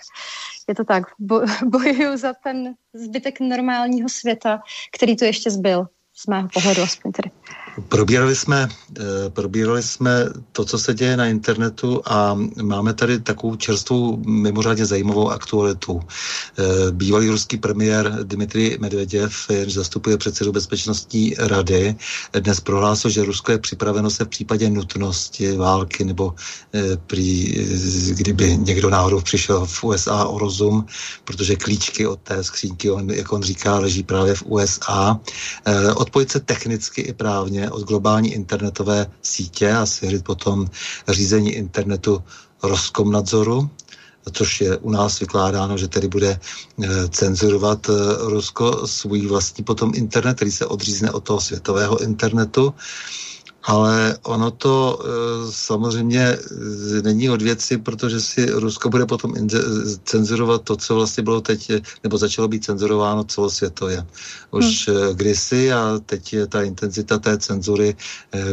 [0.68, 1.04] Je to tak.
[1.18, 4.60] Bo, bojuju za ten zbytek normálního světa,
[4.92, 5.86] který tu ještě zbyl.
[6.14, 7.30] Z mého pohledu aspoň tedy.
[7.80, 13.56] Probírali jsme, eh, probírali jsme to, co se děje na internetu a máme tady takovou
[13.56, 16.00] čerstvou, mimořádně zajímavou aktualitu.
[16.00, 21.96] Eh, bývalý ruský premiér Dmitry Medveděv, jenž zastupuje předsedu bezpečnostní rady,
[22.32, 26.34] dnes prohlásil, že Rusko je připraveno se v případě nutnosti války nebo
[26.74, 27.54] eh, prý,
[28.10, 30.86] kdyby někdo náhodou přišel v USA o rozum,
[31.24, 35.20] protože klíčky od té skřínky, on, jak on říká, leží právě v USA,
[35.94, 40.66] odpojit se technicky i právně od globální internetové sítě a svěřit potom
[41.08, 42.22] řízení internetu
[42.62, 43.70] Roskomnadzoru,
[44.32, 46.40] což je u nás vykládáno, že tedy bude
[47.10, 47.90] cenzurovat
[48.20, 52.74] Rusko svůj vlastní potom internet, který se odřízne od toho světového internetu
[53.66, 55.06] ale ono to e,
[55.52, 56.38] samozřejmě e,
[57.02, 59.34] není od věci, protože si Rusko bude potom
[60.04, 61.72] cenzurovat to, co vlastně bylo teď,
[62.02, 64.06] nebo začalo být cenzurováno celosvětově.
[64.50, 65.16] Už hmm.
[65.16, 67.96] kdysi a teď je ta intenzita té cenzury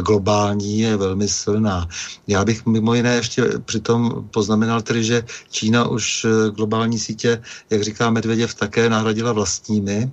[0.06, 1.88] globální je velmi silná.
[2.26, 8.10] Já bych mimo jiné ještě přitom poznamenal tedy, že Čína už globální sítě, jak říká
[8.10, 10.12] Medvěděv, také nahradila vlastními.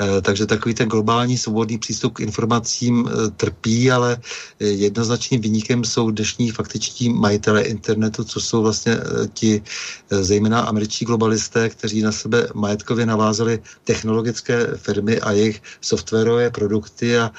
[0.00, 4.16] Eh, takže takový ten globální svobodný přístup k informacím eh, trpí, ale
[4.60, 8.98] eh, jednoznačným vynikem jsou dnešní faktičtí majitele internetu, co jsou vlastně
[9.32, 9.62] ti
[10.10, 17.18] zejména američtí globalisté, kteří na sebe majetkově navázali technologické firmy a jejich softwarové produkty.
[17.18, 17.30] A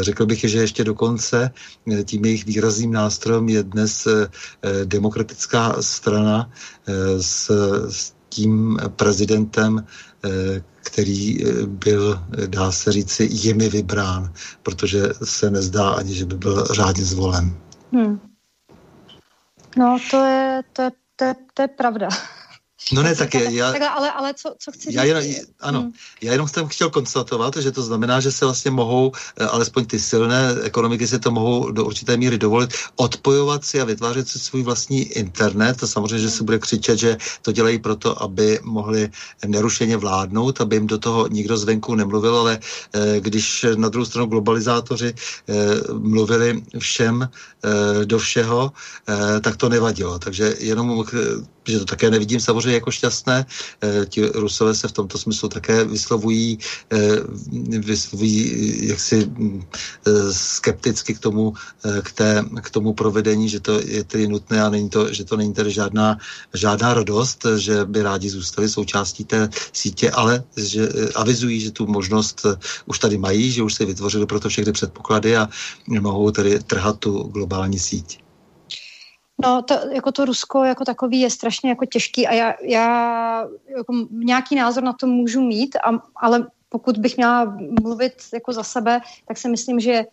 [0.00, 1.50] řekl bych, že ještě dokonce
[2.04, 4.08] tím jejich výrazným nástrojem je dnes
[4.84, 6.50] demokratická strana
[7.20, 7.50] s,
[7.90, 9.86] s tím prezidentem,
[10.80, 14.32] který eh, byl, dá se říci, jimi vybrán,
[14.62, 17.56] protože se nezdá ani, že by byl řádně zvolen.
[17.92, 18.20] Hmm.
[19.76, 22.08] No, to je, to je, to je, to je pravda.
[22.92, 23.70] No ne, tak je, já...
[23.70, 25.24] Takhle, ale, ale co, co chci já jenom,
[25.60, 25.92] ano, hmm.
[26.22, 30.00] já jenom jsem chtěl konstatovat, že to znamená, že se vlastně mohou, eh, alespoň ty
[30.00, 34.62] silné ekonomiky si to mohou do určité míry dovolit, odpojovat si a vytvářet si svůj
[34.62, 35.76] vlastní internet.
[35.76, 39.10] To samozřejmě, že se bude křičet, že to dělají proto, aby mohli
[39.46, 42.58] nerušeně vládnout, aby jim do toho nikdo zvenku nemluvil, ale
[42.92, 45.54] eh, když na druhou stranu globalizátoři eh,
[45.92, 47.28] mluvili všem
[48.04, 48.72] do všeho,
[49.40, 50.18] tak to nevadilo.
[50.18, 51.04] Takže jenom
[51.68, 53.46] že to také nevidím samozřejmě jako šťastné.
[53.82, 56.58] E, ti Rusové se v tomto smyslu také vyslovují,
[56.92, 56.98] e,
[57.78, 59.30] vyslovují jaksi
[60.06, 61.54] e, skepticky k tomu,
[62.02, 65.36] k, té, k tomu provedení, že to je tedy nutné a není to, že to
[65.36, 66.18] není tedy žádná,
[66.54, 72.46] žádná radost, že by rádi zůstali součástí té sítě, ale že avizují, že tu možnost
[72.86, 75.48] už tady mají, že už se vytvořili pro to všechny předpoklady a
[76.00, 78.27] mohou tedy trhat tu globální síť.
[79.42, 83.94] No, to, jako to Rusko jako takový je strašně jako těžký a já, já jako
[84.10, 89.00] nějaký názor na to můžu mít, a, ale pokud bych měla mluvit jako za sebe,
[89.28, 90.04] tak si myslím, že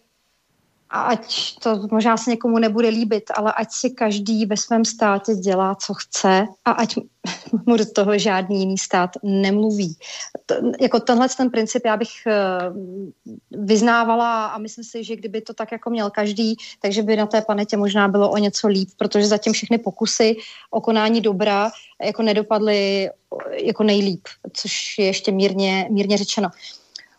[0.89, 5.35] a ať to možná se někomu nebude líbit, ale ať si každý ve svém státě
[5.35, 6.95] dělá, co chce a ať
[7.65, 9.97] mu do toho žádný jiný stát nemluví.
[10.45, 15.53] To, jako tenhle ten princip já bych uh, vyznávala a myslím si, že kdyby to
[15.53, 19.27] tak jako měl každý, takže by na té planetě možná bylo o něco líp, protože
[19.27, 20.35] zatím všechny pokusy
[20.71, 21.71] o konání dobra
[22.03, 23.09] jako nedopadly
[23.51, 26.49] jako nejlíp, což je ještě mírně, mírně řečeno.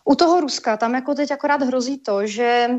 [0.05, 2.69] U toho Ruska tam jako teď akorát hrozí to, že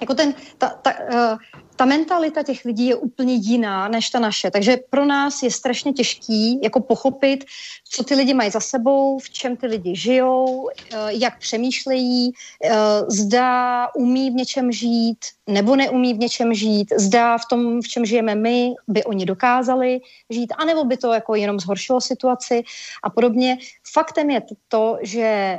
[0.00, 1.38] jako ten, ta, ta, uh,
[1.76, 4.50] ta mentalita těch lidí je úplně jiná než ta naše.
[4.50, 7.44] Takže pro nás je strašně těžký jako pochopit,
[7.90, 10.70] co ty lidi mají za sebou, v čem ty lidi žijou, uh,
[11.08, 12.32] jak přemýšlejí,
[12.64, 12.70] uh,
[13.08, 18.06] zda umí v něčem žít nebo neumí v něčem žít, zda v tom, v čem
[18.06, 20.00] žijeme my, by oni dokázali
[20.30, 22.62] žít, anebo by to jako jenom zhoršilo situaci
[23.02, 23.58] a podobně.
[23.92, 25.58] Faktem je to, že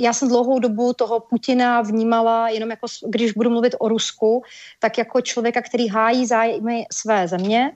[0.00, 4.42] já jsem dlouhou dobu toho Putina vnímala jenom jako, když budu mluvit o Rusku,
[4.78, 7.72] tak jako člověka, který hájí zájmy své země.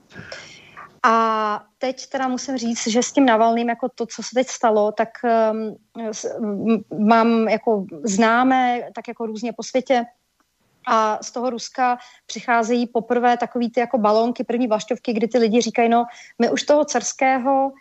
[1.03, 4.91] A teď teda musím říct, že s tím Navalným, jako to, co se teď stalo,
[4.91, 5.09] tak
[5.51, 10.05] um, mám jako známé, tak jako různě po světě,
[10.87, 15.61] a z toho Ruska přicházejí poprvé takový ty jako balónky, první vlašťovky, kdy ty lidi
[15.61, 16.05] říkají, no
[16.39, 17.71] my už toho carského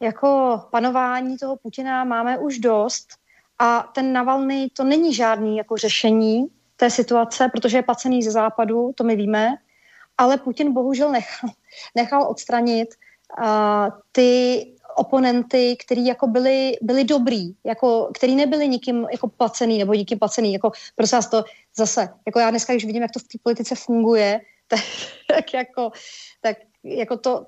[0.00, 3.19] jako panování toho Putina máme už dost,
[3.60, 6.46] a ten Navalny to není žádný jako řešení
[6.76, 9.56] té situace, protože je pacený ze západu, to my víme,
[10.18, 11.50] ale Putin bohužel nechal,
[11.94, 12.88] nechal odstranit
[13.38, 14.66] uh, ty
[14.96, 20.52] oponenty, který jako byli, byli dobrý, jako, který nebyli nikým jako placený nebo nikým placený,
[20.52, 21.44] jako prosím vás to
[21.76, 24.80] zase, jako já dneska, když vidím, jak to v té politice funguje, tak,
[25.28, 25.90] tak jako,
[26.40, 27.46] tak jako to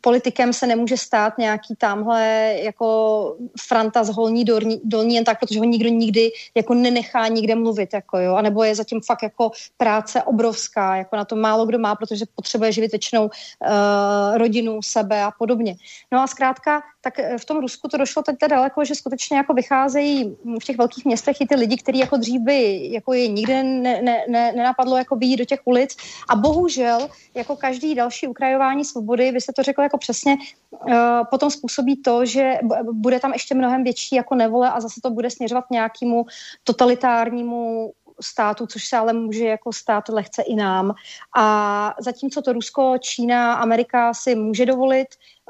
[0.00, 5.58] politikem se nemůže stát nějaký tamhle jako Franta z holní dolní, dolní jen tak, protože
[5.58, 10.22] ho nikdo nikdy jako nenechá nikde mluvit, jako jo, anebo je zatím fakt jako práce
[10.22, 15.30] obrovská, jako na to málo kdo má, protože potřebuje živit většinou uh, rodinu, sebe a
[15.30, 15.76] podobně.
[16.12, 20.36] No a zkrátka, tak v tom Rusku to došlo teď daleko, že skutečně jako vycházejí
[20.60, 24.02] v těch velkých městech i ty lidi, kteří jako dřív by jako je nikde ne,
[24.02, 25.96] ne, ne, nenapadlo jako být do těch ulic.
[26.28, 30.36] A bohužel jako každý další ukrajová omezování svobody, vy jste to řekl jako přesně,
[30.70, 30.92] uh,
[31.30, 32.58] potom způsobí to, že
[32.92, 36.26] bude tam ještě mnohem větší jako nevole a zase to bude směřovat nějakému
[36.64, 40.94] totalitárnímu států, což se ale může jako stát lehce i nám.
[41.36, 45.08] A zatímco to Rusko, Čína, Amerika si může dovolit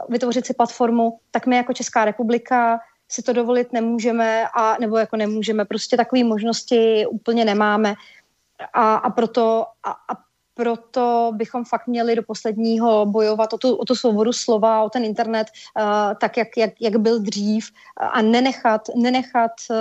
[0.08, 2.78] vytvořit si platformu, tak my jako Česká republika
[3.08, 7.94] si to dovolit nemůžeme a nebo jako nemůžeme, prostě takové možnosti úplně nemáme
[8.72, 10.26] a, a proto a, a
[10.56, 15.04] proto bychom fakt měli do posledního bojovat o tu, o tu svobodu slova, o ten
[15.04, 15.46] internet,
[15.78, 15.84] uh,
[16.20, 19.76] tak jak, jak, jak byl dřív a nenechat, nenechat uh,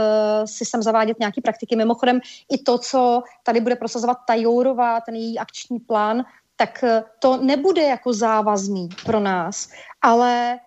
[0.45, 1.76] si sem zavádět nějaké praktiky.
[1.76, 2.19] Mimochodem
[2.52, 6.26] i to, co tady bude prosazovat Tajourová, ten její akční plán,
[6.56, 6.89] tak uh,
[7.19, 9.69] to nebude jako závazný pro nás,
[10.02, 10.60] ale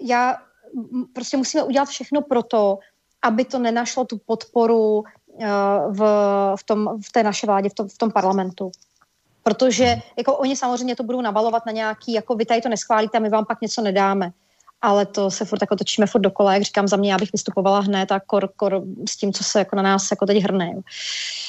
[0.00, 0.36] já
[1.12, 2.78] prostě musíme udělat všechno pro to,
[3.22, 5.04] aby to nenašlo tu podporu
[5.90, 6.00] v,
[6.56, 8.70] v, tom, v té naší vládě, v tom, v tom parlamentu
[9.46, 13.20] protože jako oni samozřejmě to budou nabalovat na nějaký, jako vy tady to neschválíte a
[13.20, 14.30] my vám pak něco nedáme.
[14.82, 17.80] Ale to se furt jako točíme furt dokola, jak říkám, za mě já bych vystupovala
[17.80, 20.72] hned a kor, kor s tím, co se jako na nás jako teď hrne.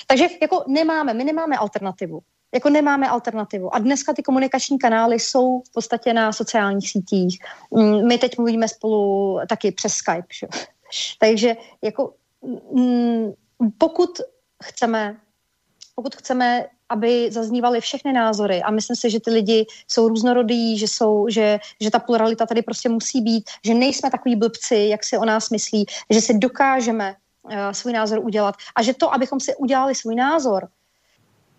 [0.08, 2.20] Takže jako nemáme, my nemáme alternativu.
[2.54, 3.76] Jako nemáme alternativu.
[3.76, 7.40] A dneska ty komunikační kanály jsou v podstatě na sociálních sítích.
[7.72, 10.28] Mm, my teď mluvíme spolu taky přes Skype.
[10.40, 10.48] Že?
[11.20, 12.14] Takže jako
[12.72, 13.34] mm,
[13.78, 14.22] pokud
[14.64, 15.18] chceme
[15.96, 18.62] pokud chceme aby zaznívaly všechny názory.
[18.62, 22.62] A myslím si, že ty lidi jsou různorodí, že, jsou, že, že ta pluralita tady
[22.62, 27.16] prostě musí být, že nejsme takový blbci, jak si o nás myslí, že si dokážeme
[27.44, 28.56] uh, svůj názor udělat.
[28.76, 30.68] A že to, abychom si udělali svůj názor,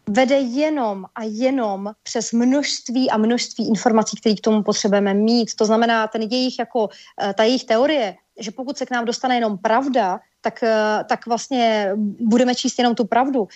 [0.08, 5.54] vede jenom a jenom přes množství a množství informací, které k tomu potřebujeme mít.
[5.54, 6.88] To znamená, ten jejich jako,
[7.22, 11.26] eh, ta jejich teorie, že pokud se k nám dostane jenom pravda, tak, eh, tak
[11.26, 13.48] vlastně budeme číst jenom tu pravdu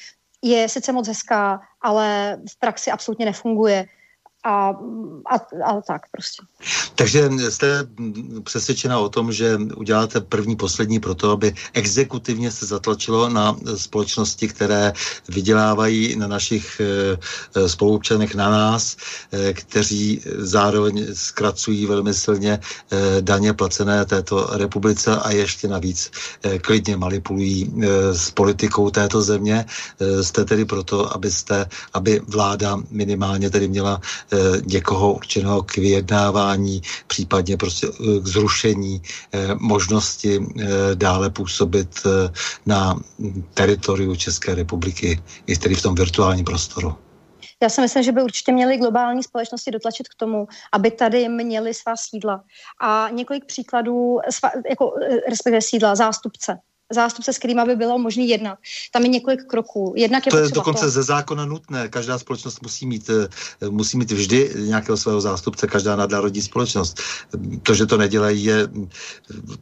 [0.42, 3.86] je sice moc hezká, ale v praxi absolutně nefunguje
[4.44, 4.68] a,
[5.26, 6.42] a, a tak prostě.
[6.94, 7.86] Takže jste
[8.44, 14.48] přesvědčena o tom, že uděláte první, poslední pro to, aby exekutivně se zatlačilo na společnosti,
[14.48, 14.92] které
[15.28, 18.96] vydělávají na našich e, spoluobčanech, na nás,
[19.32, 22.58] e, kteří zároveň zkracují velmi silně
[23.20, 26.10] daně placené této republice a ještě navíc
[26.60, 27.72] klidně manipulují
[28.12, 29.66] s politikou této země.
[30.22, 34.00] Jste tedy proto, abyste, aby vláda minimálně tedy měla
[34.31, 34.31] Eh,
[34.66, 39.02] někoho určeného k vyjednávání, případně prostě eh, k zrušení
[39.32, 40.40] eh, možnosti
[40.94, 42.00] dále působit
[42.66, 43.00] na
[43.54, 46.94] teritoriu České republiky, i tedy v tom virtuálním prostoru.
[47.62, 51.74] Já si myslím, že by určitě měly globální společnosti dotlačit k tomu, aby tady měli
[51.74, 52.44] svá sídla.
[52.80, 54.18] A několik příkladů,
[54.70, 54.94] jako,
[55.28, 56.58] respektive sídla, zástupce
[56.94, 58.58] zástupce, s kterými by bylo možné jednat.
[58.90, 59.92] Tam je několik kroků.
[59.96, 60.90] Jednak je to je dokonce to...
[60.90, 61.88] ze zákona nutné.
[61.88, 67.00] Každá společnost musí mít, eh, musí mít vždy nějakého svého zástupce, každá nadnárodní společnost.
[67.62, 68.68] To, že to nedělají, je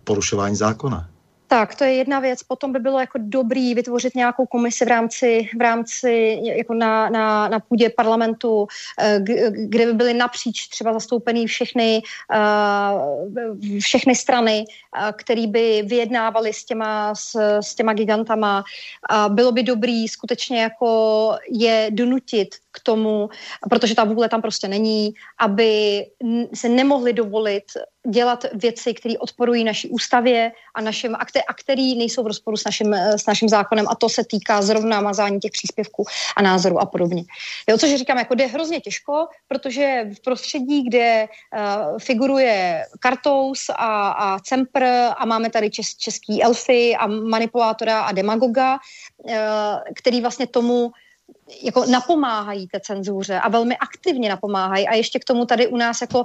[0.05, 1.09] porušování zákona.
[1.51, 2.43] Tak, to je jedna věc.
[2.43, 7.49] Potom by bylo jako dobrý vytvořit nějakou komisi v rámci, v rámci jako na, na,
[7.49, 8.67] na půdě parlamentu,
[9.01, 9.21] eh,
[9.51, 12.03] kde by byly napříč třeba zastoupený všechny,
[12.35, 18.65] eh, všechny strany, eh, které by vyjednávaly s těma, s, s těma gigantama.
[19.29, 23.29] Bylo by dobrý skutečně jako je donutit k tomu,
[23.71, 26.07] protože ta vůle tam prostě není, aby
[26.55, 27.65] se nemohli dovolit
[28.09, 31.15] dělat věci, které odporují naší ústavě a, našim,
[31.49, 35.01] a který nejsou v rozporu s naším, s naším zákonem a to se týká zrovna
[35.01, 36.05] mazání těch příspěvků
[36.37, 37.25] a názorů a podobně.
[37.69, 44.11] Jo, což říkám, jako jde hrozně těžko, protože v prostředí, kde uh, figuruje Kartous a,
[44.11, 44.85] a Cempr
[45.17, 48.79] a máme tady čes, český elfy a manipulátora a demagoga,
[49.19, 49.33] uh,
[49.95, 50.93] který vlastně tomu
[51.63, 56.01] jako napomáhají té cenzuře a velmi aktivně napomáhají a ještě k tomu tady u nás
[56.01, 56.25] jako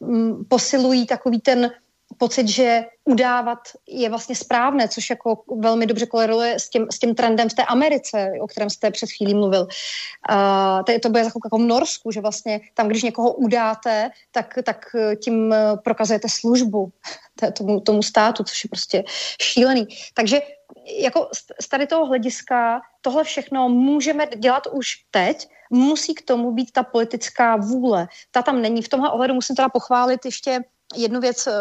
[0.00, 1.70] mm, posilují takový ten
[2.18, 3.58] pocit, že udávat
[3.88, 7.64] je vlastně správné, což jako velmi dobře koreluje s tím, s tím trendem v té
[7.64, 9.60] Americe, o kterém jste před chvílí mluvil.
[9.62, 14.86] Uh, to, to bude jako v Norsku, že vlastně tam, když někoho udáte, tak, tak
[15.22, 15.54] tím
[15.84, 16.92] prokazujete službu
[17.56, 19.04] tomu, tomu státu, což je prostě
[19.40, 19.86] šílený.
[20.14, 20.40] Takže
[20.86, 21.28] jako
[21.60, 26.82] z tady toho hlediska tohle všechno můžeme dělat už teď, musí k tomu být ta
[26.82, 28.08] politická vůle.
[28.30, 28.82] Ta tam není.
[28.82, 30.60] V tomhle ohledu musím teda pochválit ještě
[30.96, 31.46] jednu věc.
[31.46, 31.52] Eh,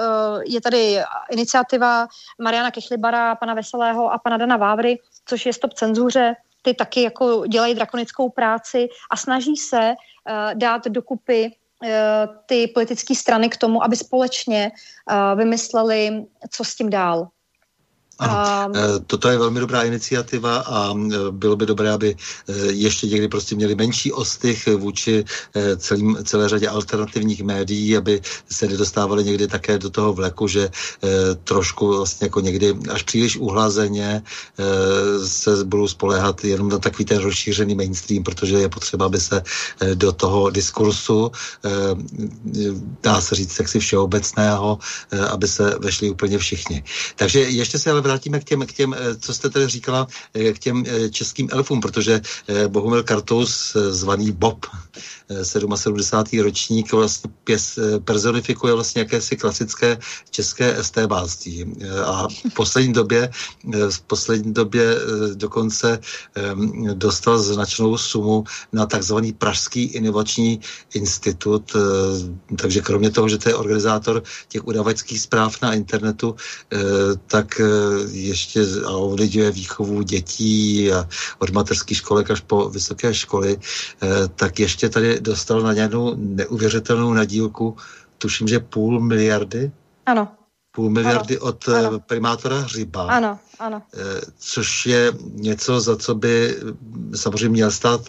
[0.45, 2.07] je tady iniciativa
[2.41, 6.35] Mariana Kechlibara, pana Veselého a pana Dana Vávry, což je Stop cenzuře.
[6.61, 11.51] Ty taky jako dělají drakonickou práci a snaží se uh, dát dokupy
[11.83, 11.89] uh,
[12.45, 14.71] ty politické strany k tomu, aby společně
[15.35, 17.27] vymysleli, co s tím dál.
[18.19, 18.73] Ano, um,
[19.07, 20.93] toto je velmi dobrá iniciativa a
[21.31, 22.15] bylo by dobré, aby
[22.69, 25.25] ještě někdy prostě měli menší ostych vůči
[25.77, 28.21] celým, celé řadě alternativních médií, aby
[28.51, 30.69] se nedostávali někdy také do toho vleku, že
[31.43, 34.23] trošku vlastně jako někdy až příliš uhlazeně
[35.25, 39.43] se budou spoléhat jenom na takový ten rozšířený mainstream, protože je potřeba, aby se
[39.93, 41.31] do toho diskursu,
[43.03, 44.79] dá se říct, sexy všeobecného,
[45.29, 46.83] aby se vešli úplně všichni.
[47.15, 50.53] Takže ještě se ale vrátíme k těm, k těm eh, co jste tady říkala, eh,
[50.53, 52.22] k těm eh, českým elfům, protože
[52.68, 54.65] Bohumil Kartous, zvaný Bob,
[55.43, 56.41] 77.
[56.41, 59.97] ročník, vlastně pěs, personifikuje vlastně jakési klasické
[60.30, 61.76] české estébáctví.
[62.06, 63.30] A v poslední době,
[63.89, 64.95] v poslední době
[65.34, 65.99] dokonce
[66.93, 68.43] dostal značnou sumu
[68.73, 70.60] na takzvaný Pražský inovační
[70.93, 71.76] institut.
[72.56, 76.35] Takže kromě toho, že to je organizátor těch udavačských zpráv na internetu,
[77.27, 77.61] tak
[78.11, 81.07] ještě ovlivňuje výchovu dětí a
[81.39, 87.13] od mateřských školek až po vysoké školy, eh, tak ještě tady dostal na nějakou neuvěřitelnou
[87.13, 87.77] nadílku,
[88.17, 89.71] tuším, že půl miliardy?
[90.05, 90.27] Ano.
[90.71, 91.45] Půl miliardy ano.
[91.45, 91.99] od eh, ano.
[91.99, 93.07] primátora Hřiba.
[93.07, 93.81] Ano, ano.
[93.93, 96.57] Eh, což je něco, za co by
[97.15, 98.01] samozřejmě měl stát,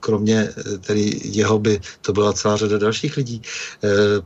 [0.00, 0.48] kromě
[0.80, 3.42] tedy jeho by to byla celá řada dalších lidí,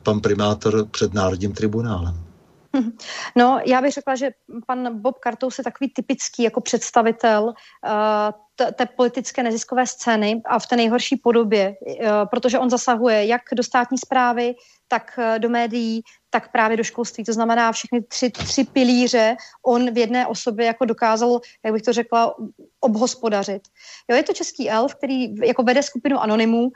[0.02, 2.31] pan primátor před Národním tribunálem.
[3.36, 4.30] No, já bych řekla, že
[4.66, 10.66] pan Bob Kartous je takový typický jako představitel uh, té politické neziskové scény a v
[10.66, 14.54] té nejhorší podobě, uh, protože on zasahuje jak do státní zprávy,
[14.88, 16.02] tak uh, do médií,
[16.32, 17.24] tak právě do školství.
[17.24, 19.36] To znamená všechny tři, tři pilíře
[19.66, 22.34] on v jedné osobě jako dokázal, jak bych to řekla,
[22.80, 23.62] obhospodařit.
[24.08, 26.72] Jo, je to český elf, který jako vede skupinu anonymů,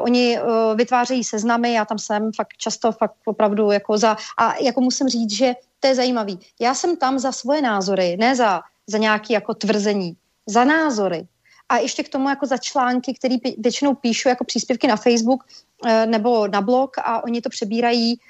[0.00, 4.80] oni uh, vytvářejí seznamy, já tam jsem fakt často, fakt opravdu jako za, a jako
[4.80, 6.38] musím říct, že to je zajímavý.
[6.60, 10.16] Já jsem tam za svoje názory, ne za, za nějaké jako tvrzení,
[10.46, 11.26] za názory.
[11.68, 15.44] A ještě k tomu jako za články, které většinou píšu jako příspěvky na Facebook
[15.84, 18.20] uh, nebo na blog a oni to přebírají Eh,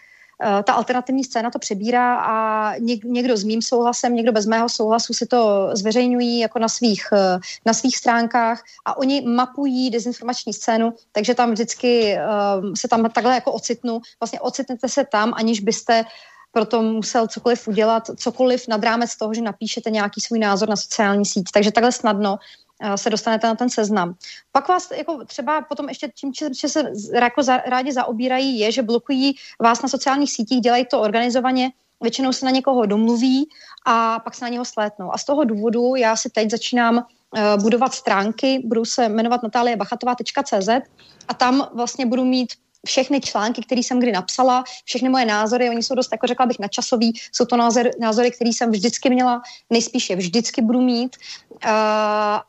[0.65, 2.73] ta alternativní scéna to přebírá a
[3.05, 7.39] někdo s mým souhlasem, někdo bez mého souhlasu si to zveřejňují jako na svých, eh,
[7.67, 13.35] na svých stránkách a oni mapují dezinformační scénu, takže tam vždycky uh, se tam takhle
[13.35, 14.01] jako ocitnu.
[14.21, 16.05] Vlastně ocitnete se tam, aniž byste
[16.53, 21.25] proto musel cokoliv udělat, cokoliv nad rámec toho, že napíšete nějaký svůj názor na sociální
[21.25, 21.51] síť.
[21.53, 22.39] Takže takhle snadno
[22.97, 24.15] se dostanete na ten seznam.
[24.53, 26.83] Pak vás jako třeba potom ještě tím, že se
[27.15, 31.71] jako za, rádi zaobírají, je, že blokují vás na sociálních sítích, dělají to organizovaně,
[32.03, 33.49] většinou se na někoho domluví
[33.87, 35.13] a pak se na něho slétnou.
[35.13, 40.69] A z toho důvodu já si teď začínám uh, budovat stránky, budu se jmenovat nataliabachatová.cz
[41.29, 42.53] a tam vlastně budu mít
[42.87, 46.59] všechny články, které jsem kdy napsala, všechny moje názory, oni jsou dost, jako řekla bych,
[46.59, 51.17] načasový, jsou to názory, názory které jsem vždycky měla, nejspíš je vždycky budu mít,
[51.51, 51.71] uh,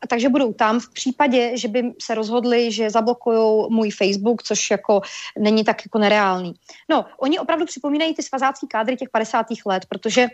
[0.08, 5.00] takže budou tam v případě, že by se rozhodli, že zablokují můj Facebook, což jako
[5.38, 6.54] není tak jako nereálný.
[6.88, 9.46] No, oni opravdu připomínají ty svazácký kádry těch 50.
[9.66, 10.28] let, protože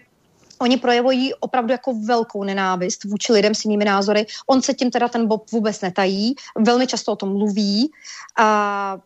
[0.61, 4.27] Oni projevují opravdu jako velkou nenávist vůči lidem s jinými názory.
[4.47, 7.91] On se tím teda ten Bob vůbec netají, velmi často o tom mluví.
[8.39, 8.99] A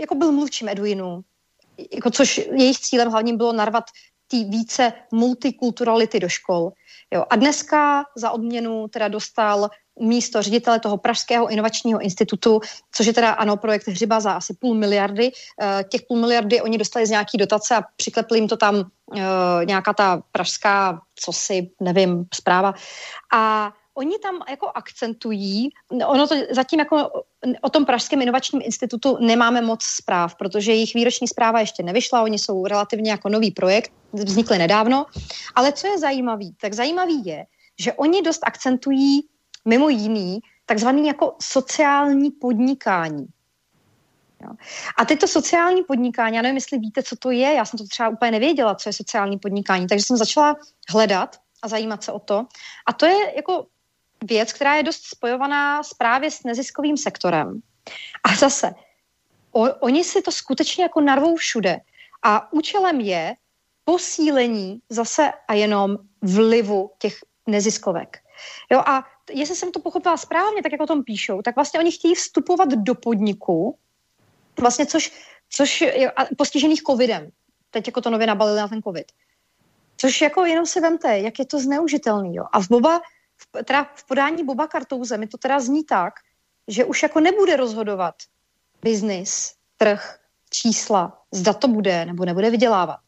[0.00, 1.24] jako byl mluvčím Edwinu,
[1.94, 3.84] jako což jejich cílem hlavním bylo narvat
[4.30, 6.70] ty více multikulturality do škol.
[7.14, 7.24] Jo.
[7.30, 9.70] A dneska za odměnu teda dostal
[10.00, 12.60] místo ředitele toho Pražského inovačního institutu,
[12.92, 15.32] což je teda ano projekt Hřiba za asi půl miliardy.
[15.60, 18.84] Eh, těch půl miliardy oni dostali z nějaký dotace a přiklepli jim to tam
[19.16, 19.20] eh,
[19.64, 22.74] nějaká ta pražská, co si, nevím, zpráva.
[23.34, 25.70] A oni tam jako akcentují,
[26.06, 27.10] ono to zatím jako
[27.60, 32.38] o tom Pražském inovačním institutu nemáme moc zpráv, protože jejich výroční zpráva ještě nevyšla, oni
[32.38, 35.06] jsou relativně jako nový projekt, vznikly nedávno,
[35.54, 37.44] ale co je zajímavý, tak zajímavý je,
[37.80, 39.20] že oni dost akcentují
[39.64, 43.26] mimo jiný takzvaný jako sociální podnikání.
[44.96, 48.08] A tyto sociální podnikání, já nevím, jestli víte, co to je, já jsem to třeba
[48.08, 50.56] úplně nevěděla, co je sociální podnikání, takže jsem začala
[50.88, 52.46] hledat a zajímat se o to.
[52.86, 53.66] A to je jako
[54.24, 57.60] věc, která je dost spojovaná s právě s neziskovým sektorem.
[58.24, 58.74] A zase,
[59.52, 61.80] o, oni si to skutečně jako narvou všude.
[62.22, 63.34] A účelem je
[63.84, 68.18] posílení zase a jenom vlivu těch neziskovek.
[68.70, 71.92] Jo, a jestli jsem to pochopila správně, tak jak o tom píšou, tak vlastně oni
[71.92, 73.78] chtějí vstupovat do podniku,
[74.60, 75.12] vlastně což,
[75.50, 77.30] což je postižených covidem.
[77.70, 79.12] Teď jako to nově nabalili na ten covid.
[79.96, 82.34] Což jako jenom si vemte, jak je to zneužitelný.
[82.34, 82.44] Jo.
[82.52, 83.00] A v Boba,
[83.40, 86.14] v, teda v podání Boba Kartouze mi to teda zní tak,
[86.68, 88.14] že už jako nebude rozhodovat
[88.82, 90.18] biznis, trh,
[90.50, 93.00] čísla, zda to bude nebo nebude vydělávat.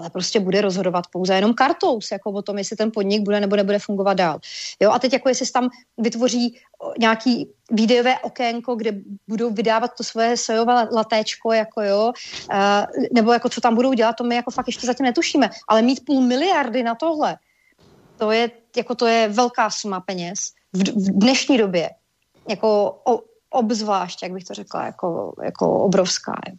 [0.00, 3.56] ale prostě bude rozhodovat pouze jenom kartou, jako o tom, jestli ten podnik bude nebo
[3.56, 4.40] nebude fungovat dál.
[4.80, 5.68] Jo, a teď jako jestli tam
[5.98, 6.58] vytvoří
[6.98, 8.92] nějaký videové okénko, kde
[9.28, 12.12] budou vydávat to svoje sojové latéčko, jako jo,
[12.52, 15.82] uh, nebo jako co tam budou dělat, to my jako fakt ještě zatím netušíme, ale
[15.82, 17.36] mít půl miliardy na tohle,
[18.20, 20.38] to je, jako to je velká suma peněz
[20.72, 21.90] v, v dnešní době,
[22.48, 23.20] jako o,
[23.50, 26.34] obzvlášť, jak bych to řekla, jako, jako obrovská.
[26.46, 26.54] Je.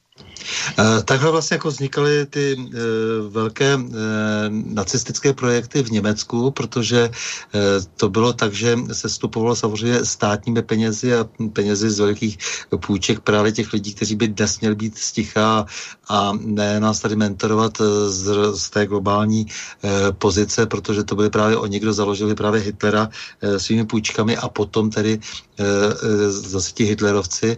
[0.80, 2.78] Eh, takhle vlastně jako vznikaly ty e,
[3.30, 3.80] velké e,
[4.50, 7.10] nacistické projekty v Německu, protože e,
[7.98, 12.38] to bylo tak, že se stupovalo samozřejmě státními penězi a penězi z velkých
[12.86, 15.66] půjček právě těch lidí, kteří by dnes měli být sticha
[16.10, 17.78] a ne nás tady mentorovat
[18.08, 19.48] z, z té globální
[19.84, 23.10] e, pozice, protože to byly právě oni, kdo založili právě Hitlera
[23.42, 25.20] e, svými půjčkami a potom tedy
[25.60, 25.66] e,
[26.32, 27.58] zase ti hitlerovci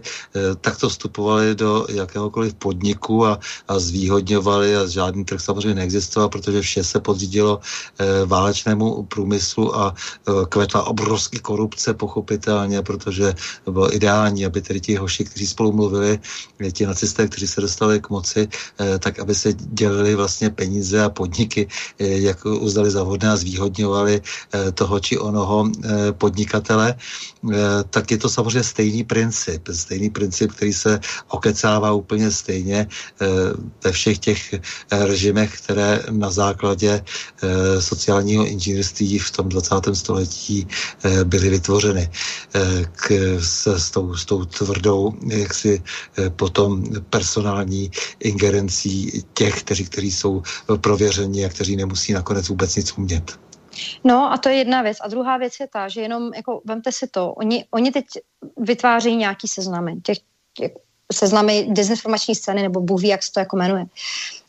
[0.54, 6.84] takto vstupovali do jakéhokoliv podniku a, a zvýhodňovali a žádný trh samozřejmě neexistoval, protože vše
[6.84, 7.60] se podřídilo
[7.98, 14.80] e, válečnému průmyslu a e, kvetla obrovský korupce pochopitelně, protože to bylo ideální, aby tedy
[14.80, 16.18] ti hoši, kteří spolu mluvili,
[16.60, 18.48] eh, ti nacisté, kteří se dostali k moci,
[18.80, 21.68] e, tak aby se dělili vlastně peníze a podniky,
[21.98, 26.98] e, jak uzdali za vhodné a zvýhodňovali e, toho či onoho e, podnikatele, e,
[27.90, 29.62] tak je to samozřejmě stejný princip.
[29.72, 33.26] Stejný princip, který se okecává úplně stejně eh,
[33.84, 34.58] ve všech těch eh,
[34.90, 39.74] režimech, které na základě eh, sociálního inženýrství v tom 20.
[39.92, 40.66] století
[41.24, 42.10] byly vytvořeny
[42.92, 45.82] k, s, s, tou, s tou tvrdou jaksi
[46.36, 47.90] potom personální
[48.20, 50.42] ingerencí těch, kteří, kteří jsou
[50.80, 53.38] prověřeni a kteří nemusí nakonec vůbec nic umět.
[54.04, 54.98] No a to je jedna věc.
[55.00, 58.04] A druhá věc je ta, že jenom, jako, vemte si to, oni, oni teď
[58.56, 60.18] vytvářejí nějaký seznamy těch,
[60.54, 60.72] těch
[61.12, 63.84] seznamy dezinformační scény, nebo Bůh ví, jak se to jako jmenuje.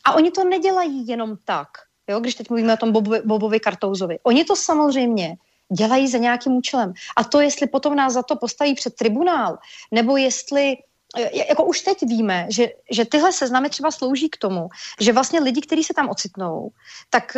[0.04, 1.68] A oni to nedělají jenom tak,
[2.08, 4.18] jo, když teď mluvíme o tom Bobovi, Bobovi Kartouzovi.
[4.22, 5.36] Oni to samozřejmě
[5.72, 6.92] dělají za nějakým účelem.
[7.16, 9.58] A to, jestli potom nás za to postaví před tribunál,
[9.92, 10.76] nebo jestli
[11.48, 14.68] jako už teď víme, že, že tyhle seznamy třeba slouží k tomu,
[15.00, 16.70] že vlastně lidi, kteří se tam ocitnou,
[17.10, 17.36] tak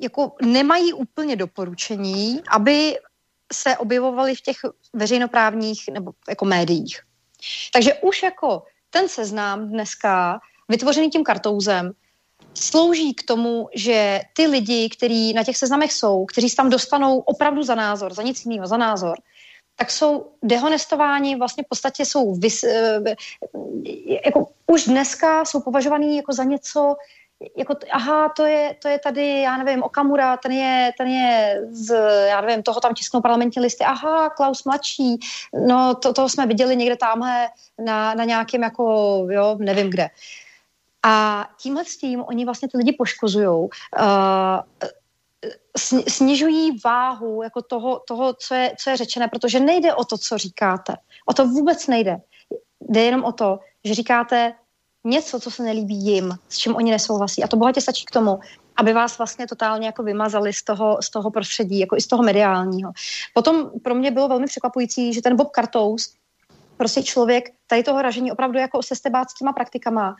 [0.00, 2.98] jako nemají úplně doporučení, aby
[3.52, 4.56] se objevovali v těch
[4.92, 7.00] veřejnoprávních nebo jako médiích.
[7.72, 11.92] Takže už jako ten seznam dneska, vytvořený tím kartouzem,
[12.54, 17.18] slouží k tomu, že ty lidi, kteří na těch seznamech jsou, kteří se tam dostanou
[17.18, 19.18] opravdu za názor, za nic jiného, za názor,
[19.76, 23.00] tak jsou dehonestováni, vlastně v podstatě jsou vys, eh,
[24.26, 26.94] jako už dneska jsou považovaný jako za něco,
[27.56, 31.94] jako, aha, to je, to je tady, já nevím, Okamura, ten je, ten je z,
[32.28, 35.18] já nevím, toho tam tisknou parlamentní listy, aha, Klaus mladší,
[35.66, 37.48] no to, toho jsme viděli někde tamhle
[37.84, 38.84] na, na nějakém jako,
[39.30, 40.08] jo, nevím kde.
[41.02, 43.68] A tímhle s tím oni vlastně ty lidi poškozují, uh,
[46.08, 50.38] snižují váhu jako toho, toho co, je, co je řečené, protože nejde o to, co
[50.38, 50.96] říkáte.
[51.26, 52.16] O to vůbec nejde.
[52.80, 54.54] Jde jenom o to, že říkáte
[55.04, 57.44] něco, co se nelíbí jim, s čím oni nesouhlasí.
[57.44, 58.40] A to bohatě stačí k tomu,
[58.76, 62.22] aby vás vlastně totálně jako vymazali z toho, z toho prostředí, jako i z toho
[62.22, 62.92] mediálního.
[63.34, 66.14] Potom pro mě bylo velmi překvapující, že ten Bob Kartous,
[66.76, 70.16] prostě člověk tady toho ražení opravdu jako se stebáckýma praktikama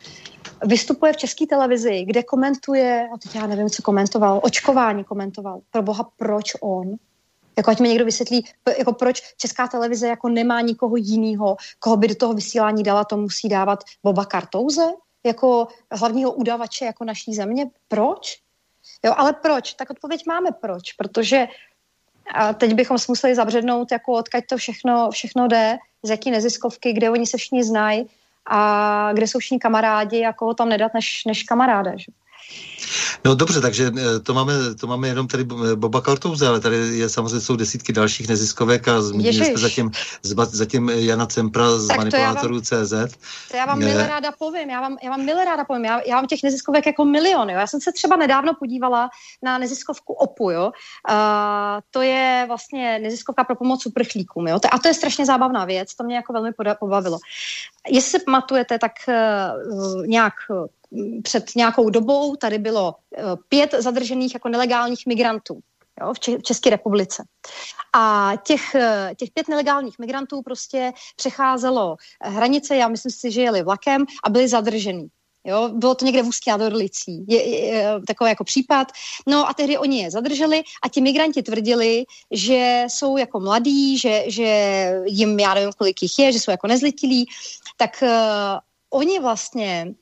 [0.64, 5.60] vystupuje v české televizi, kde komentuje, a teď já nevím, co komentoval, očkování komentoval.
[5.70, 6.96] Pro boha, proč on?
[7.57, 8.47] Jako ať mi někdo vysvětlí,
[8.79, 13.16] jako proč česká televize jako nemá nikoho jiného, koho by do toho vysílání dala, to
[13.16, 14.87] musí dávat Boba Kartouze
[15.24, 17.70] jako hlavního udavače jako naší země.
[17.89, 18.39] Proč?
[19.05, 19.74] Jo, ale proč?
[19.74, 21.47] Tak odpověď máme proč, protože
[22.35, 26.93] a teď bychom si museli zabřednout, jako odkaď to všechno, všechno jde, z jaký neziskovky,
[26.93, 28.11] kde oni se všichni znají
[28.47, 31.93] a kde jsou všichni kamarádi koho tam nedat než, než kamaráde.
[31.97, 32.12] Že?
[33.24, 37.09] No dobře, takže eh, to máme, to máme jenom tady Boba Kartouze, ale tady je
[37.09, 39.91] samozřejmě jsou desítky dalších neziskovek a zmínili jsme zatím,
[40.51, 42.93] zatím Jana Cempra z tak manipulátorů to CZ.
[43.51, 46.16] To já vám milé ráda povím, já vám, já vám milé ráda povím, já, já
[46.16, 47.59] mám těch neziskovek jako milion, jo.
[47.59, 49.11] Já jsem se třeba nedávno podívala
[49.43, 50.73] na neziskovku OPU, jo.
[51.11, 51.15] Uh,
[51.91, 54.59] to je vlastně neziskovka pro pomoc uprchlíkům, jo.
[54.73, 57.19] A to je strašně zábavná věc, to mě jako velmi pobavilo.
[57.89, 60.35] Jestli se pamatujete, tak uh, nějak
[61.23, 65.60] před nějakou dobou tady bylo eh, pět zadržených jako nelegálních migrantů
[66.01, 67.24] jo, v, Če- v České republice.
[67.97, 73.62] A těch, eh, těch pět nelegálních migrantů prostě přecházelo hranice, já myslím si, že jeli
[73.62, 75.09] vlakem a byli zadržený.
[75.44, 78.89] Jo, bylo to někde v Ústí nad Orlicí, je, je, je, takový jako případ.
[79.27, 84.24] No a tehdy oni je zadrželi a ti migranti tvrdili, že jsou jako mladí, že,
[84.27, 87.27] že jim, já nevím, kolik jich je, že jsou jako nezletilí,
[87.77, 88.09] tak uh,
[88.90, 89.94] oni vlastně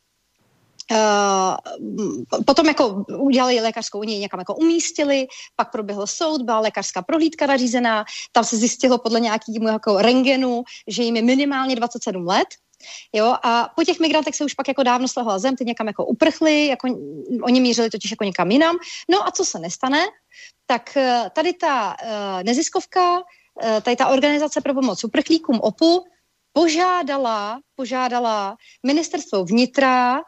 [0.91, 5.27] Uh, potom jako udělali lékařskou unii, někam jako umístili,
[5.57, 11.03] pak proběhl soud, byla lékařská prohlídka nařízená, tam se zjistilo podle nějakého jako rengenu, že
[11.03, 12.49] jim je minimálně 27 let,
[13.12, 16.05] Jo, a po těch migrantech se už pak jako dávno slehla zem, ty někam jako
[16.05, 16.89] uprchli, jako,
[17.43, 18.77] oni mířili totiž jako někam jinam.
[19.11, 20.07] No a co se nestane?
[20.67, 26.05] Tak eh, tady ta uh, neziskovka, uh, tady ta organizace pro pomoc uprchlíkům OPU
[26.53, 28.57] požádala, požádala
[28.87, 30.21] ministerstvo vnitra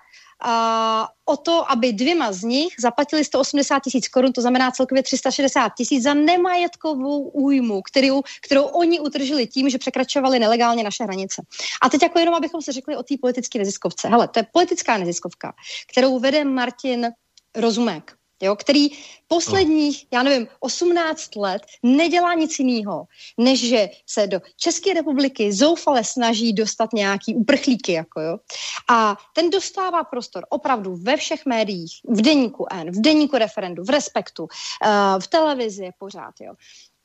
[1.24, 6.02] o to, aby dvěma z nich zaplatili 180 tisíc korun, to znamená celkově 360 tisíc
[6.02, 11.42] za nemajetkovou újmu, kterou, kterou oni utržili tím, že překračovali nelegálně naše hranice.
[11.82, 14.08] A teď jako jenom, abychom se řekli o té politické neziskovce.
[14.08, 15.52] Hele, to je politická neziskovka,
[15.92, 17.10] kterou vede Martin
[17.56, 18.88] Rozumek jo, který
[19.28, 23.04] posledních, já nevím, 18 let nedělá nic jiného,
[23.38, 27.92] než že se do České republiky zoufale snaží dostat nějaký uprchlíky.
[27.92, 28.38] Jako jo.
[28.90, 33.90] A ten dostává prostor opravdu ve všech médiích, v deníku N, v deníku referendu, v
[33.90, 34.48] Respektu, uh,
[35.20, 36.34] v televizi pořád.
[36.40, 36.54] Jo.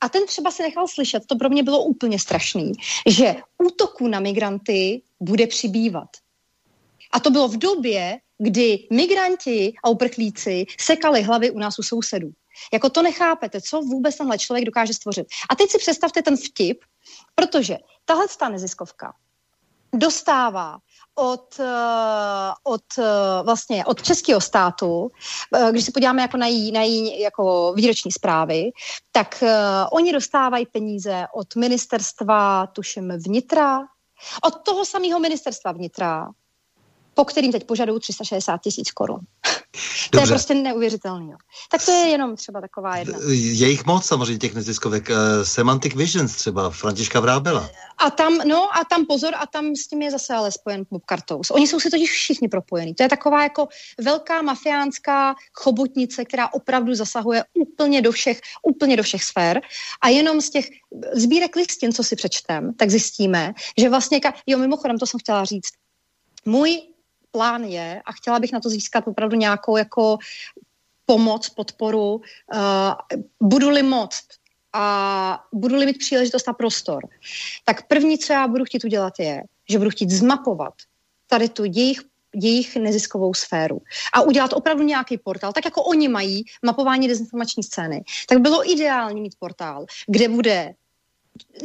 [0.00, 2.72] A ten třeba se nechal slyšet, to pro mě bylo úplně strašný,
[3.06, 6.08] že útoků na migranty bude přibývat.
[7.12, 12.30] A to bylo v době, kdy migranti a uprchlíci sekali hlavy u nás u sousedů.
[12.72, 15.26] Jako to nechápete, co vůbec tenhle člověk dokáže stvořit.
[15.50, 16.84] A teď si představte ten vtip,
[17.34, 19.12] protože tahle ta neziskovka
[19.92, 20.78] dostává
[21.14, 25.10] od, eh, od, eh, vlastně od českého státu,
[25.54, 28.70] eh, když se podíváme jako na její, na její jako výroční zprávy,
[29.12, 29.44] tak
[29.92, 33.80] oni dostávají peníze od ministerstva, tuším, vnitra,
[34.42, 36.28] od toho samého ministerstva vnitra,
[37.18, 39.20] po kterým teď požadují 360 tisíc korun.
[40.10, 41.30] to je prostě neuvěřitelný.
[41.30, 41.36] Jo.
[41.70, 43.18] Tak to je jenom třeba taková jedna.
[43.28, 45.08] Je jich moc samozřejmě těch neziskovek.
[45.08, 47.70] Uh, Semantic Visions třeba, Františka Vrábela.
[47.98, 51.02] A tam, no a tam pozor, a tam s tím je zase ale spojen Bob
[51.08, 51.50] Cartous.
[51.50, 52.94] Oni jsou si totiž všichni propojení.
[52.94, 53.68] To je taková jako
[54.00, 59.60] velká mafiánská chobotnice, která opravdu zasahuje úplně do všech, úplně do všech sfér.
[60.00, 60.68] A jenom z těch
[61.14, 65.70] sbírek listin, co si přečtem, tak zjistíme, že vlastně, jo, mimochodem, to jsem chtěla říct,
[66.44, 66.82] můj
[67.30, 70.18] plán je, a chtěla bych na to získat opravdu nějakou jako
[71.06, 74.26] pomoc, podporu, uh, budu-li moct
[74.72, 77.08] a budu-li mít příležitost a prostor,
[77.64, 80.74] tak první, co já budu chtít udělat je, že budu chtít zmapovat
[81.26, 82.00] tady tu jejich
[82.34, 83.80] jejich neziskovou sféru
[84.14, 89.20] a udělat opravdu nějaký portál, tak jako oni mají mapování dezinformační scény, tak bylo ideální
[89.20, 90.74] mít portál, kde bude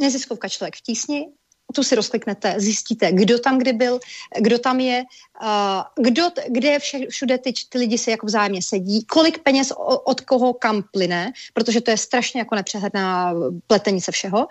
[0.00, 1.26] neziskovka člověk v tísni,
[1.74, 4.00] tu si rozkliknete, zjistíte, kdo tam kdy byl,
[4.40, 5.04] kdo tam je,
[5.42, 9.72] uh, kdo, kde vše, všude ty, ty lidi se jako vzájemně sedí, kolik peněz
[10.04, 13.34] od koho kam plyne, protože to je strašně jako nepřehledná
[13.66, 14.46] pletenice všeho.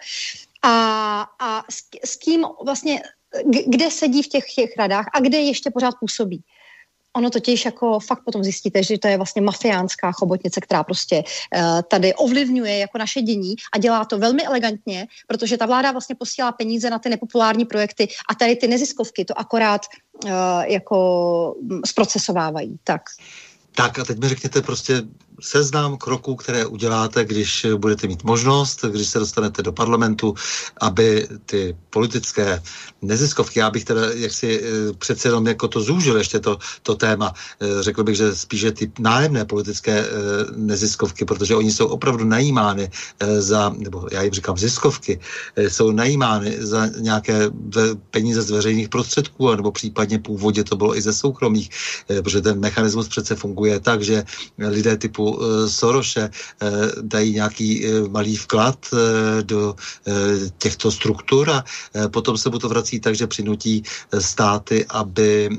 [0.63, 0.73] A,
[1.39, 3.01] a s, s kým vlastně,
[3.67, 6.43] kde sedí v těch, těch radách a kde ještě pořád působí
[7.15, 11.81] ono totiž jako fakt potom zjistíte, že to je vlastně mafiánská chobotnice, která prostě uh,
[11.87, 16.51] tady ovlivňuje jako naše dění a dělá to velmi elegantně, protože ta vláda vlastně posílá
[16.51, 19.81] peníze na ty nepopulární projekty a tady ty neziskovky to akorát
[20.25, 20.31] uh,
[20.65, 20.97] jako
[21.85, 22.79] zprocesovávají.
[22.83, 23.01] Tak.
[23.75, 25.01] Tak a teď mi řekněte prostě
[25.41, 30.33] seznam kroků, které uděláte, když budete mít možnost, když se dostanete do parlamentu,
[30.81, 32.61] aby ty politické
[33.01, 37.33] neziskovky, já bych teda jaksi eh, přece jenom jako to zúžil ještě to, to téma,
[37.33, 40.07] eh, řekl bych, že spíše ty nájemné politické eh,
[40.55, 42.91] neziskovky, protože oni jsou opravdu najímány
[43.39, 45.19] za, nebo já jim říkám ziskovky,
[45.57, 47.51] jsou najímány za nějaké
[48.11, 51.69] peníze z veřejných prostředků, nebo případně původně to bylo i ze soukromých,
[52.07, 54.23] protože ten mechanismus přece funguje tak, že
[54.57, 56.69] lidé typu uh, Soroše uh,
[57.01, 58.87] dají nějaký uh, malý vklad
[59.41, 59.75] do
[60.57, 61.63] těchto struktur a
[62.07, 63.83] potom se mu to vrací tak, že přinutí
[64.19, 65.49] státy, aby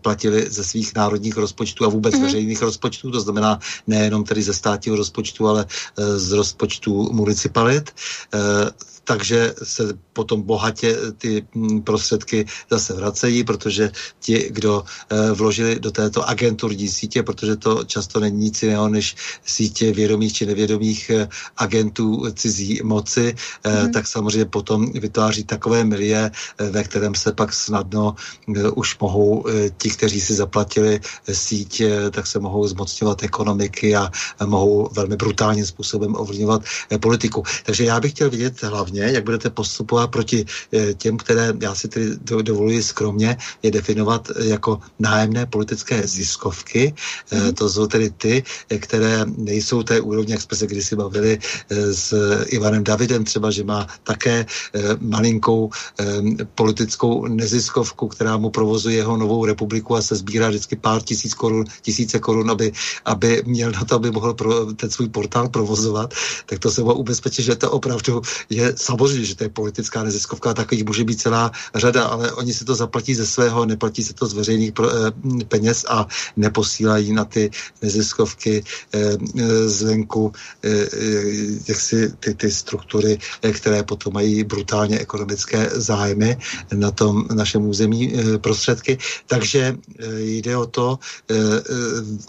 [0.00, 2.22] platili ze svých národních rozpočtů a vůbec mm-hmm.
[2.22, 5.66] veřejných rozpočtů, to znamená nejenom tedy ze státního rozpočtu, ale
[5.96, 7.90] z rozpočtu municipalit.
[9.10, 15.90] Takže se potom bohatě ty mm, prostředky zase vracejí, protože ti, kdo eh, vložili do
[15.90, 21.28] této agenturní sítě, protože to často není nic jiného než sítě vědomých či nevědomých eh,
[21.56, 23.34] agentů cizí moci,
[23.66, 23.92] mm.
[23.92, 26.30] tak samozřejmě potom vytváří takové milie,
[26.70, 28.14] ve kterém se pak snadno
[28.74, 29.44] už mohou
[29.78, 31.00] ti, kteří si zaplatili
[31.32, 34.10] síť, tak se mohou zmocňovat ekonomiky a
[34.46, 36.62] mohou velmi brutálním způsobem ovlivňovat
[37.00, 37.42] politiku.
[37.64, 41.74] Takže já bych chtěl vidět hlavně, ně, jak budete postupovat proti eh, těm, které já
[41.74, 42.06] si tedy
[42.42, 46.92] dovoluji skromně je definovat jako nájemné politické ziskovky.
[46.92, 47.54] Mm-hmm.
[47.54, 48.42] To jsou tedy ty,
[48.78, 51.38] které nejsou té úrovně, jak jsme se kdysi bavili
[51.70, 52.12] s
[52.46, 54.46] Ivanem Davidem třeba, že má také
[55.00, 55.70] malinkou
[56.54, 61.64] politickou neziskovku, která mu provozuje jeho novou republiku a se sbírá vždycky pár tisíc korun,
[61.82, 62.72] tisíce korun, aby,
[63.04, 66.14] aby měl na to, aby mohl pro, ten svůj portál provozovat,
[66.46, 70.54] tak to se mohu ubezpečit, že to opravdu je samozřejmě, že to je politická neziskovka,
[70.54, 74.26] takových může být celá řada, ale oni si to zaplatí ze svého, neplatí se to
[74.26, 75.14] z veřejných pro, eh,
[75.48, 76.06] peněz a
[76.36, 77.50] neposílají na ty
[77.82, 78.64] neziskovky
[78.94, 80.32] eh, eh zvenku
[80.64, 80.90] eh,
[81.68, 83.18] jaksi ty, ty struktury,
[83.52, 86.38] které potom mají brutálně ekonomické zájmy
[86.74, 88.12] na tom našem území
[88.42, 88.98] prostředky.
[89.26, 89.78] Takže
[90.18, 90.98] jde o to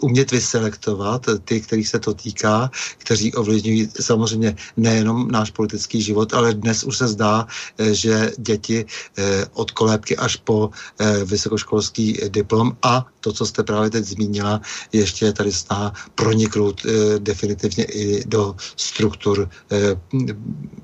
[0.00, 6.41] umět vyselektovat ty, kterých se to týká, kteří ovlivňují samozřejmě nejenom náš politický život, ale
[6.50, 7.46] dnes už se zdá,
[7.78, 13.62] eh, že děti eh, od kolébky až po eh, vysokoškolský diplom a to, co jste
[13.62, 14.60] právě teď zmínila,
[14.92, 16.82] ještě je tady snaha proniknout
[17.18, 19.50] definitivně i do struktur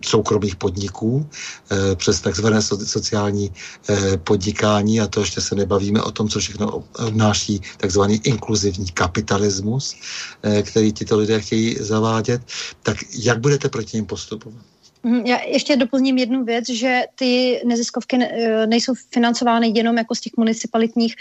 [0.04, 1.26] soukromých podniků
[1.94, 3.52] přes takzvané sociální
[4.24, 9.96] podnikání a to ještě se nebavíme o tom, co všechno obnáší takzvaný inkluzivní kapitalismus,
[10.62, 12.42] který tito lidé chtějí zavádět,
[12.82, 14.62] tak jak budete proti ním postupovat?
[15.02, 20.20] Mhm, já ještě doplním jednu věc, že ty neziskovky e, nejsou financovány jenom jako z
[20.20, 21.16] těch municipalitních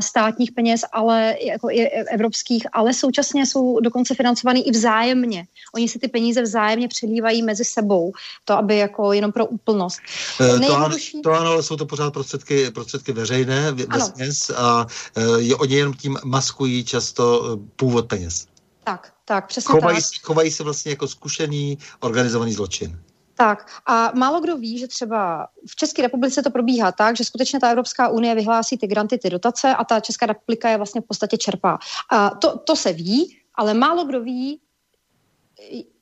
[0.00, 5.46] státních peněz, ale jako i evropských, ale současně jsou dokonce financovány i vzájemně.
[5.74, 8.12] Oni si ty peníze vzájemně přelívají mezi sebou,
[8.44, 10.00] to aby jako jenom pro úplnost.
[10.40, 14.86] E, to, ano, to ano, ale jsou to pořád prostředky, prostředky veřejné vesměs a
[15.16, 18.46] e, je, oni jenom tím maskují často původ peněz.
[18.84, 20.04] Tak, tak, přesně chovají, tak.
[20.04, 22.98] Se, chovají se vlastně jako zkušený organizovaný zločin.
[23.34, 27.60] Tak a málo kdo ví, že třeba v České republice to probíhá tak, že skutečně
[27.60, 31.04] ta Evropská unie vyhlásí ty granty, ty dotace a ta Česká republika je vlastně v
[31.04, 31.78] podstatě čerpá.
[32.10, 34.60] A to, to se ví, ale málo kdo ví,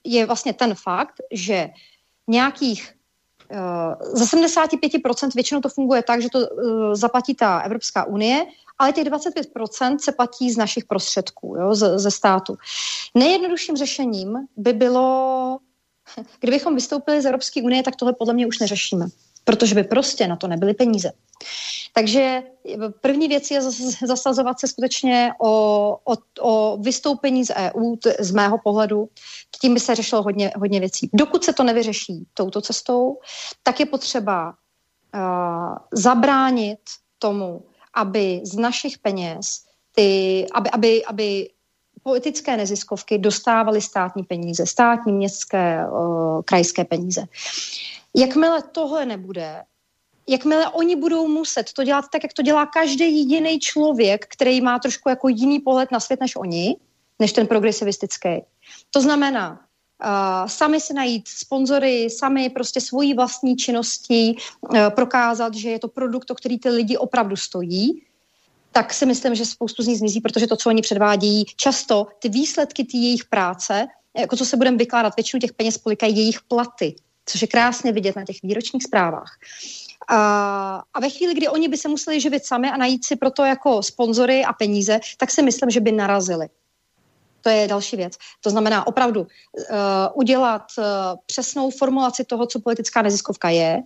[0.05, 1.69] je vlastně ten fakt, že
[2.27, 2.95] nějakých
[3.51, 8.47] uh, za 75% většinou to funguje tak, že to uh, zaplatí ta Evropská unie
[8.79, 12.57] ale těch 25% se platí z našich prostředků, jo, ze, ze státu.
[13.15, 15.59] Nejjednodušším řešením by bylo,
[16.41, 19.07] kdybychom vystoupili z Evropské unie, tak tohle podle mě už neřešíme,
[19.45, 21.13] protože by prostě na to nebyly peníze.
[21.93, 22.43] Takže
[23.01, 23.61] první věc je
[24.07, 29.09] zasazovat se skutečně o, o, o vystoupení z EU, t, z mého pohledu.
[29.61, 31.11] Tím by se řešilo hodně, hodně věcí.
[31.13, 33.19] Dokud se to nevyřeší touto cestou,
[33.63, 34.55] tak je potřeba
[35.15, 36.79] uh, zabránit
[37.19, 37.63] tomu,
[37.97, 39.65] aby z našich peněz
[39.95, 41.49] ty, aby, aby, aby
[42.03, 47.25] politické neziskovky dostávaly státní peníze, státní, městské, uh, krajské peníze.
[48.15, 49.63] Jakmile tohle nebude,
[50.29, 54.79] jakmile oni budou muset to dělat tak, jak to dělá každý jediný člověk, který má
[54.79, 56.77] trošku jako jiný pohled na svět než oni,
[57.19, 58.43] než ten progresivistický.
[58.91, 59.66] To znamená,
[60.05, 65.89] Uh, sami si najít sponzory, sami prostě svojí vlastní činností uh, prokázat, že je to
[65.89, 68.03] produkt, o který ty lidi opravdu stojí,
[68.73, 72.29] tak si myslím, že spoustu z nich zmizí, protože to, co oni předvádějí, často ty
[72.29, 73.87] výsledky té jejich práce,
[74.19, 76.95] jako co se budeme vykládat, většinu těch peněz polikají jejich platy,
[77.27, 79.31] což je krásně vidět na těch výročních zprávách.
[80.09, 83.45] A, a ve chvíli, kdy oni by se museli živit sami a najít si proto
[83.45, 86.49] jako sponzory a peníze, tak si myslím, že by narazili.
[87.47, 88.15] To je další věc.
[88.41, 89.27] To znamená opravdu uh,
[90.15, 90.85] udělat uh,
[91.27, 93.83] přesnou formulaci toho, co politická neziskovka je,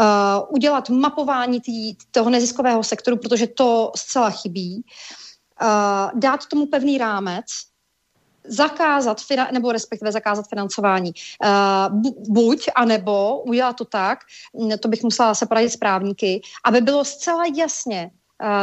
[0.00, 0.06] uh,
[0.48, 4.84] udělat mapování tý, toho neziskového sektoru, protože to zcela chybí,
[5.62, 7.44] uh, dát tomu pevný rámec,
[8.44, 9.20] zakázat,
[9.52, 11.12] nebo respektive zakázat financování.
[11.44, 14.18] Uh, buď, anebo udělat to tak,
[14.80, 18.10] to bych musela se poradit s právníky, aby bylo zcela jasně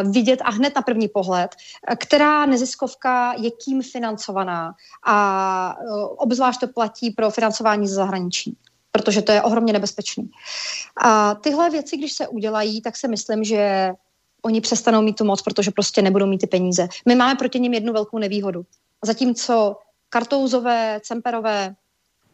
[0.04, 1.56] vidět a hned na první pohled,
[1.88, 4.74] eh, která neziskovka je kým financovaná
[5.06, 8.58] a eh, obzvlášť to platí pro financování ze zahraničí
[8.92, 10.32] protože to je ohromně nebezpečný.
[11.04, 13.92] A tyhle věci, když se udělají, tak si myslím, že
[14.42, 16.88] oni přestanou mít tu moc, protože prostě nebudou mít ty peníze.
[17.06, 18.66] My máme proti nim jednu velkou nevýhodu.
[19.04, 19.76] Zatímco
[20.10, 21.76] kartouzové, cemperové,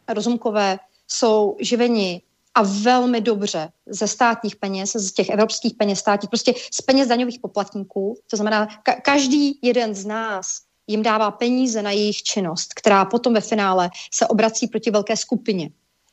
[0.08, 2.22] rozumkové jsou živeni
[2.56, 7.40] a velmi dobře ze státních peněz, z těch evropských peněz státních, prostě z peněz daňových
[7.40, 8.18] poplatníků.
[8.32, 10.46] To znamená, ka- každý jeden z nás
[10.88, 15.70] jim dává peníze na jejich činnost, která potom ve finále se obrací proti velké skupině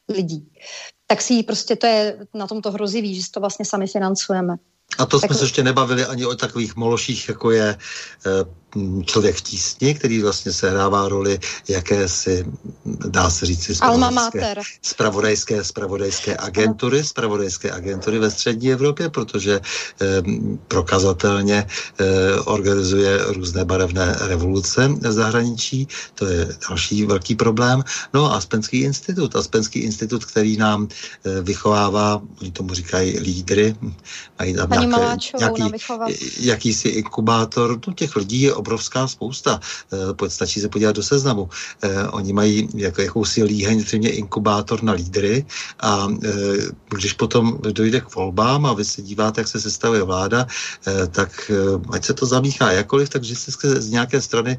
[0.09, 0.49] lidí.
[1.07, 4.57] Tak si prostě to je na tom to hrozivý, že si to vlastně sami financujeme.
[4.99, 5.31] A to tak...
[5.31, 7.69] jsme se ještě nebavili ani o takových mološích, jako je
[8.27, 8.31] eh,
[9.05, 11.39] člověk v tísni, který vlastně sehrává roli
[11.69, 12.45] jakési,
[12.85, 20.23] dá se říct, spravodajské, spravodajské, spravodajské agentury, spravodajské agentury ve střední Evropě, protože eh,
[20.69, 22.05] prokazatelně eh,
[22.45, 27.85] organizuje různé barevné revoluce v zahraničí, to je další velký problém.
[28.15, 33.77] No a Aspenský institut, Aspenský institut, který nám eh, vychovává, oni tomu říkají lídry,
[34.39, 35.63] mají tam nějaké, nějaký,
[36.41, 39.61] jakýsi inkubátor, no těch lidí je obrovská spousta,
[39.93, 41.49] e, stačí se podívat do seznamu.
[41.83, 45.47] E, oni mají jako, jakousi líheň, třeba inkubátor na lídry
[45.81, 46.29] a e,
[46.91, 50.47] když potom dojde k volbám a vy se díváte, jak se sestavuje vláda,
[51.11, 51.51] tak
[51.91, 54.59] ať se to zamíchá jakoliv, tak vždycky z nějaké strany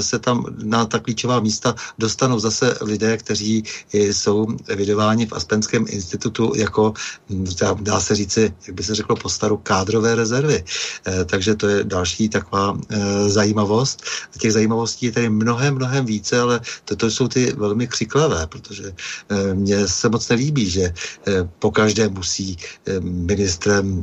[0.00, 6.52] se tam na ta klíčová místa dostanou zase lidé, kteří jsou evidováni v Aspenském institutu
[6.56, 6.92] jako,
[7.60, 10.64] dá, dá se říci, jak by se řeklo po staru, kádrové rezervy.
[11.26, 12.78] Takže to je další taková
[13.36, 14.02] zajímavost.
[14.40, 19.54] Těch zajímavostí je tady mnohem, mnohem více, ale toto jsou ty velmi křiklavé, protože e,
[19.54, 20.92] mně se moc nelíbí, že e,
[21.60, 24.00] po každé musí e, ministrem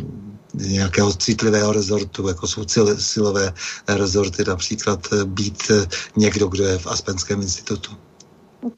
[0.54, 2.62] nějakého citlivého rezortu, jako jsou
[2.98, 3.54] silové
[3.90, 5.72] rezorty, například být
[6.14, 7.98] někdo, kdo je v Aspenském institutu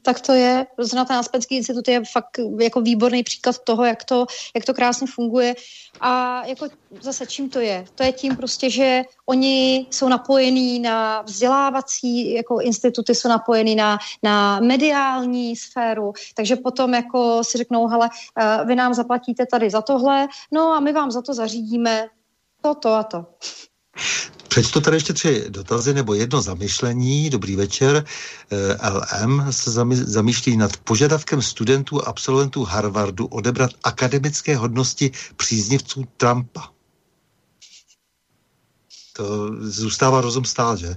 [0.02, 4.26] tak to je, zrovna ten Aspenský institut je fakt jako výborný příklad toho, jak to,
[4.54, 5.54] jak to krásně funguje.
[6.00, 6.66] A jako
[7.00, 7.84] zase čím to je?
[7.94, 13.98] To je tím prostě, že oni jsou napojení na vzdělávací jako instituty, jsou napojení na,
[14.22, 19.82] na mediální sféru, takže potom jako si řeknou, hele, eh, vy nám zaplatíte tady za
[19.82, 22.08] tohle, no a my vám za to zařídíme
[22.62, 23.24] to, to a to.
[24.56, 27.30] Přečtu tady ještě tři dotazy nebo jedno zamyšlení.
[27.30, 28.04] Dobrý večer.
[28.52, 36.68] Eh, LM se zamýšlí nad požadavkem studentů a absolventů Harvardu odebrat akademické hodnosti příznivců Trumpa.
[39.12, 40.96] To zůstává rozum stát, že?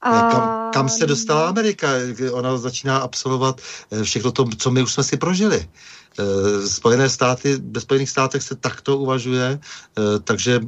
[0.00, 0.30] A...
[0.30, 1.88] Kam, kam se dostala Amerika?
[2.32, 5.60] Ona začíná absolvovat eh, všechno to, co my už jsme si prožili.
[5.64, 10.60] Eh, Spojené státy, ve Spojených státech se takto uvažuje, eh, takže...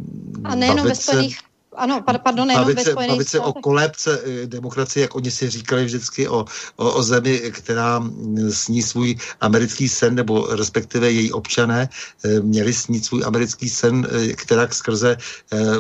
[0.45, 1.39] A nejenom ve Spojených
[1.79, 4.11] ano, pardon, nejenom bavit se, ve bavit se o kolébce
[4.51, 6.43] demokracie, jak oni si říkali vždycky o,
[6.77, 8.03] o, o zemi, která
[8.51, 11.89] sní svůj americký sen, nebo respektive její občané
[12.43, 15.17] měli snít svůj americký sen, která skrze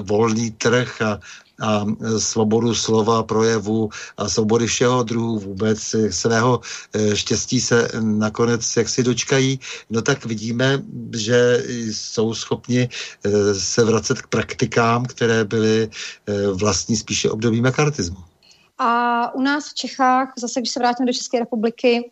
[0.07, 1.19] volný trh a
[1.61, 1.85] a
[2.19, 6.61] svobodu slova, projevu a svobody všeho druhu vůbec svého
[6.95, 9.61] e, štěstí se nakonec jak si dočkají,
[9.91, 10.83] no tak vidíme,
[11.17, 12.89] že jsou schopni
[13.25, 15.89] e, se vracet k praktikám, které byly e,
[16.53, 18.17] vlastní spíše období mekartismu.
[18.79, 22.11] A u nás v Čechách, zase když se vrátím do České republiky,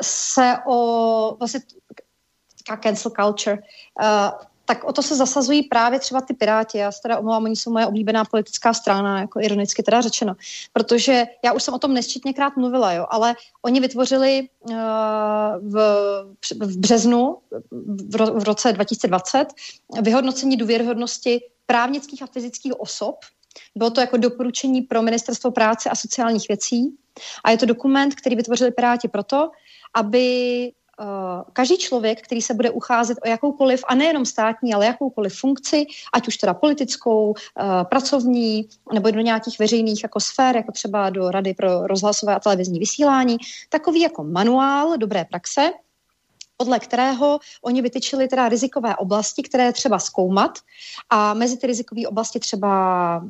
[0.00, 1.60] se o vlastně
[2.82, 3.58] cancel culture,
[4.64, 6.78] tak o to se zasazují právě třeba ty Piráti.
[6.78, 10.34] Já se teda omlouvám, oni jsou moje oblíbená politická strana, jako ironicky teda řečeno.
[10.72, 14.74] Protože já už jsem o tom nesčetněkrát mluvila, jo, ale oni vytvořili uh,
[15.60, 15.76] v,
[16.60, 17.38] v březnu
[18.10, 19.46] v, ro, v roce 2020
[20.02, 23.16] vyhodnocení důvěryhodnosti právnických a fyzických osob.
[23.74, 26.96] Bylo to jako doporučení pro Ministerstvo práce a sociálních věcí.
[27.44, 29.50] A je to dokument, který vytvořili Piráti proto,
[29.94, 30.72] aby
[31.52, 36.28] každý člověk, který se bude ucházet o jakoukoliv, a nejenom státní, ale jakoukoliv funkci, ať
[36.28, 41.54] už teda politickou, eh, pracovní, nebo do nějakých veřejných jako sfér, jako třeba do Rady
[41.54, 43.36] pro rozhlasové a televizní vysílání,
[43.68, 45.70] takový jako manuál dobré praxe,
[46.56, 50.58] podle kterého oni vytyčili teda rizikové oblasti, které je třeba zkoumat
[51.10, 53.22] a mezi ty rizikové oblasti třeba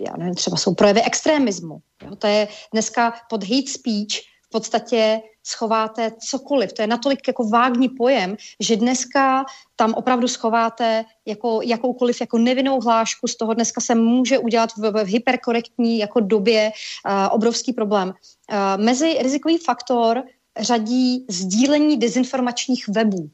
[0.00, 1.78] já nevím, třeba jsou projevy extremismu.
[2.04, 2.16] Jo?
[2.16, 6.72] To je dneska pod hate speech podstatě schováte cokoliv.
[6.72, 9.44] To je natolik jako vágní pojem, že dneska
[9.76, 15.04] tam opravdu schováte jako jakoukoliv jako nevinnou hlášku, z toho dneska se může udělat v,
[15.04, 18.08] v hyperkorektní jako době uh, obrovský problém.
[18.08, 20.22] Uh, mezi rizikový faktor
[20.60, 23.30] řadí sdílení dezinformačních webů.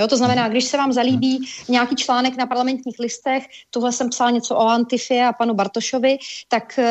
[0.00, 4.30] Jo, to znamená, když se vám zalíbí nějaký článek na parlamentních listech, tohle jsem psal
[4.30, 6.18] něco o Antifě a panu Bartošovi,
[6.48, 6.84] tak uh,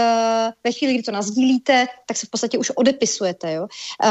[0.63, 3.53] ve chvíli, kdy to nazdílíte, tak se v podstatě už odepisujete.
[3.53, 3.61] Jo?
[3.63, 4.09] Uh,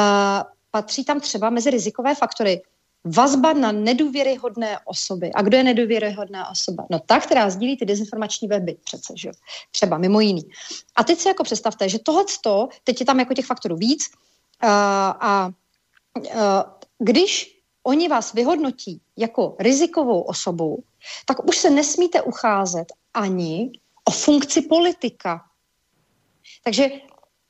[0.71, 2.63] patří tam třeba mezi rizikové faktory
[3.05, 5.31] vazba na nedůvěryhodné osoby.
[5.35, 6.87] A kdo je nedůvěryhodná osoba?
[6.91, 9.31] No ta, která sdílí ty dezinformační weby přece, že?
[9.71, 10.43] Třeba mimo jiný.
[10.97, 12.25] A teď si jako představte, že tohle,
[12.85, 14.11] teď je tam jako těch faktorů víc
[14.65, 14.71] uh,
[15.21, 15.51] a
[16.17, 16.63] uh,
[16.99, 20.85] když oni vás vyhodnotí jako rizikovou osobu,
[21.27, 23.73] tak už se nesmíte ucházet ani
[24.05, 25.45] o funkci politika.
[26.65, 26.89] Takže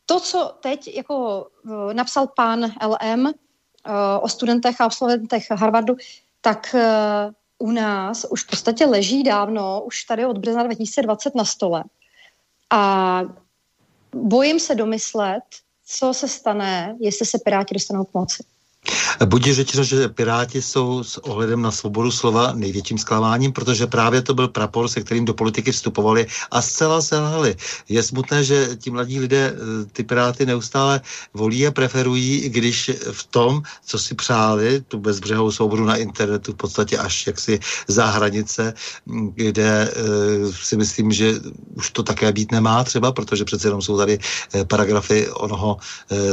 [0.06, 3.32] to, co teď jako uh, napsal pán LM uh,
[4.20, 5.96] o studentech a absolventech Harvardu,
[6.40, 11.44] tak uh, u nás už v podstatě leží dávno, už tady od března 2020 na
[11.44, 11.84] stole.
[12.70, 13.22] A
[14.14, 15.44] bojím se domyslet,
[15.84, 18.44] co se stane, jestli se Piráti dostanou k moci.
[19.24, 24.35] Budí řečeno, že Piráti jsou s ohledem na svobodu slova největším zklamáním, protože právě to
[24.35, 27.56] byl prapor, se kterým do politiky vstupovali a zcela selhali.
[27.89, 31.01] Je smutné, že ti mladí lidé eh, ty Piráty neustále
[31.35, 36.56] volí a preferují, když v tom, co si přáli, tu bezbřehou svobodu na internetu v
[36.56, 38.74] podstatě až jaksi za hranice,
[39.35, 41.35] kde uh, si myslím, že
[41.74, 45.77] už to také být nemá třeba, protože přece jenom jsou tady uh, paragrafy onoho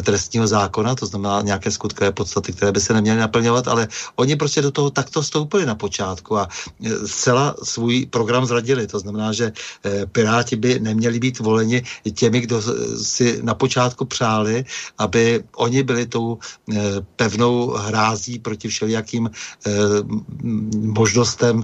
[0.04, 4.36] trestního zákona, to znamená nějaké skutkové podstaty hodnoty, které by se neměly naplňovat, ale oni
[4.36, 6.48] prostě do toho takto vstoupili na počátku a
[6.84, 8.88] e, zcela svůj program zradili.
[8.88, 9.52] To znamená, že
[9.86, 12.62] e, Piráti by neměli být voleni těmi, kdo
[13.02, 14.66] si na počátku přáli,
[14.98, 19.30] aby oni byli tou e, pevnou hrází proti všelijakým
[20.76, 21.64] možnostem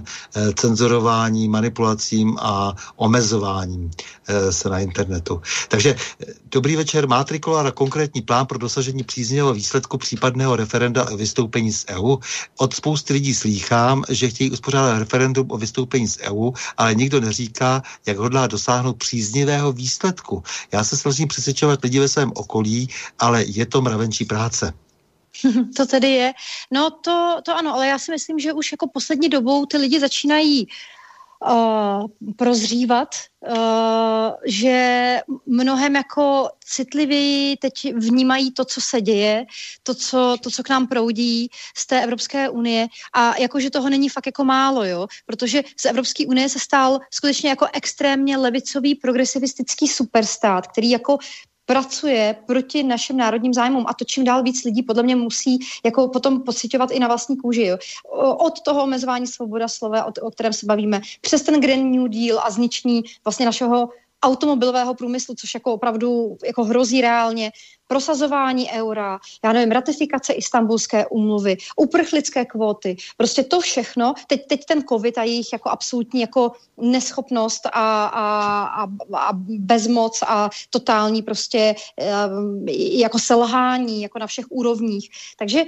[0.54, 3.90] cenzurování, manipulacím a omezováním
[4.50, 5.42] se na internetu.
[5.68, 5.94] Takže
[6.50, 11.84] dobrý večer, má Trikolára konkrétní plán pro dosažení příznivého výsledku případného referenda o vystoupení z
[11.90, 12.16] EU.
[12.58, 17.82] Od spousty lidí slýchám, že chtějí uspořádat referendum o vystoupení z EU, ale nikdo neříká,
[18.06, 20.42] jak hodlá dosáhnout příznivého výsledku.
[20.72, 24.72] Já se snažím přesvědčovat lidi ve svém okolí, ale je to mravenčí práce.
[25.76, 26.32] To tedy je.
[26.70, 30.00] No to, to ano, ale já si myslím, že už jako poslední dobou ty lidi
[30.00, 30.72] začínají uh,
[32.36, 33.08] prozřívat,
[33.48, 33.54] uh,
[34.46, 39.44] že mnohem jako citlivěji teď vnímají to, co se děje,
[39.82, 42.88] to co, to, co k nám proudí z té Evropské unie.
[43.12, 47.50] A jakože toho není fakt jako málo, jo, protože z Evropské unie se stal skutečně
[47.50, 51.18] jako extrémně levicový progresivistický superstát, který jako
[51.72, 56.08] pracuje proti našim národním zájmům a to čím dál víc lidí podle mě musí jako
[56.08, 57.62] potom pocitovat i na vlastní kůži.
[57.62, 57.78] Jo.
[58.38, 62.40] Od toho omezování svoboda slova, o, o kterém se bavíme, přes ten Green New Deal
[62.44, 63.88] a zničení vlastně našeho
[64.22, 67.52] automobilového průmyslu, což jako opravdu jako hrozí reálně,
[67.86, 74.82] prosazování eura, já nevím, ratifikace istambulské umluvy, uprchlické kvóty, prostě to všechno, teď, teď ten
[74.82, 78.26] covid a jejich jako absolutní jako neschopnost a, a,
[78.64, 78.82] a,
[79.16, 81.74] a bezmoc a totální prostě
[82.28, 85.10] um, jako selhání jako na všech úrovních.
[85.38, 85.64] Takže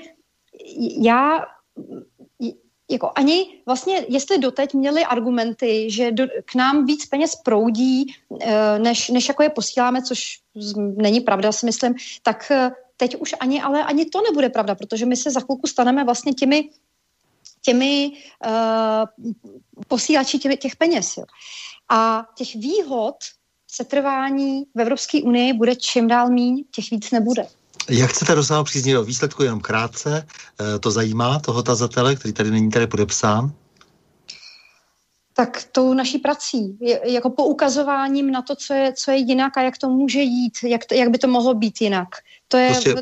[1.00, 1.44] já
[2.94, 8.78] jako ani vlastně, jestli doteď měli argumenty, že do, k nám víc peněz proudí, eh,
[8.78, 10.40] než, než jako je posíláme, což
[10.96, 15.06] není pravda, si myslím, tak eh, teď už ani, ale ani to nebude pravda, protože
[15.06, 16.70] my se za chvilku staneme vlastně těmi
[17.64, 18.10] těmi
[18.46, 19.26] uh,
[19.88, 21.16] posílači těch, těch peněz.
[21.16, 21.24] Jo.
[21.88, 23.16] A těch výhod
[23.70, 27.46] setrvání v Evropské unii bude čím dál míň, těch víc nebude.
[27.88, 30.26] Jak chcete dosáhnout příznivého výsledku, jenom krátce,
[30.60, 33.52] eh, to zajímá toho tazatele, který tady není tady podepsán?
[35.36, 39.78] Tak tou naší prací, jako poukazováním na to, co je, co je jinak a jak
[39.78, 42.08] to může jít, jak, to, jak by to mohlo být jinak.
[42.48, 42.94] To je, prostě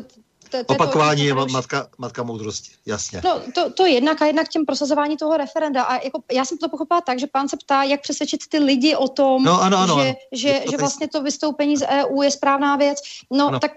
[0.57, 3.21] to, to Opakování je, to, je matka, matka moudrosti, jasně.
[3.25, 5.83] No, to, to jednak a jednak tím prosazování toho referenda.
[5.83, 8.95] A jako, já jsem to pochopila tak, že pán se ptá, jak přesvědčit ty lidi
[8.95, 10.15] o tom, no, ano, ano, že, ano.
[10.31, 12.99] že, to že vlastně to vystoupení z EU je správná věc.
[13.31, 13.59] No, ano.
[13.59, 13.71] tak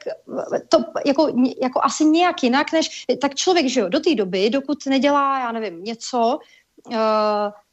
[0.68, 1.32] to jako,
[1.62, 5.52] jako asi nějak jinak, než tak člověk, že jo, do té doby, dokud nedělá, já
[5.52, 6.38] nevím, něco,
[6.86, 6.96] uh,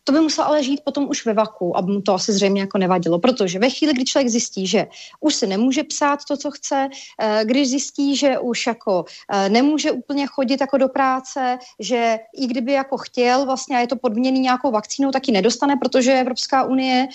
[0.04, 2.78] to by musel ale žít potom už ve vaku, aby mu to asi zřejmě jako
[2.78, 4.88] nevadilo, protože ve chvíli, kdy člověk zjistí, že
[5.20, 6.90] už si nemůže psát to, co chce,
[7.22, 12.48] eh, když zjistí, že už jako eh, nemůže úplně chodit jako do práce, že i
[12.48, 17.08] kdyby jako chtěl vlastně a je to podměný nějakou vakcínou, taky nedostane, protože Evropská unie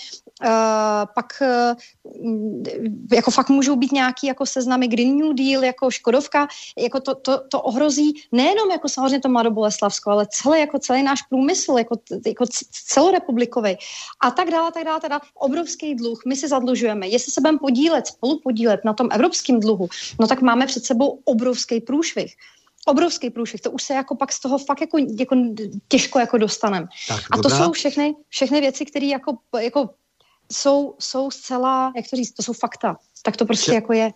[0.43, 0.49] uh,
[1.15, 1.43] pak
[3.11, 6.47] jako fakt můžou být nějaký jako seznamy Green New Deal, jako Škodovka,
[6.77, 11.21] jako to, to, to ohrozí nejenom jako samozřejmě to Mladoboleslavsko, ale celý, jako celý náš
[11.21, 11.95] průmysl, jako,
[12.25, 12.45] jako
[12.85, 13.77] celorepublikový
[14.23, 15.21] a tak dále, tak dále, tak dále.
[15.33, 17.07] Obrovský dluh, my se zadlužujeme.
[17.07, 19.87] Jestli se budeme podílet, spolu podílet na tom evropském dluhu,
[20.19, 22.35] no tak máme před sebou obrovský průšvih
[22.85, 23.61] obrovský průšvih.
[23.61, 25.35] To už se jako pak z toho fakt jako, jako
[25.87, 26.87] těžko jako dostaneme.
[27.31, 29.89] A to jsou všechny, všechny věci, které jako, jako
[30.51, 32.97] jsou, jsou zcela, jak to říct, to jsou fakta.
[33.23, 34.11] Tak to prostě Če- jako je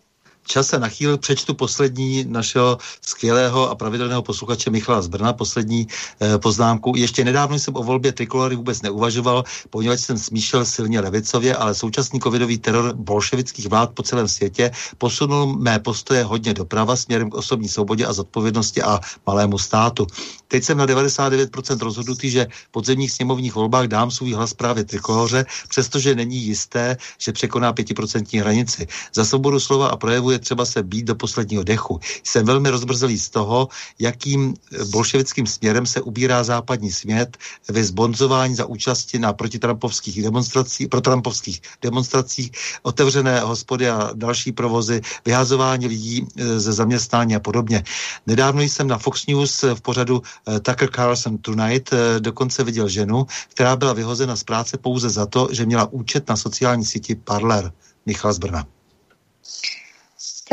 [0.47, 5.87] čas se nachýlil, přečtu poslední našeho skvělého a pravidelného posluchače Michala z Brna, poslední
[6.21, 6.93] eh, poznámku.
[6.95, 12.19] Ještě nedávno jsem o volbě trikolory vůbec neuvažoval, poněvadž jsem smíšel silně levicově, ale současný
[12.19, 17.69] covidový teror bolševických vlád po celém světě posunul mé postoje hodně doprava směrem k osobní
[17.69, 20.07] svobodě a zodpovědnosti a malému státu.
[20.47, 21.49] Teď jsem na 99%
[21.81, 27.31] rozhodnutý, že v podzemních sněmovních volbách dám svůj hlas právě trikoloře, přestože není jisté, že
[27.31, 28.87] překoná 5% hranici.
[29.13, 31.99] Za svobodu slova a projevu je třeba se být do posledního dechu.
[32.23, 33.67] Jsem velmi rozbrzelý z toho,
[33.99, 34.53] jakým
[34.91, 37.37] bolševickým směrem se ubírá západní svět
[37.69, 42.51] ve zbonzování za účasti na protitrampovských demonstracích, protrampovských demonstracích,
[42.81, 47.83] otevřené hospody a další provozy, vyhazování lidí e, ze zaměstnání a podobně.
[48.27, 50.21] Nedávno jsem na Fox News v pořadu
[50.61, 55.65] Tucker Carlson Tonight dokonce viděl ženu, která byla vyhozena z práce pouze za to, že
[55.65, 57.71] měla účet na sociální síti Parler.
[58.05, 58.67] Michal z Brna.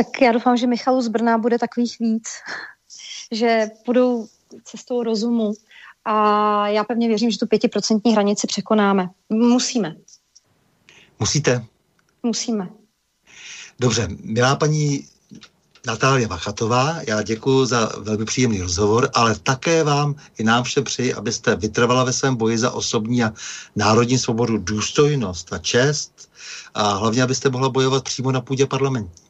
[0.00, 2.28] Tak já doufám, že Michalu z Brna bude takových víc,
[3.32, 4.28] že budou
[4.64, 5.52] cestou rozumu
[6.04, 9.08] a já pevně věřím, že tu pětiprocentní hranici překonáme.
[9.28, 9.96] Musíme.
[11.18, 11.64] Musíte?
[12.22, 12.68] Musíme.
[13.80, 15.06] Dobře, milá paní
[15.86, 21.14] Natália Vachatová, já děkuji za velmi příjemný rozhovor, ale také vám i nám všem přeji,
[21.14, 23.32] abyste vytrvala ve svém boji za osobní a
[23.76, 26.30] národní svobodu, důstojnost a čest
[26.74, 29.29] a hlavně, abyste mohla bojovat přímo na půdě parlamentu.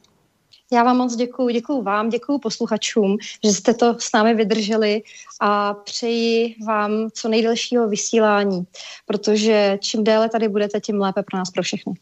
[0.73, 5.03] Já vám moc děkuji, děkuji vám, děkuji posluchačům, že jste to s námi vydrželi
[5.41, 8.63] a přeji vám co nejdelšího vysílání,
[9.05, 11.93] protože čím déle tady budete, tím lépe pro nás, pro všechny.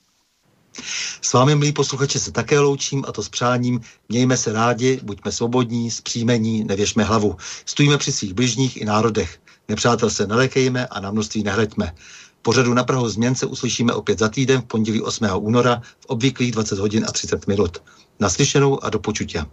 [1.22, 3.82] S vámi, milí posluchači, se také loučím a to s přáním.
[4.10, 7.38] Mějme se rádi, buďme svobodní, zpříjmení, nevěšme hlavu.
[7.66, 9.40] Stůjme při svých bližních i národech.
[9.68, 11.96] Nepřátel se nelekejme a na množství nehleďme.
[12.41, 15.26] Pořadu na Prahu změn se uslyšíme opět za týden v pondělí 8.
[15.36, 17.78] února v obvyklých 20 hodin a 30 minut.
[18.20, 19.46] Naslyšenou a do počutě.